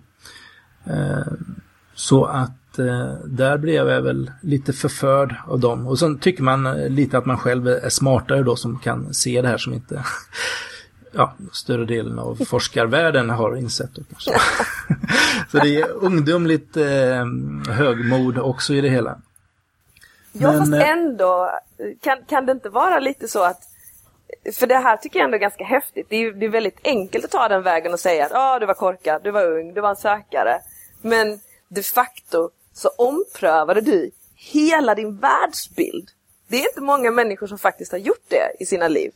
Eh, 0.85 1.33
så 1.95 2.25
att 2.25 2.58
där 3.25 3.57
blev 3.57 3.89
jag 3.89 4.01
väl 4.01 4.31
lite 4.41 4.73
förförd 4.73 5.35
av 5.47 5.59
dem. 5.59 5.87
Och 5.87 5.99
sen 5.99 6.19
tycker 6.19 6.43
man 6.43 6.65
eh, 6.65 6.89
lite 6.89 7.17
att 7.17 7.25
man 7.25 7.37
själv 7.37 7.67
är 7.67 7.89
smartare 7.89 8.43
då 8.43 8.55
som 8.55 8.79
kan 8.79 9.13
se 9.13 9.41
det 9.41 9.47
här 9.47 9.57
som 9.57 9.73
inte 9.73 10.03
ja, 11.11 11.33
större 11.51 11.85
delen 11.85 12.19
av 12.19 12.35
forskarvärlden 12.45 13.29
har 13.29 13.55
insett. 13.55 13.95
Då, 13.95 14.01
kanske. 14.09 14.31
Så 15.51 15.57
det 15.57 15.81
är 15.81 15.89
ungdomligt 15.91 16.77
eh, 16.77 17.25
högmod 17.69 18.37
också 18.37 18.73
i 18.73 18.81
det 18.81 18.89
hela. 18.89 19.17
Ja, 20.31 20.51
Men, 20.51 20.59
fast 20.59 20.73
eh, 20.73 20.89
ändå, 20.89 21.51
kan, 22.01 22.17
kan 22.27 22.45
det 22.45 22.51
inte 22.51 22.69
vara 22.69 22.99
lite 22.99 23.27
så 23.27 23.43
att 23.43 23.63
för 24.53 24.67
det 24.67 24.77
här 24.77 24.97
tycker 24.97 25.19
jag 25.19 25.25
ändå 25.25 25.35
är 25.35 25.39
ganska 25.39 25.63
häftigt. 25.63 26.07
Det 26.09 26.15
är, 26.15 26.31
det 26.31 26.45
är 26.45 26.49
väldigt 26.49 26.79
enkelt 26.83 27.25
att 27.25 27.31
ta 27.31 27.47
den 27.47 27.63
vägen 27.63 27.93
och 27.93 27.99
säga 27.99 28.25
att 28.25 28.31
ah, 28.33 28.59
du 28.59 28.65
var 28.65 28.73
korkad, 28.73 29.23
du 29.23 29.31
var 29.31 29.45
ung, 29.45 29.73
du 29.73 29.81
var 29.81 29.89
en 29.89 29.95
sökare. 29.95 30.59
Men 31.01 31.39
de 31.69 31.83
facto 31.83 32.49
så 32.73 32.89
omprövade 32.89 33.81
du 33.81 34.11
hela 34.35 34.95
din 34.95 35.17
världsbild. 35.17 36.09
Det 36.47 36.55
är 36.55 36.67
inte 36.69 36.81
många 36.81 37.11
människor 37.11 37.47
som 37.47 37.57
faktiskt 37.57 37.91
har 37.91 37.99
gjort 37.99 38.25
det 38.27 38.63
i 38.63 38.65
sina 38.65 38.87
liv. 38.87 39.11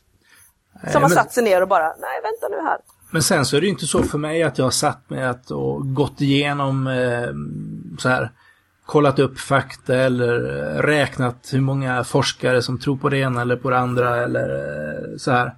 Som 0.92 1.02
har 1.02 1.10
satt 1.10 1.32
sig 1.32 1.44
ner 1.44 1.62
och 1.62 1.68
bara, 1.68 1.86
nej 1.86 2.20
vänta 2.22 2.48
nu 2.48 2.62
här. 2.62 2.78
Men 3.10 3.22
sen 3.22 3.44
så 3.44 3.56
är 3.56 3.60
det 3.60 3.66
inte 3.66 3.86
så 3.86 4.02
för 4.02 4.18
mig 4.18 4.42
att 4.42 4.58
jag 4.58 4.64
har 4.64 4.70
satt 4.70 5.10
mig 5.10 5.24
att 5.24 5.50
och 5.50 5.94
gått 5.94 6.20
igenom 6.20 6.86
eh, 6.86 7.28
så 7.98 8.08
här 8.08 8.30
kollat 8.86 9.18
upp 9.18 9.38
fakta 9.38 9.96
eller 9.96 10.34
eh, 10.34 10.82
räknat 10.82 11.48
hur 11.52 11.60
många 11.60 12.04
forskare 12.04 12.62
som 12.62 12.78
tror 12.78 12.96
på 12.96 13.08
det 13.08 13.18
ena 13.18 13.42
eller 13.42 13.56
på 13.56 13.70
det 13.70 13.78
andra 13.78 14.24
eller 14.24 14.48
eh, 14.48 15.16
så 15.16 15.30
här. 15.30 15.54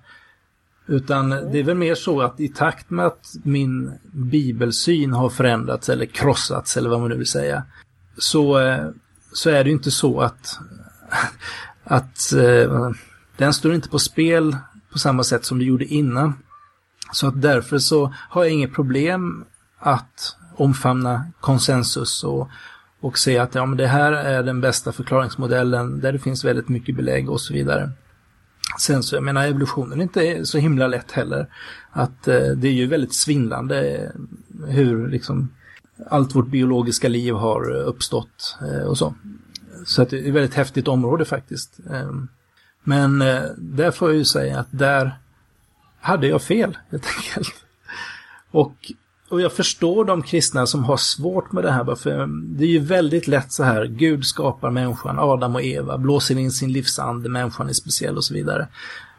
Utan 0.87 1.31
det 1.31 1.59
är 1.59 1.63
väl 1.63 1.77
mer 1.77 1.95
så 1.95 2.21
att 2.21 2.41
i 2.41 2.49
takt 2.49 2.91
med 2.91 3.07
att 3.07 3.27
min 3.43 3.93
bibelsyn 4.13 5.13
har 5.13 5.29
förändrats 5.29 5.89
eller 5.89 6.07
krossats 6.07 6.77
eller 6.77 6.91
vad 6.91 7.01
man 7.01 7.09
nu 7.09 7.17
vill 7.17 7.27
säga. 7.27 7.63
Så, 8.19 8.59
eh, 8.59 8.89
så 9.33 9.51
är 9.51 9.65
det 9.65 9.71
ju 9.71 9.77
inte 9.77 9.91
så 9.91 10.21
att, 10.21 10.59
att 11.85 12.33
eh, 12.33 12.91
den 13.37 13.55
står 13.55 13.75
inte 13.75 13.89
på 13.89 13.99
spel 13.99 14.57
på 14.93 14.99
samma 14.99 15.25
sätt 15.25 15.45
som 15.45 15.59
det 15.59 15.65
gjorde 15.65 15.85
innan. 15.85 16.35
Så 17.13 17.27
att 17.27 17.43
därför 17.43 17.79
så 17.79 18.15
har 18.29 18.45
jag 18.45 18.53
inget 18.53 18.75
problem 18.75 19.45
att 19.79 20.37
omfamna 20.57 21.25
konsensus 21.41 22.25
och, 22.25 22.49
och 23.01 23.19
se 23.19 23.39
att 23.39 23.55
ja, 23.55 23.67
men 23.67 23.79
det 23.79 23.87
här 23.87 24.13
är 24.13 24.43
den 24.43 24.61
bästa 24.61 24.93
förklaringsmodellen 24.93 26.01
där 26.01 26.13
det 26.13 26.19
finns 26.19 26.45
väldigt 26.45 26.69
mycket 26.69 26.97
belägg 26.97 27.31
och 27.31 27.41
så 27.41 27.55
vidare. 27.55 27.91
Sen 28.79 29.03
så, 29.03 29.17
jag 29.17 29.23
menar, 29.23 29.47
evolutionen 29.47 29.99
är 29.99 30.03
inte 30.03 30.47
så 30.47 30.59
himla 30.59 30.87
lätt 30.87 31.13
heller. 31.13 31.47
Att 31.91 32.29
eh, 32.29 32.49
det 32.57 32.69
är 32.69 32.73
ju 32.73 32.87
väldigt 32.87 33.15
svindlande 33.15 34.11
hur 34.69 35.09
liksom 35.09 35.49
allt 36.07 36.35
vårt 36.35 36.47
biologiska 36.47 37.09
liv 37.09 37.35
har 37.35 37.75
eh, 37.75 37.89
uppstått 37.89 38.57
eh, 38.61 38.87
och 38.87 38.99
så. 38.99 39.15
Så 39.87 40.03
att 40.03 40.11
det 40.11 40.19
är 40.19 40.29
ett 40.29 40.35
väldigt 40.35 40.55
häftigt 40.55 40.89
område 40.89 41.25
faktiskt. 41.25 41.81
Ehm, 41.91 42.29
men 42.85 43.23
eh, 43.23 43.43
där 43.57 43.91
får 43.91 44.09
jag 44.09 44.17
ju 44.17 44.25
säga 44.25 44.61
att 44.61 44.69
där 44.71 45.19
hade 46.01 46.27
jag 46.27 46.43
fel 46.43 46.79
helt 46.91 47.07
enkelt. 47.17 47.55
Och, 48.51 48.93
och 49.29 49.41
jag 49.41 49.53
förstår 49.53 50.05
de 50.05 50.23
kristna 50.23 50.67
som 50.67 50.85
har 50.85 50.97
svårt 50.97 51.53
med 51.53 51.65
det 51.65 51.73
här. 51.73 51.95
För 51.95 52.23
ehm, 52.23 52.55
det 52.59 52.65
är 52.65 52.69
ju 52.69 52.79
väldigt 52.79 53.29
lätt 53.29 53.53
så 53.53 53.65
här, 53.65 53.85
Gud 53.85 54.25
skapar 54.25 54.71
människan, 54.71 55.19
Adam 55.19 55.55
och 55.55 55.63
Eva, 55.63 55.99
blåser 55.99 56.39
in 56.39 56.53
sin 56.53 56.73
livsande, 56.73 57.29
människan 57.29 57.69
är 57.69 57.73
speciell 57.73 58.17
och 58.17 58.25
så 58.25 58.35
vidare. 58.35 58.69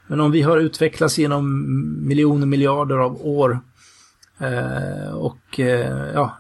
Men 0.07 0.21
om 0.21 0.31
vi 0.31 0.41
har 0.41 0.57
utvecklats 0.57 1.17
genom 1.17 2.07
miljoner, 2.07 2.45
miljarder 2.45 2.97
av 2.97 3.25
år 3.25 3.59
och 5.13 5.59
ja, 6.13 6.37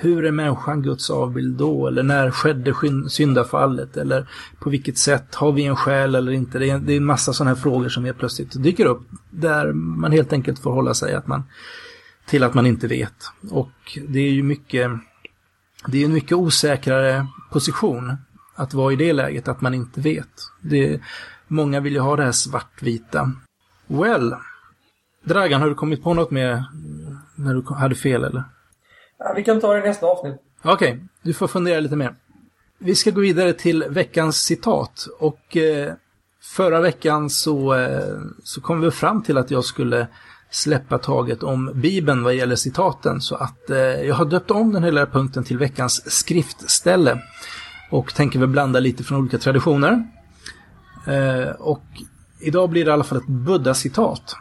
hur 0.00 0.24
är 0.24 0.30
människan 0.30 0.82
Guds 0.82 1.10
avbild 1.10 1.58
då? 1.58 1.86
Eller 1.86 2.02
när 2.02 2.30
skedde 2.30 2.74
syndafallet? 3.08 3.96
Eller 3.96 4.28
på 4.58 4.70
vilket 4.70 4.98
sätt? 4.98 5.34
Har 5.34 5.52
vi 5.52 5.64
en 5.64 5.76
själ 5.76 6.14
eller 6.14 6.32
inte? 6.32 6.58
Det 6.58 6.70
är, 6.70 6.78
det 6.78 6.92
är 6.92 6.96
en 6.96 7.04
massa 7.04 7.32
sådana 7.32 7.54
här 7.54 7.62
frågor 7.62 7.88
som 7.88 8.04
helt 8.04 8.18
plötsligt 8.18 8.62
dyker 8.62 8.86
upp. 8.86 9.02
Där 9.30 9.72
man 9.72 10.12
helt 10.12 10.32
enkelt 10.32 10.58
får 10.58 10.72
hålla 10.72 10.94
sig 10.94 11.14
att 11.14 11.26
man, 11.26 11.42
till 12.26 12.42
att 12.42 12.54
man 12.54 12.66
inte 12.66 12.86
vet. 12.86 13.30
Och 13.50 13.98
det 14.08 14.18
är 14.18 14.30
ju 14.30 14.42
mycket, 14.42 14.90
det 15.86 15.98
är 15.98 16.04
en 16.04 16.12
mycket 16.12 16.36
osäkrare 16.36 17.26
position 17.52 18.16
att 18.54 18.74
vara 18.74 18.92
i 18.92 18.96
det 18.96 19.12
läget, 19.12 19.48
att 19.48 19.60
man 19.60 19.74
inte 19.74 20.00
vet. 20.00 20.50
Det, 20.60 21.00
många 21.48 21.80
vill 21.80 21.92
ju 21.92 22.00
ha 22.00 22.16
det 22.16 22.24
här 22.24 22.32
svartvita. 22.32 23.32
Well, 23.86 24.34
Dragan, 25.24 25.60
har 25.60 25.68
du 25.68 25.74
kommit 25.74 26.02
på 26.02 26.14
något 26.14 26.30
med 26.30 26.64
när 27.34 27.54
du 27.54 27.74
hade 27.74 27.94
fel 27.94 28.24
eller? 28.24 28.44
Ja, 29.18 29.32
vi 29.36 29.44
kan 29.44 29.60
ta 29.60 29.72
det 29.72 29.84
i 29.84 29.88
nästa 29.88 30.06
avsnitt. 30.06 30.36
Okej, 30.62 30.92
okay, 30.92 31.04
du 31.22 31.34
får 31.34 31.48
fundera 31.48 31.80
lite 31.80 31.96
mer. 31.96 32.14
Vi 32.78 32.94
ska 32.94 33.10
gå 33.10 33.20
vidare 33.20 33.52
till 33.52 33.84
veckans 33.88 34.36
citat 34.36 35.06
och 35.18 35.56
eh, 35.56 35.92
förra 36.42 36.80
veckan 36.80 37.30
så, 37.30 37.74
eh, 37.74 38.18
så 38.44 38.60
kom 38.60 38.80
vi 38.80 38.90
fram 38.90 39.22
till 39.22 39.38
att 39.38 39.50
jag 39.50 39.64
skulle 39.64 40.06
släppa 40.50 40.98
taget 40.98 41.42
om 41.42 41.72
Bibeln 41.74 42.22
vad 42.22 42.34
gäller 42.34 42.56
citaten 42.56 43.20
så 43.20 43.34
att 43.34 43.70
eh, 43.70 43.76
jag 43.78 44.14
har 44.14 44.24
döpt 44.24 44.50
om 44.50 44.72
den 44.72 44.82
här 44.82 45.06
punkten 45.06 45.44
till 45.44 45.58
veckans 45.58 46.10
skriftställe 46.10 47.22
och 47.90 48.14
tänker 48.14 48.38
väl 48.38 48.48
blanda 48.48 48.80
lite 48.80 49.04
från 49.04 49.18
olika 49.20 49.38
traditioner. 49.38 50.04
Eh, 51.06 51.50
och 51.50 51.84
idag 52.40 52.70
blir 52.70 52.84
det 52.84 52.88
i 52.88 52.92
alla 52.92 53.04
fall 53.04 53.18
ett 53.18 53.26
Buddha-citat 53.26 54.36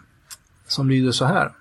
som 0.68 0.90
lyder 0.90 1.12
så 1.12 1.26
här. 1.26 1.52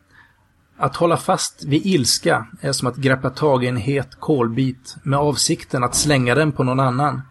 Att 0.78 0.96
hålla 0.96 1.16
fast 1.16 1.64
vid 1.64 1.86
ilska 1.86 2.46
är 2.60 2.72
som 2.72 2.88
att 2.88 2.96
greppa 2.96 3.30
tag 3.30 3.64
i 3.64 3.66
en 3.66 3.76
het 3.76 4.14
kolbit 4.20 4.96
med 5.02 5.18
avsikten 5.18 5.84
att 5.84 5.94
slänga 5.94 6.34
den 6.34 6.52
på 6.52 6.64
någon 6.64 6.80
annan. 6.80 7.22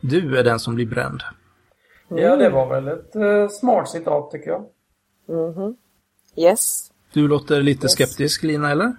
Du 0.00 0.38
är 0.38 0.44
den 0.44 0.60
som 0.60 0.74
blir 0.74 0.86
bränd. 0.86 1.22
Ja, 2.08 2.36
det 2.36 2.50
var 2.50 2.68
väl 2.68 2.88
ett 2.88 3.16
uh, 3.16 3.48
smart 3.48 3.88
citat 3.88 4.30
tycker 4.30 4.50
jag. 4.50 4.64
Mm 5.28 5.54
-hmm. 5.54 5.74
Yes. 6.36 6.90
Du 7.12 7.28
låter 7.28 7.62
lite 7.62 7.84
yes. 7.84 7.92
skeptisk, 7.92 8.42
Lina, 8.42 8.70
eller? 8.70 8.96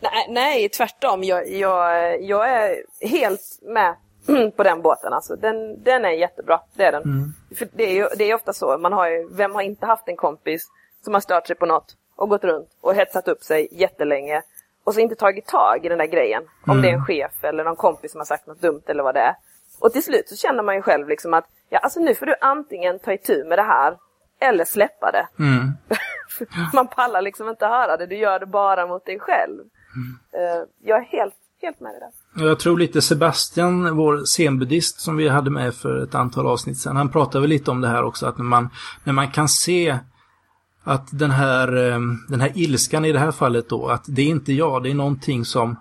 Nej, 0.00 0.26
nej 0.28 0.68
tvärtom. 0.68 1.24
Jag, 1.24 1.50
jag, 1.50 2.22
jag 2.22 2.50
är 2.50 2.76
helt 3.00 3.58
med 3.62 3.94
på 4.56 4.62
den 4.62 4.82
båten. 4.82 5.12
Alltså, 5.12 5.36
den, 5.36 5.82
den 5.82 6.04
är 6.04 6.10
jättebra, 6.10 6.60
det 6.74 6.84
är 6.84 6.92
den. 6.92 7.02
Mm. 7.02 7.32
För 7.56 7.68
det 7.72 7.84
är 7.84 7.94
ju 7.94 8.06
det 8.18 8.30
är 8.30 8.34
ofta 8.34 8.52
så, 8.52 8.78
man 8.78 8.92
har 8.92 9.08
ju, 9.08 9.28
vem 9.32 9.54
har 9.54 9.62
inte 9.62 9.86
haft 9.86 10.08
en 10.08 10.16
kompis 10.16 10.68
som 11.04 11.14
har 11.14 11.20
stört 11.20 11.46
sig 11.46 11.56
på 11.56 11.66
något 11.66 11.96
och 12.18 12.28
gått 12.28 12.44
runt 12.44 12.68
och 12.80 12.94
hetsat 12.94 13.28
upp 13.28 13.42
sig 13.42 13.68
jättelänge 13.70 14.42
och 14.84 14.94
så 14.94 15.00
inte 15.00 15.14
tagit 15.14 15.46
tag 15.46 15.86
i 15.86 15.88
den 15.88 15.98
där 15.98 16.06
grejen. 16.06 16.42
Om 16.66 16.70
mm. 16.70 16.82
det 16.82 16.88
är 16.88 16.92
en 16.92 17.04
chef 17.04 17.44
eller 17.44 17.64
någon 17.64 17.76
kompis 17.76 18.12
som 18.12 18.20
har 18.20 18.24
sagt 18.24 18.46
något 18.46 18.60
dumt 18.60 18.82
eller 18.86 19.02
vad 19.02 19.14
det 19.14 19.20
är. 19.20 19.34
Och 19.80 19.92
till 19.92 20.02
slut 20.02 20.28
så 20.28 20.36
känner 20.36 20.62
man 20.62 20.74
ju 20.74 20.82
själv 20.82 21.08
liksom 21.08 21.34
att 21.34 21.44
ja, 21.68 21.78
alltså 21.78 22.00
nu 22.00 22.14
får 22.14 22.26
du 22.26 22.34
antingen 22.40 22.98
ta 22.98 23.12
itu 23.12 23.44
med 23.44 23.58
det 23.58 23.62
här 23.62 23.96
eller 24.40 24.64
släppa 24.64 25.10
det. 25.12 25.44
Mm. 25.44 25.72
man 26.72 26.88
pallar 26.88 27.22
liksom 27.22 27.48
inte 27.48 27.66
höra 27.66 27.96
det, 27.96 28.06
du 28.06 28.16
gör 28.16 28.38
det 28.38 28.46
bara 28.46 28.86
mot 28.86 29.06
dig 29.06 29.18
själv. 29.18 29.58
Mm. 29.96 30.58
Uh, 30.58 30.64
jag 30.82 30.98
är 30.98 31.04
helt, 31.04 31.34
helt 31.62 31.80
med 31.80 31.92
i 31.92 31.98
det. 31.98 32.44
Jag 32.44 32.60
tror 32.60 32.78
lite 32.78 33.02
Sebastian, 33.02 33.96
vår 33.96 34.24
zenbuddhist 34.24 35.00
som 35.00 35.16
vi 35.16 35.28
hade 35.28 35.50
med 35.50 35.74
för 35.74 36.02
ett 36.02 36.14
antal 36.14 36.46
avsnitt 36.46 36.78
sedan, 36.78 36.96
han 36.96 37.12
pratade 37.12 37.40
väl 37.40 37.50
lite 37.50 37.70
om 37.70 37.80
det 37.80 37.88
här 37.88 38.04
också, 38.04 38.26
att 38.26 38.38
när 38.38 38.44
man, 38.44 38.70
när 39.04 39.12
man 39.12 39.30
kan 39.30 39.48
se 39.48 39.98
att 40.88 41.18
den 41.18 41.30
här, 41.30 41.76
eh, 41.76 42.00
den 42.28 42.40
här 42.40 42.52
ilskan 42.54 43.04
i 43.04 43.12
det 43.12 43.18
här 43.18 43.32
fallet 43.32 43.68
då, 43.68 43.88
att 43.88 44.04
det 44.08 44.22
är 44.22 44.26
inte 44.26 44.52
jag, 44.52 44.82
det 44.82 44.90
är 44.90 44.94
någonting 44.94 45.44
som 45.44 45.76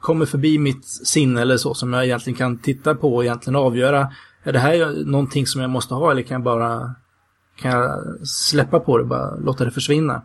kommer 0.00 0.26
förbi 0.26 0.58
mitt 0.58 0.84
sinne 0.84 1.40
eller 1.40 1.56
så, 1.56 1.74
som 1.74 1.92
jag 1.92 2.04
egentligen 2.04 2.36
kan 2.36 2.58
titta 2.58 2.94
på 2.94 3.14
och 3.14 3.24
egentligen 3.24 3.56
avgöra. 3.56 4.12
Är 4.42 4.52
det 4.52 4.58
här 4.58 5.04
någonting 5.04 5.46
som 5.46 5.60
jag 5.60 5.70
måste 5.70 5.94
ha 5.94 6.10
eller 6.10 6.22
kan 6.22 6.34
jag 6.34 6.42
bara 6.42 6.94
kan 7.56 7.70
jag 7.70 8.04
släppa 8.28 8.80
på 8.80 8.98
det, 8.98 9.04
bara 9.04 9.36
låta 9.36 9.64
det 9.64 9.70
försvinna? 9.70 10.22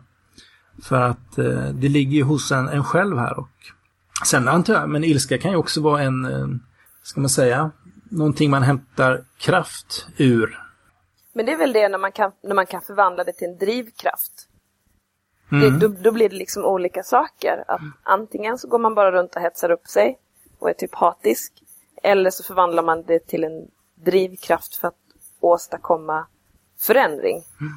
För 0.82 1.00
att 1.00 1.38
eh, 1.38 1.68
det 1.72 1.88
ligger 1.88 2.16
ju 2.16 2.22
hos 2.22 2.52
en, 2.52 2.68
en 2.68 2.84
själv 2.84 3.18
här 3.18 3.38
och 3.38 3.50
sen 4.26 4.48
antar 4.48 4.74
jag, 4.74 4.88
men 4.88 5.04
ilska 5.04 5.38
kan 5.38 5.50
ju 5.50 5.56
också 5.56 5.80
vara 5.80 6.02
en, 6.02 6.24
eh, 6.24 6.46
ska 7.02 7.20
man 7.20 7.30
säga, 7.30 7.70
någonting 8.08 8.50
man 8.50 8.62
hämtar 8.62 9.20
kraft 9.38 10.06
ur 10.16 10.63
men 11.34 11.46
det 11.46 11.52
är 11.52 11.56
väl 11.56 11.72
det 11.72 11.88
när 11.88 11.98
man 11.98 12.12
kan, 12.12 12.32
när 12.42 12.54
man 12.54 12.66
kan 12.66 12.82
förvandla 12.82 13.24
det 13.24 13.32
till 13.32 13.48
en 13.48 13.58
drivkraft. 13.58 14.48
Mm. 15.52 15.78
Det, 15.78 15.88
då, 15.88 15.94
då, 16.02 16.12
blir 16.12 16.28
det 16.28 16.36
liksom 16.36 16.64
olika 16.64 17.02
saker. 17.02 17.64
Att 17.68 17.80
antingen 18.02 18.58
så 18.58 18.68
går 18.68 18.78
man 18.78 18.94
bara 18.94 19.12
runt 19.12 19.36
och 19.36 19.42
hetsar 19.42 19.70
upp 19.70 19.86
sig 19.86 20.18
och 20.58 20.70
är 20.70 20.74
typ 20.74 20.94
hatisk. 20.94 21.52
Eller 22.02 22.30
så 22.30 22.42
förvandlar 22.42 22.82
man 22.82 23.02
det 23.02 23.26
till 23.26 23.44
en 23.44 23.66
drivkraft 23.94 24.76
för 24.76 24.88
att 24.88 24.94
åstadkomma 25.40 26.26
förändring. 26.80 27.44
Mm. 27.60 27.72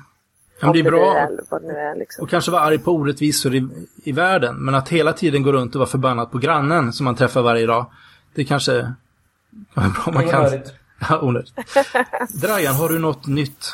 Ja, 0.61 0.71
det 0.73 0.79
är 0.79 0.83
bra. 0.83 1.13
Det 1.61 1.79
är, 1.79 1.95
liksom. 1.95 2.23
Och 2.23 2.29
kanske 2.29 2.51
vara 2.51 2.61
arg 2.61 2.79
på 2.79 2.91
orättvisor 2.91 3.55
i, 3.55 3.67
i 4.03 4.11
världen. 4.11 4.55
Men 4.55 4.75
att 4.75 4.89
hela 4.89 5.13
tiden 5.13 5.43
gå 5.43 5.51
runt 5.51 5.75
och 5.75 5.79
vara 5.79 5.89
förbannad 5.89 6.31
på 6.31 6.37
grannen 6.37 6.93
som 6.93 7.03
man 7.03 7.15
träffar 7.15 7.41
varje 7.41 7.65
dag. 7.65 7.85
Det 8.35 8.45
kanske 8.45 8.73
är 8.73 8.93
bra 9.73 10.13
man 10.13 10.27
kan. 10.29 10.61
Ja, 10.99 11.21
onödigt. 11.21 11.53
Dragan, 12.41 12.75
har 12.75 12.89
du 12.89 12.99
något 12.99 13.27
nytt 13.27 13.73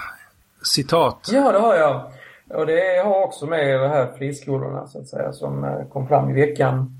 citat? 0.63 1.30
Ja, 1.32 1.51
det 1.51 1.59
har 1.59 1.76
jag. 1.76 2.11
Och 2.49 2.65
det 2.65 3.03
har 3.05 3.24
också 3.24 3.45
med 3.45 3.80
de 3.80 3.89
här 3.89 4.13
friskolorna 4.17 4.88
så 4.88 4.99
att 4.99 5.07
säga 5.07 5.34
som 5.34 5.63
eh, 5.63 5.88
kom 5.88 6.07
fram 6.07 6.30
i 6.30 6.34
veckan. 6.34 6.99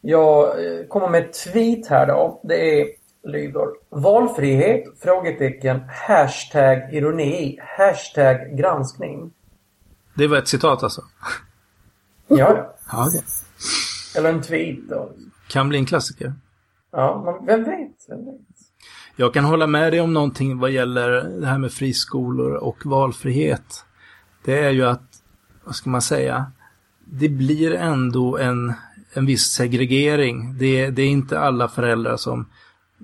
Jag 0.00 0.48
eh, 0.48 0.86
kommer 0.86 1.08
med 1.08 1.24
ett 1.24 1.44
tweet 1.44 1.86
här 1.86 2.06
då. 2.06 2.40
Det 2.42 2.80
är 2.80 2.88
lyder 3.22 3.66
Valfrihet? 3.88 4.84
Frågetecken. 5.00 5.80
Hashtag 5.88 6.94
ironi. 6.94 7.58
Hashtag 7.62 8.56
granskning. 8.56 9.32
Det 10.14 10.26
var 10.26 10.36
ett 10.36 10.48
citat 10.48 10.82
alltså? 10.82 11.02
Ja, 12.26 12.36
ja. 12.92 13.06
okay. 13.06 13.20
Eller 14.16 14.32
en 14.32 14.42
tweet 14.42 14.78
då. 14.88 15.12
Kan 15.48 15.68
bli 15.68 15.78
en 15.78 15.86
klassiker. 15.86 16.32
Ja, 16.90 17.22
men 17.24 17.46
vem 17.46 17.64
vet? 17.64 18.08
Vem 18.08 18.24
vet? 18.24 18.34
Jag 19.20 19.34
kan 19.34 19.44
hålla 19.44 19.66
med 19.66 19.92
dig 19.92 20.00
om 20.00 20.12
någonting 20.12 20.58
vad 20.58 20.70
gäller 20.70 21.10
det 21.40 21.46
här 21.46 21.58
med 21.58 21.72
friskolor 21.72 22.52
och 22.52 22.86
valfrihet. 22.86 23.84
Det 24.44 24.58
är 24.58 24.70
ju 24.70 24.84
att, 24.84 25.02
vad 25.64 25.74
ska 25.74 25.90
man 25.90 26.02
säga, 26.02 26.52
det 27.04 27.28
blir 27.28 27.74
ändå 27.74 28.38
en, 28.38 28.72
en 29.12 29.26
viss 29.26 29.44
segregering. 29.44 30.58
Det, 30.58 30.90
det 30.90 31.02
är 31.02 31.08
inte 31.08 31.40
alla 31.40 31.68
föräldrar 31.68 32.16
som, 32.16 32.46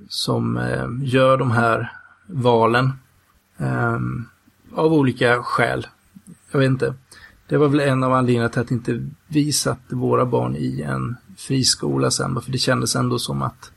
som 0.09 0.57
eh, 0.57 0.89
gör 1.03 1.37
de 1.37 1.51
här 1.51 1.93
valen. 2.27 2.93
Eh, 3.59 3.99
av 4.75 4.93
olika 4.93 5.43
skäl. 5.43 5.87
Jag 6.51 6.59
vet 6.59 6.69
inte. 6.69 6.95
Det 7.49 7.57
var 7.57 7.69
väl 7.69 7.81
en 7.81 8.05
av 8.05 8.13
anledningarna 8.13 8.49
till 8.49 8.61
att 8.61 8.71
inte 8.71 9.07
vi 9.27 9.53
satte 9.53 9.97
våra 9.97 10.27
barn 10.27 10.57
i 10.57 10.83
en 10.83 11.17
friskola 11.37 12.11
sen. 12.11 12.41
För 12.41 12.53
det 12.53 12.59
kändes 12.59 12.97
ändå 12.97 13.19
som 13.19 13.43
att 13.43 13.71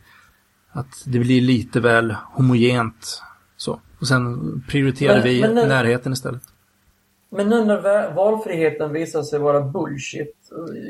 att 0.78 1.04
det 1.06 1.20
blir 1.20 1.42
lite 1.42 1.80
väl 1.80 2.16
homogent. 2.34 3.24
Så. 3.58 3.80
Och 4.00 4.08
sen 4.08 4.64
prioriterar 4.70 5.16
men, 5.16 5.24
vi 5.24 5.42
men 5.42 5.56
nu, 5.56 5.68
närheten 5.68 6.14
istället. 6.14 6.42
Men 7.30 7.50
nu 7.50 7.66
när 7.66 8.14
valfriheten 8.14 8.94
visar 8.94 9.24
sig 9.24 9.40
vara 9.40 9.62
bullshit. 9.62 10.36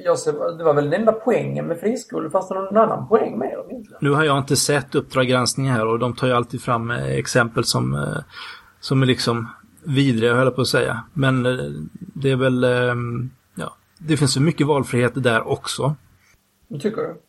Jag 0.05 0.19
ser, 0.19 0.57
det 0.57 0.63
var 0.63 0.73
väl 0.73 0.89
den 0.89 0.99
enda 0.99 1.11
poängen 1.11 1.67
med 1.67 1.79
friskolor. 1.79 2.29
Fanns 2.29 2.47
det 2.47 2.55
någon 2.55 2.77
annan 2.77 3.07
poäng 3.07 3.39
med 3.39 3.53
dem 3.57 3.65
egentligen? 3.69 3.97
Nu 4.01 4.09
har 4.09 4.23
jag 4.23 4.38
inte 4.38 4.55
sett 4.55 4.95
Uppdrag 4.95 5.27
granskning 5.27 5.69
här 5.69 5.85
och 5.85 5.99
de 5.99 6.15
tar 6.15 6.27
ju 6.27 6.33
alltid 6.33 6.61
fram 6.61 6.91
eh, 6.91 7.05
exempel 7.05 7.63
som, 7.63 7.95
eh, 7.95 8.17
som 8.79 9.01
är 9.01 9.05
liksom 9.05 9.47
vidriga, 9.83 10.33
höll 10.33 10.45
jag 10.45 10.55
på 10.55 10.61
att 10.61 10.67
säga. 10.67 11.03
Men 11.13 11.45
eh, 11.45 11.65
det 11.99 12.31
är 12.31 12.35
väl, 12.35 12.65
ja, 13.55 13.75
det 13.97 14.17
finns 14.17 14.33
så 14.33 14.41
mycket 14.41 14.67
valfrihet 14.67 15.23
där 15.23 15.47
också. 15.47 15.95
Tycker 16.79 17.01
du? 17.01 17.21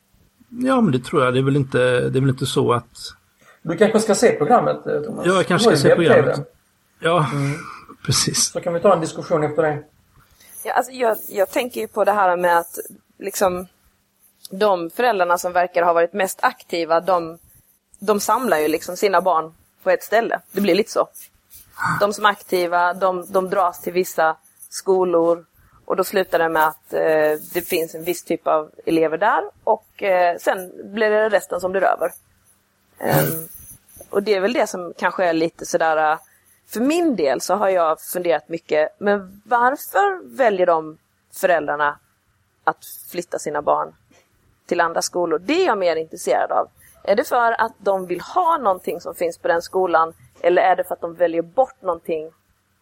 Ja, 0.49 0.81
men 0.81 0.93
det 0.93 1.05
tror 1.05 1.25
jag. 1.25 1.35
Det 1.35 1.41
är 1.41 1.43
väl 1.43 1.57
inte, 1.57 1.79
det 1.79 2.19
är 2.19 2.21
väl 2.21 2.31
inte 2.31 2.47
så 2.47 2.73
att... 2.73 3.15
Du 3.63 3.77
kanske 3.77 4.01
ska 4.01 4.15
se 4.15 4.33
programmet, 4.33 4.87
eh, 4.87 5.01
Thomas? 5.01 5.27
Ja, 5.27 5.35
jag 5.35 5.47
kanske 5.47 5.77
ska 5.77 5.89
se 5.89 5.95
programmet. 5.95 6.53
Ja, 7.01 7.27
precis. 8.07 8.51
Så 8.51 8.61
kan 8.61 8.75
vi 8.75 8.81
ta 8.81 8.95
en 8.95 9.01
diskussion 9.01 9.45
efter 9.45 9.63
det. 9.63 9.85
Ja, 10.65 10.73
alltså 10.73 10.93
jag, 10.93 11.17
jag 11.29 11.51
tänker 11.51 11.81
ju 11.81 11.89
på 11.89 12.05
det 12.05 12.13
här 12.13 12.37
med 12.37 12.59
att 12.59 12.79
liksom 13.19 13.67
de 14.51 14.91
föräldrarna 14.91 15.39
som 15.39 15.53
verkar 15.53 15.83
ha 15.83 15.93
varit 15.93 16.13
mest 16.13 16.39
aktiva, 16.43 17.01
de, 17.01 17.39
de 17.99 18.21
samlar 18.21 18.59
ju 18.59 18.69
liksom 18.69 18.97
sina 18.97 19.21
barn 19.21 19.53
på 19.83 19.91
ett 19.91 20.03
ställe. 20.03 20.41
Det 20.53 20.61
blir 20.61 20.75
lite 20.75 20.91
så. 20.91 21.09
De 22.01 22.13
som 22.13 22.25
är 22.25 22.29
aktiva, 22.31 22.95
de, 22.95 23.27
de 23.29 23.51
dras 23.51 23.81
till 23.81 23.93
vissa 23.93 24.37
skolor 24.69 25.45
och 25.89 25.97
då 25.97 26.05
slutar 26.05 26.39
det 26.39 26.49
med 26.49 26.67
att 26.67 26.93
eh, 26.93 27.41
det 27.55 27.69
finns 27.69 27.95
en 27.95 28.05
viss 28.05 28.25
typ 28.25 28.47
av 28.47 28.71
elever 28.87 29.19
där 29.19 29.43
och 29.65 30.03
eh, 30.03 30.37
sen 30.39 30.73
blir 30.93 31.11
det 31.11 31.29
resten 31.29 31.61
som 31.61 31.73
blir 31.73 31.83
över. 31.83 32.13
Um, 33.01 33.49
och 34.11 34.23
det 34.23 34.35
är 34.35 34.41
väl 34.41 34.53
det 34.53 34.67
som 34.67 34.95
kanske 34.99 35.25
är 35.25 35.33
lite 35.33 35.67
sådär, 35.67 36.13
eh, 36.13 36.19
för 36.67 36.81
min 36.81 37.17
del 37.17 37.41
så 37.41 37.55
har 37.55 37.69
jag 37.69 38.01
funderat 38.01 38.49
mycket, 38.49 38.89
men 38.99 39.43
varför 39.45 40.37
väljer 40.37 40.67
de 40.67 40.99
föräldrarna 41.35 41.99
att 42.65 42.85
flytta 43.11 43.39
sina 43.39 43.63
barn 43.63 43.95
till 44.67 44.81
andra 44.81 45.03
skolor? 45.03 45.39
Det 45.39 45.63
är 45.63 45.67
jag 45.67 45.79
mer 45.79 45.97
intresserad 45.97 46.53
av. 46.53 46.69
Är 47.03 47.17
det 47.17 47.25
för 47.25 47.61
att 47.61 47.73
de 47.79 48.07
vill 48.07 48.21
ha 48.21 48.59
någonting 48.59 49.01
som 49.01 49.15
finns 49.15 49.39
på 49.39 49.49
den 49.49 49.63
skolan 49.63 50.15
eller 50.41 50.63
är 50.63 50.77
det 50.77 50.85
för 50.85 50.95
att 50.95 51.01
de 51.01 51.15
väljer 51.15 51.43
bort 51.43 51.83
någonting 51.83 52.31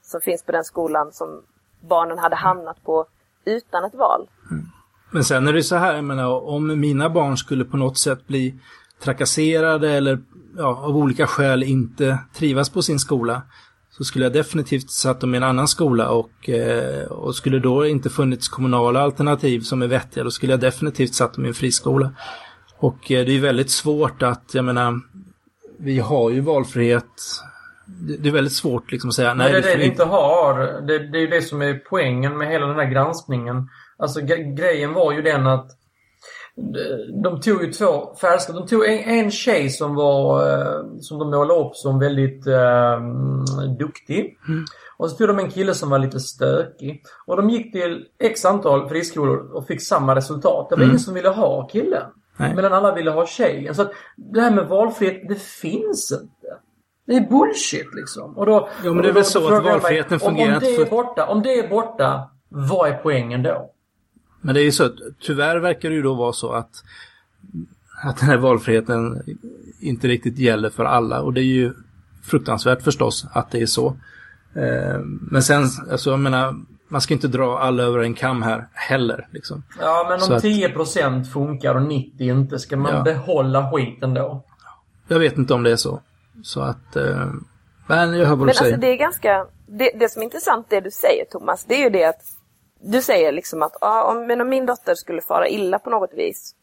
som 0.03 0.21
finns 0.21 0.43
på 0.43 0.53
den 0.53 0.65
skolan 0.65 1.13
som 1.13 1.43
barnen 1.81 2.19
hade 2.19 2.37
hamnat 2.37 2.85
på 2.85 3.07
utan 3.45 3.85
ett 3.85 3.95
val? 3.95 4.29
Mm. 4.51 4.67
Men 5.11 5.25
sen 5.25 5.49
är 5.49 5.53
det 5.53 5.63
så 5.63 5.77
här, 5.77 5.95
jag 5.95 6.05
menar, 6.05 6.49
om 6.49 6.81
mina 6.81 7.11
barn 7.11 7.37
skulle 7.37 7.65
på 7.65 7.77
något 7.77 7.99
sätt 7.99 8.27
bli 8.27 8.55
trakasserade 9.03 9.91
eller 9.91 10.19
ja, 10.57 10.77
av 10.85 10.97
olika 10.97 11.27
skäl 11.27 11.63
inte 11.63 12.19
trivas 12.35 12.71
på 12.71 12.83
sin 12.83 12.99
skola 12.99 13.43
så 13.91 14.05
skulle 14.05 14.25
jag 14.25 14.33
definitivt 14.33 14.91
satt 14.91 15.21
dem 15.21 15.35
i 15.35 15.37
en 15.37 15.43
annan 15.43 15.69
skola 15.69 16.11
och, 16.11 16.49
eh, 16.49 17.07
och 17.07 17.37
skulle 17.37 17.59
då 17.59 17.87
inte 17.87 18.11
funnits 18.11 18.49
kommunala 18.49 19.01
alternativ 19.01 19.61
som 19.61 19.83
är 19.83 19.87
vettiga 19.87 20.25
då 20.25 20.31
skulle 20.31 20.53
jag 20.53 20.61
definitivt 20.61 21.15
satt 21.15 21.35
dem 21.35 21.45
i 21.45 21.49
en 21.49 21.55
friskola. 21.55 22.13
Och 22.79 23.13
eh, 23.13 23.27
det 23.27 23.33
är 23.33 23.41
väldigt 23.41 23.71
svårt 23.71 24.23
att, 24.23 24.51
jag 24.53 24.65
menar, 24.65 25.01
vi 25.79 25.99
har 25.99 26.31
ju 26.31 26.41
valfrihet. 26.41 27.05
Det 28.23 28.29
är 28.29 28.33
väldigt 28.33 28.53
svårt 28.53 28.93
liksom 28.93 29.09
att 29.11 29.15
säga 29.15 29.35
Nej, 29.35 29.53
det 29.53 29.59
är 29.59 29.63
det 29.63 29.77
vi 29.77 29.85
inte 29.87 30.05
har. 30.05 30.59
Det, 30.87 30.99
det 30.99 31.19
är 31.19 31.21
ju 31.21 31.27
det 31.27 31.43
som 31.43 31.63
är 31.63 31.75
poängen 31.91 32.39
med 32.39 32.49
hela 32.49 32.67
den 32.67 32.77
här 32.77 32.91
granskningen. 32.91 33.69
Alltså 33.99 34.21
gre- 34.21 34.55
grejen 34.57 34.93
var 34.93 35.13
ju 35.13 35.23
den 35.23 35.47
att 35.47 35.71
de- 37.23 37.41
tog 37.41 37.63
ju 37.65 37.73
två 37.73 38.15
färska. 38.21 38.53
De 38.53 38.67
tog 38.67 38.87
en, 38.87 38.99
en 38.99 39.31
tjej 39.31 39.71
som 39.71 39.95
var 39.95 40.49
eh, 40.53 40.83
som 41.01 41.19
de 41.19 41.31
målade 41.31 41.61
upp 41.61 41.77
som 41.77 41.99
väldigt 41.99 42.47
eh, 42.47 43.01
duktig. 43.79 44.39
Och 44.99 45.11
så 45.11 45.17
tog 45.17 45.29
de 45.29 45.39
en 45.39 45.51
kille 45.51 45.75
som 45.75 45.91
var 45.91 45.99
lite 45.99 46.21
stökig. 46.21 47.03
Och 47.27 47.37
de 47.37 47.51
gick 47.51 47.73
till 47.73 48.05
x 48.21 48.45
antal 48.45 48.89
friskolor 48.89 49.51
och 49.57 49.67
fick 49.67 49.83
samma 49.83 50.15
resultat. 50.15 50.71
Det 50.71 50.77
var 50.77 50.83
ingen 50.85 50.99
som 50.99 51.15
ville 51.15 51.29
ha 51.29 51.69
killen. 51.69 52.03
Nej. 52.39 52.55
Medan 52.55 52.73
alla 52.73 52.95
ville 52.95 53.11
ha 53.11 53.27
tjejen. 53.27 53.75
Så 53.75 53.83
att 53.83 53.93
det 54.17 54.41
här 54.41 54.51
med 54.51 54.67
valfrihet, 54.69 55.29
det 55.29 55.41
finns 55.43 56.13
inte. 56.13 56.27
Det 57.07 57.13
är 57.17 57.21
bullshit 57.31 57.95
liksom. 57.95 58.37
Och 58.37 58.47
då, 58.47 58.69
Ja, 58.85 58.93
men 58.93 59.03
det 59.03 59.09
är 59.09 59.13
väl 59.13 59.25
så 59.25 59.47
att 59.55 59.65
mig, 59.65 59.73
valfriheten 59.73 60.15
om, 60.15 60.21
fungerar 60.21 60.55
om 60.55 60.61
det 60.61 60.71
inte 60.71 60.83
är 60.83 60.91
borta, 60.91 61.27
Om 61.27 61.43
det 61.43 61.59
är 61.59 61.69
borta, 61.69 62.31
vad 62.49 62.89
är 62.89 62.95
poängen 63.03 63.43
då? 63.43 63.71
Men 64.41 64.55
det 64.55 64.61
är 64.61 64.65
ju 64.65 64.73
så 64.73 64.85
att 64.85 64.93
tyvärr 65.21 65.57
verkar 65.59 65.89
det 65.89 65.95
ju 65.95 66.03
då 66.03 66.15
vara 66.15 66.33
så 66.33 66.53
att, 66.53 66.71
att 68.05 68.17
den 68.21 68.29
här 68.29 68.37
valfriheten 68.37 69.23
inte 69.81 70.09
riktigt 70.09 70.39
gäller 70.39 70.71
för 70.71 70.85
alla 70.85 71.21
och 71.23 71.33
det 71.35 71.41
är 71.41 71.45
ju 71.45 71.73
fruktansvärt 72.25 72.83
förstås 72.83 73.27
att 73.33 73.51
det 73.51 73.63
är 73.63 73.67
så. 73.67 73.87
Eh, 74.55 74.99
Men 75.21 75.43
sen, 75.43 75.65
alltså 75.91 76.11
jag 76.11 76.19
menar, 76.21 76.55
man 76.89 77.01
ska 77.01 77.15
inte 77.15 77.29
dra 77.29 77.59
alla 77.59 77.83
över 77.83 77.99
en 77.99 78.15
kam 78.15 78.43
här 78.43 78.69
heller. 78.73 79.29
Liksom. 79.31 79.63
Ja, 79.81 80.07
men 80.11 80.21
Så 80.21 80.31
om 80.33 80.37
att- 80.37 80.43
10% 80.45 81.25
funkar 81.33 81.75
och 81.75 81.83
90% 81.83 82.21
inte, 82.21 82.59
ska 82.59 82.77
man 82.77 82.95
Ja. 82.95 83.03
behålla 83.03 83.71
skiten 83.73 84.15
då? 84.15 84.45
Jag 85.09 85.19
vet 85.19 85.39
inte 85.39 85.55
om 85.55 85.63
det 85.63 85.73
är 85.73 85.77
så. 85.77 86.01
Så 86.43 86.61
att, 86.61 86.97
eh, 86.97 87.33
men 87.89 88.19
jag 88.19 88.27
hör 88.27 88.37
vad 88.37 88.39
Men 88.39 88.47
du 88.47 88.55
säger. 88.55 88.73
alltså 88.73 88.81
det 88.81 88.93
är 88.93 88.97
ganska, 88.97 89.47
det, 89.67 89.91
det 89.95 90.09
som 90.09 90.23
är 90.23 90.25
intressant 90.25 90.67
det 90.71 90.81
du 90.81 90.91
säger 90.91 91.25
Thomas, 91.25 91.65
det 91.65 91.75
är 91.75 91.79
ju 91.79 91.91
det 91.91 92.05
att 92.05 92.23
du 92.81 93.03
säger 93.03 93.33
liksom 93.33 93.63
att 93.63 93.77
ah, 93.81 94.03
om, 94.03 94.27
men 94.27 94.41
om 94.41 94.49
min 94.49 94.67
dotter 94.67 94.95
skulle 94.95 95.21
fara 95.21 95.49
illa 95.49 95.79
på 95.79 95.91
något 95.91 96.15
vis, 96.15 96.55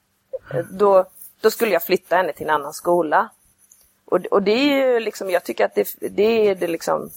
eh, 0.54 0.66
då, 0.72 1.06
då 1.42 1.52
skulle 1.52 1.72
jag 1.72 1.84
flytta 1.84 2.16
henne 2.16 2.34
till 2.34 2.48
en 2.48 2.54
annan 2.54 2.74
skola. 2.74 3.30
Och, 4.06 4.26
och 4.26 4.44
det 4.44 4.52
är 4.52 4.94
ju 4.94 5.00
liksom, 5.00 5.30
jag 5.30 5.44
tycker 5.44 5.66
att 5.66 5.76
det, 5.76 5.96
det 6.00 6.48
är 6.48 6.56
det 6.56 6.68
liksom, 6.68 7.10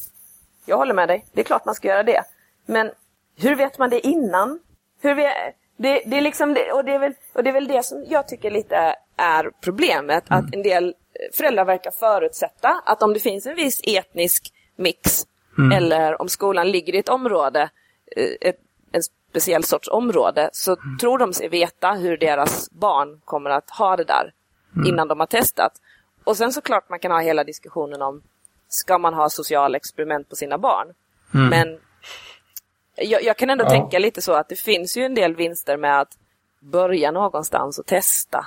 jag 0.66 0.76
håller 0.76 0.94
med 0.94 1.08
dig, 1.08 1.24
det 1.32 1.40
är 1.40 1.44
klart 1.44 1.64
man 1.64 1.74
ska 1.74 1.88
göra 1.88 2.02
det. 2.02 2.22
Men 2.66 2.90
hur 3.36 3.54
vet 3.54 3.78
man 3.78 3.90
det 3.90 4.06
innan? 4.06 4.60
Hur 5.00 5.14
vet, 5.14 5.54
det, 5.76 6.02
det 6.06 6.16
är 6.16 6.20
liksom 6.20 6.54
det, 6.54 6.72
och, 6.72 6.84
det 6.84 6.92
är 6.92 6.98
väl, 6.98 7.14
och 7.32 7.42
det 7.42 7.50
är 7.50 7.54
väl 7.54 7.68
det 7.68 7.82
som 7.82 8.04
jag 8.08 8.28
tycker 8.28 8.50
lite 8.50 8.94
är 9.16 9.50
problemet, 9.60 10.24
att 10.28 10.54
en 10.54 10.62
del 10.62 10.94
föräldrar 11.32 11.64
verkar 11.64 11.90
förutsätta 11.90 12.82
att 12.84 13.02
om 13.02 13.12
det 13.12 13.20
finns 13.20 13.46
en 13.46 13.56
viss 13.56 13.80
etnisk 13.84 14.52
mix, 14.76 15.26
eller 15.74 16.20
om 16.22 16.28
skolan 16.28 16.70
ligger 16.70 16.94
i 16.94 16.98
ett 16.98 17.08
område, 17.08 17.70
eh, 18.16 18.30
ett, 18.48 18.56
en 18.92 19.02
speciell 19.30 19.64
sorts 19.64 19.88
område, 19.88 20.50
så 20.52 20.76
tror 21.00 21.18
de 21.18 21.32
sig 21.32 21.48
veta 21.48 21.92
hur 21.92 22.16
deras 22.16 22.70
barn 22.70 23.20
kommer 23.24 23.50
att 23.50 23.70
ha 23.70 23.96
det 23.96 24.04
där 24.04 24.32
innan 24.86 25.08
de 25.08 25.20
har 25.20 25.26
testat. 25.26 25.72
Och 26.24 26.36
sen 26.36 26.52
såklart 26.52 26.88
man 26.90 26.98
kan 26.98 27.10
ha 27.10 27.20
hela 27.20 27.44
diskussionen 27.44 28.02
om, 28.02 28.22
ska 28.68 28.98
man 28.98 29.14
ha 29.14 29.30
sociala 29.30 29.76
experiment 29.76 30.28
på 30.28 30.36
sina 30.36 30.58
barn? 30.58 30.86
Men 31.50 31.78
jag, 32.96 33.22
jag 33.22 33.36
kan 33.36 33.50
ändå 33.50 33.64
Ja. 33.64 33.70
tänka 33.70 33.98
lite 33.98 34.22
så 34.22 34.32
att 34.32 34.48
det 34.48 34.56
finns 34.56 34.96
ju 34.96 35.02
en 35.04 35.14
del 35.14 35.36
vinster 35.36 35.76
med 35.76 36.00
att 36.00 36.18
börja 36.60 37.10
någonstans 37.10 37.78
och 37.78 37.86
testa. 37.86 38.46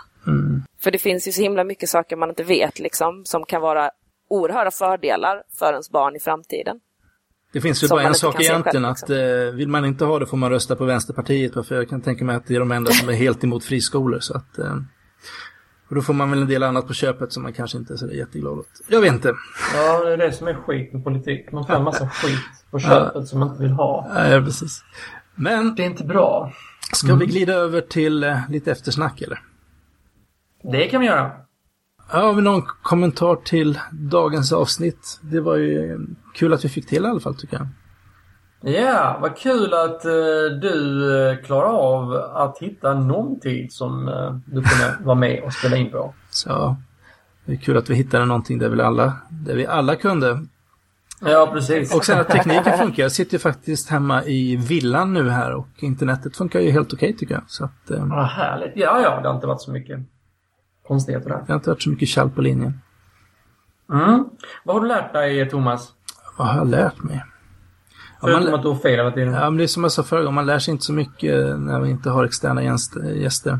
För 0.81 0.91
det 0.91 0.97
finns 0.97 1.27
ju 1.27 1.31
så 1.31 1.41
himla 1.41 1.63
mycket 1.63 1.89
saker 1.89 2.15
man 2.15 2.29
inte 2.29 2.43
vet 2.43 2.79
liksom, 2.79 3.25
som 3.25 3.45
kan 3.45 3.61
vara 3.61 3.91
oerhörda 4.29 4.71
fördelar 4.71 5.43
för 5.59 5.71
ens 5.71 5.89
barn 5.89 6.15
i 6.15 6.19
framtiden. 6.19 6.79
Det 7.53 7.61
finns 7.61 7.83
ju 7.83 7.87
som 7.87 7.95
bara 7.95 8.07
en 8.07 8.15
sak 8.15 8.41
egentligen 8.41 8.83
själv, 8.83 8.85
att 9.03 9.09
eh, 9.09 9.55
vill 9.55 9.67
man 9.67 9.85
inte 9.85 10.05
ha 10.05 10.19
det 10.19 10.25
får 10.25 10.37
man 10.37 10.49
rösta 10.49 10.75
på 10.75 10.85
Vänsterpartiet. 10.85 11.67
För 11.67 11.75
jag 11.75 11.89
kan 11.89 12.01
tänka 12.01 12.25
mig 12.25 12.35
att 12.35 12.47
det 12.47 12.55
är 12.55 12.59
de 12.59 12.71
enda 12.71 12.91
som 12.91 13.09
är 13.09 13.13
helt 13.13 13.43
emot 13.43 13.63
friskolor. 13.63 14.19
Så 14.19 14.37
att, 14.37 14.57
eh, 14.57 14.75
och 15.89 15.95
då 15.95 16.01
får 16.01 16.13
man 16.13 16.29
väl 16.29 16.41
en 16.41 16.47
del 16.47 16.63
annat 16.63 16.87
på 16.87 16.93
köpet 16.93 17.33
som 17.33 17.43
man 17.43 17.53
kanske 17.53 17.77
inte 17.77 17.93
är 17.93 17.97
så 17.97 18.07
jätteglad 18.07 18.53
åt. 18.59 18.67
Jag 18.87 19.01
vet 19.01 19.13
inte. 19.13 19.33
Ja, 19.75 20.03
det 20.05 20.13
är 20.13 20.17
det 20.17 20.31
som 20.33 20.47
är 20.47 20.53
skit 20.53 20.93
med 20.93 21.03
politik. 21.03 21.51
Man 21.51 21.65
får 21.65 21.73
en 21.73 21.83
massa 21.83 22.09
skit 22.09 22.39
på 22.71 22.79
köpet 22.79 23.27
som 23.27 23.39
man 23.39 23.49
inte 23.49 23.61
vill 23.63 23.71
ha. 23.71 24.11
Nej, 24.13 24.41
precis. 24.45 24.83
Men 25.35 25.75
Det 25.75 25.83
är 25.83 25.87
inte 25.87 26.03
bra. 26.03 26.53
ska 26.93 27.15
vi 27.15 27.25
glida 27.25 27.53
över 27.53 27.81
till 27.81 28.23
eh, 28.23 28.37
lite 28.49 28.71
eftersnack 28.71 29.21
eller? 29.21 29.39
Det 30.63 30.87
kan 30.87 31.01
vi 31.01 31.07
göra. 31.07 31.31
Ja, 32.11 32.31
vi 32.31 32.41
någon 32.41 32.61
kommentar 32.81 33.35
till 33.35 33.79
dagens 33.91 34.53
avsnitt? 34.53 35.19
Det 35.21 35.41
var 35.41 35.55
ju 35.55 35.99
kul 36.35 36.53
att 36.53 36.65
vi 36.65 36.69
fick 36.69 36.87
till 36.87 37.05
i 37.05 37.07
alla 37.07 37.19
fall 37.19 37.35
tycker 37.35 37.57
jag. 37.57 37.67
Ja, 38.73 39.17
vad 39.21 39.37
kul 39.37 39.73
att 39.73 40.05
eh, 40.05 40.11
du 40.61 41.15
eh, 41.29 41.37
klarar 41.45 41.69
av 41.69 42.13
att 42.13 42.57
hitta 42.59 42.93
någon 42.93 43.39
tid 43.39 43.73
som 43.73 44.07
eh, 44.07 44.35
du 44.45 44.61
kunde 44.61 44.97
vara 45.03 45.15
med 45.15 45.43
och 45.43 45.53
spela 45.53 45.77
in 45.77 45.91
på. 45.91 46.13
Så 46.29 46.75
det 47.45 47.51
är 47.51 47.57
kul 47.57 47.77
att 47.77 47.89
vi 47.89 47.95
hittade 47.95 48.25
någonting 48.25 48.59
där 48.59 48.69
vi 48.69 48.81
alla, 48.81 49.13
där 49.29 49.55
vi 49.55 49.67
alla 49.67 49.95
kunde. 49.95 50.45
Ja, 51.21 51.49
precis. 51.53 51.95
Och 51.95 52.05
sen 52.05 52.19
att 52.19 52.29
tekniken 52.29 52.77
funkar. 52.77 53.03
Jag 53.03 53.11
sitter 53.11 53.33
ju 53.33 53.39
faktiskt 53.39 53.89
hemma 53.89 54.23
i 54.23 54.55
villan 54.55 55.13
nu 55.13 55.29
här 55.29 55.53
och 55.53 55.67
internetet 55.79 56.37
funkar 56.37 56.59
ju 56.59 56.71
helt 56.71 56.93
okej 56.93 57.15
tycker 57.17 57.33
jag. 57.33 57.43
Så 57.47 57.65
att 57.65 57.91
eh, 57.91 58.05
Ja, 58.09 58.23
härligt. 58.23 58.73
Ja, 58.75 59.01
ja, 59.01 59.19
det 59.21 59.27
har 59.27 59.35
inte 59.35 59.47
varit 59.47 59.61
så 59.61 59.71
mycket 59.71 59.99
konstigheter 60.89 61.29
där. 61.29 61.37
det 61.37 61.51
har 61.53 61.55
inte 61.55 61.69
varit 61.69 61.81
så 61.83 61.89
mycket 61.89 62.07
tjall 62.07 62.29
på 62.29 62.41
linjen. 62.41 62.81
Mm. 63.93 64.25
Vad 64.63 64.75
har 64.75 64.81
du 64.81 64.87
lärt 64.87 65.13
dig, 65.13 65.49
Thomas? 65.49 65.93
Vad 66.37 66.47
har 66.47 66.57
jag 66.57 66.67
lärt 66.67 67.03
mig? 67.03 67.23
Ja, 68.21 68.27
Förutom 68.27 68.43
man, 68.43 68.53
att 68.53 68.61
du 68.61 68.67
har 68.67 68.75
fel 68.75 68.91
hela 68.91 69.11
tiden. 69.11 69.33
ja, 69.33 69.49
men 69.49 69.57
det 69.57 69.63
är 69.63 69.67
som 69.67 69.83
jag 69.83 69.91
sa 69.91 70.03
förra 70.03 70.19
gången, 70.19 70.33
man 70.35 70.45
lär 70.45 70.59
sig 70.59 70.71
inte 70.71 70.83
så 70.85 70.93
mycket 70.93 71.59
när 71.59 71.79
vi 71.79 71.89
inte 71.89 72.09
har 72.09 72.23
externa 72.25 72.61
gäst- 72.63 73.03
gäster. 73.15 73.59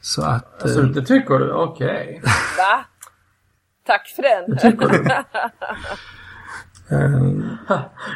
Så 0.00 0.22
att... 0.22 0.62
Alltså, 0.62 0.80
eh, 0.80 0.86
det 0.86 1.02
tycker 1.02 1.38
du? 1.38 1.52
Okej. 1.52 2.20
Va? 2.58 2.84
Tack 3.86 4.06
för 4.16 4.22
den! 4.22 4.58
Tycker 4.58 4.88
du? 4.88 5.04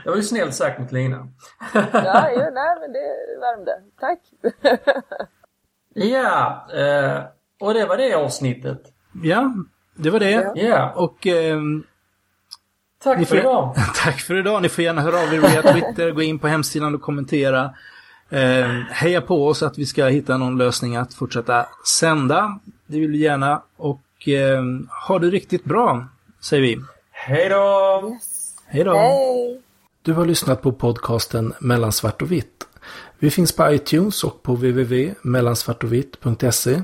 Det 0.05 0.11
var 0.11 0.17
ju 0.17 0.23
snällt 0.23 0.55
sagt 0.55 0.79
mot 0.81 0.93
Lina. 0.93 1.29
ja, 1.75 2.31
jo, 2.35 2.41
nej 2.53 2.77
men 2.81 2.93
det 2.93 3.17
värmde. 3.41 3.73
Tack! 4.01 4.21
Ja, 5.99 6.67
eh, 6.75 7.23
och 7.61 7.75
det 7.75 7.87
var 7.87 7.97
det 7.97 8.15
avsnittet. 8.15 8.83
ja, 9.23 9.55
det 9.95 10.11
var 10.11 10.21
det. 10.21 10.53
Ja. 10.55 10.93
Och 10.97 11.27
ehm, 11.27 11.85
tack 13.03 13.19
för 13.19 13.25
får- 13.25 13.39
idag. 13.39 13.75
Tack 14.05 14.21
för 14.21 14.35
idag. 14.39 14.63
Ni 14.63 14.69
får 14.69 14.85
gärna 14.85 15.03
höra 15.03 15.21
av 15.23 15.35
er 15.35 15.39
via 15.41 15.63
Twitter, 15.73 16.11
gå 16.11 16.23
in 16.23 16.39
på 16.39 16.49
hemsidan 16.49 16.95
och 16.95 17.03
kommentera. 17.03 17.71
Eh, 18.31 18.67
heja 18.91 19.21
på 19.21 19.47
oss 19.49 19.63
att 19.63 19.79
vi 19.79 19.87
ska 19.87 20.07
hitta 20.07 20.37
någon 20.37 20.59
lösning 20.59 20.97
att 20.97 21.15
fortsätta 21.15 21.67
sända. 21.87 22.59
Det 22.87 23.01
vill 23.01 23.11
vi 23.11 23.19
gärna. 23.19 23.63
Och 23.77 24.29
eh, 24.29 24.63
ha 25.09 25.19
det 25.19 25.31
riktigt 25.31 25.65
bra, 25.65 26.07
säger 26.41 26.63
vi. 26.63 26.81
Hej 27.11 27.49
då! 27.49 28.17
Hej 28.67 28.85
då! 28.85 28.95
Hej! 28.97 29.63
Du 30.03 30.13
har 30.13 30.25
lyssnat 30.25 30.63
på 30.63 30.73
podcasten 30.73 31.53
Mellan 31.59 31.93
svart 31.93 32.23
och 32.23 32.33
vitt. 32.33 32.67
Vi 33.19 33.31
finns 33.31 33.57
på 33.57 33.73
iTunes 33.73 34.25
och 34.25 34.43
på 34.43 34.53
www.mellansvartovitt.se 34.55 36.83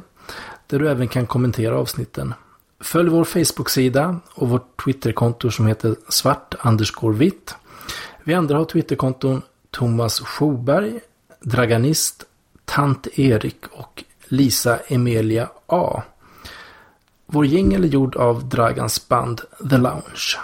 där 0.73 0.79
du 0.79 0.89
även 0.89 1.09
kan 1.09 1.27
kommentera 1.27 1.79
avsnitten. 1.79 2.35
Följ 2.81 3.11
vår 3.11 3.25
Facebook-sida 3.25 4.20
och 4.35 4.49
vårt 4.49 4.85
Twitterkonto 4.85 5.51
som 5.51 5.66
heter 5.66 5.97
svart 6.09 6.55
vitt. 7.14 7.55
Vi 8.25 8.35
andra 8.35 8.59
har 8.59 8.64
Twitterkonton 8.64 9.43
Thomas 9.70 10.20
Schoberg, 10.20 11.01
Draganist, 11.41 12.25
Tant 12.64 13.18
Erik 13.18 13.57
och 13.73 14.05
Lisa 14.29 14.79
Emilia 14.87 15.49
A. 15.66 16.03
Vår 17.27 17.47
jingel 17.47 17.85
är 17.85 17.89
gjord 17.89 18.16
av 18.16 18.49
Dragans 18.49 19.09
band 19.09 19.41
The 19.70 19.77
Lounge. 19.79 20.39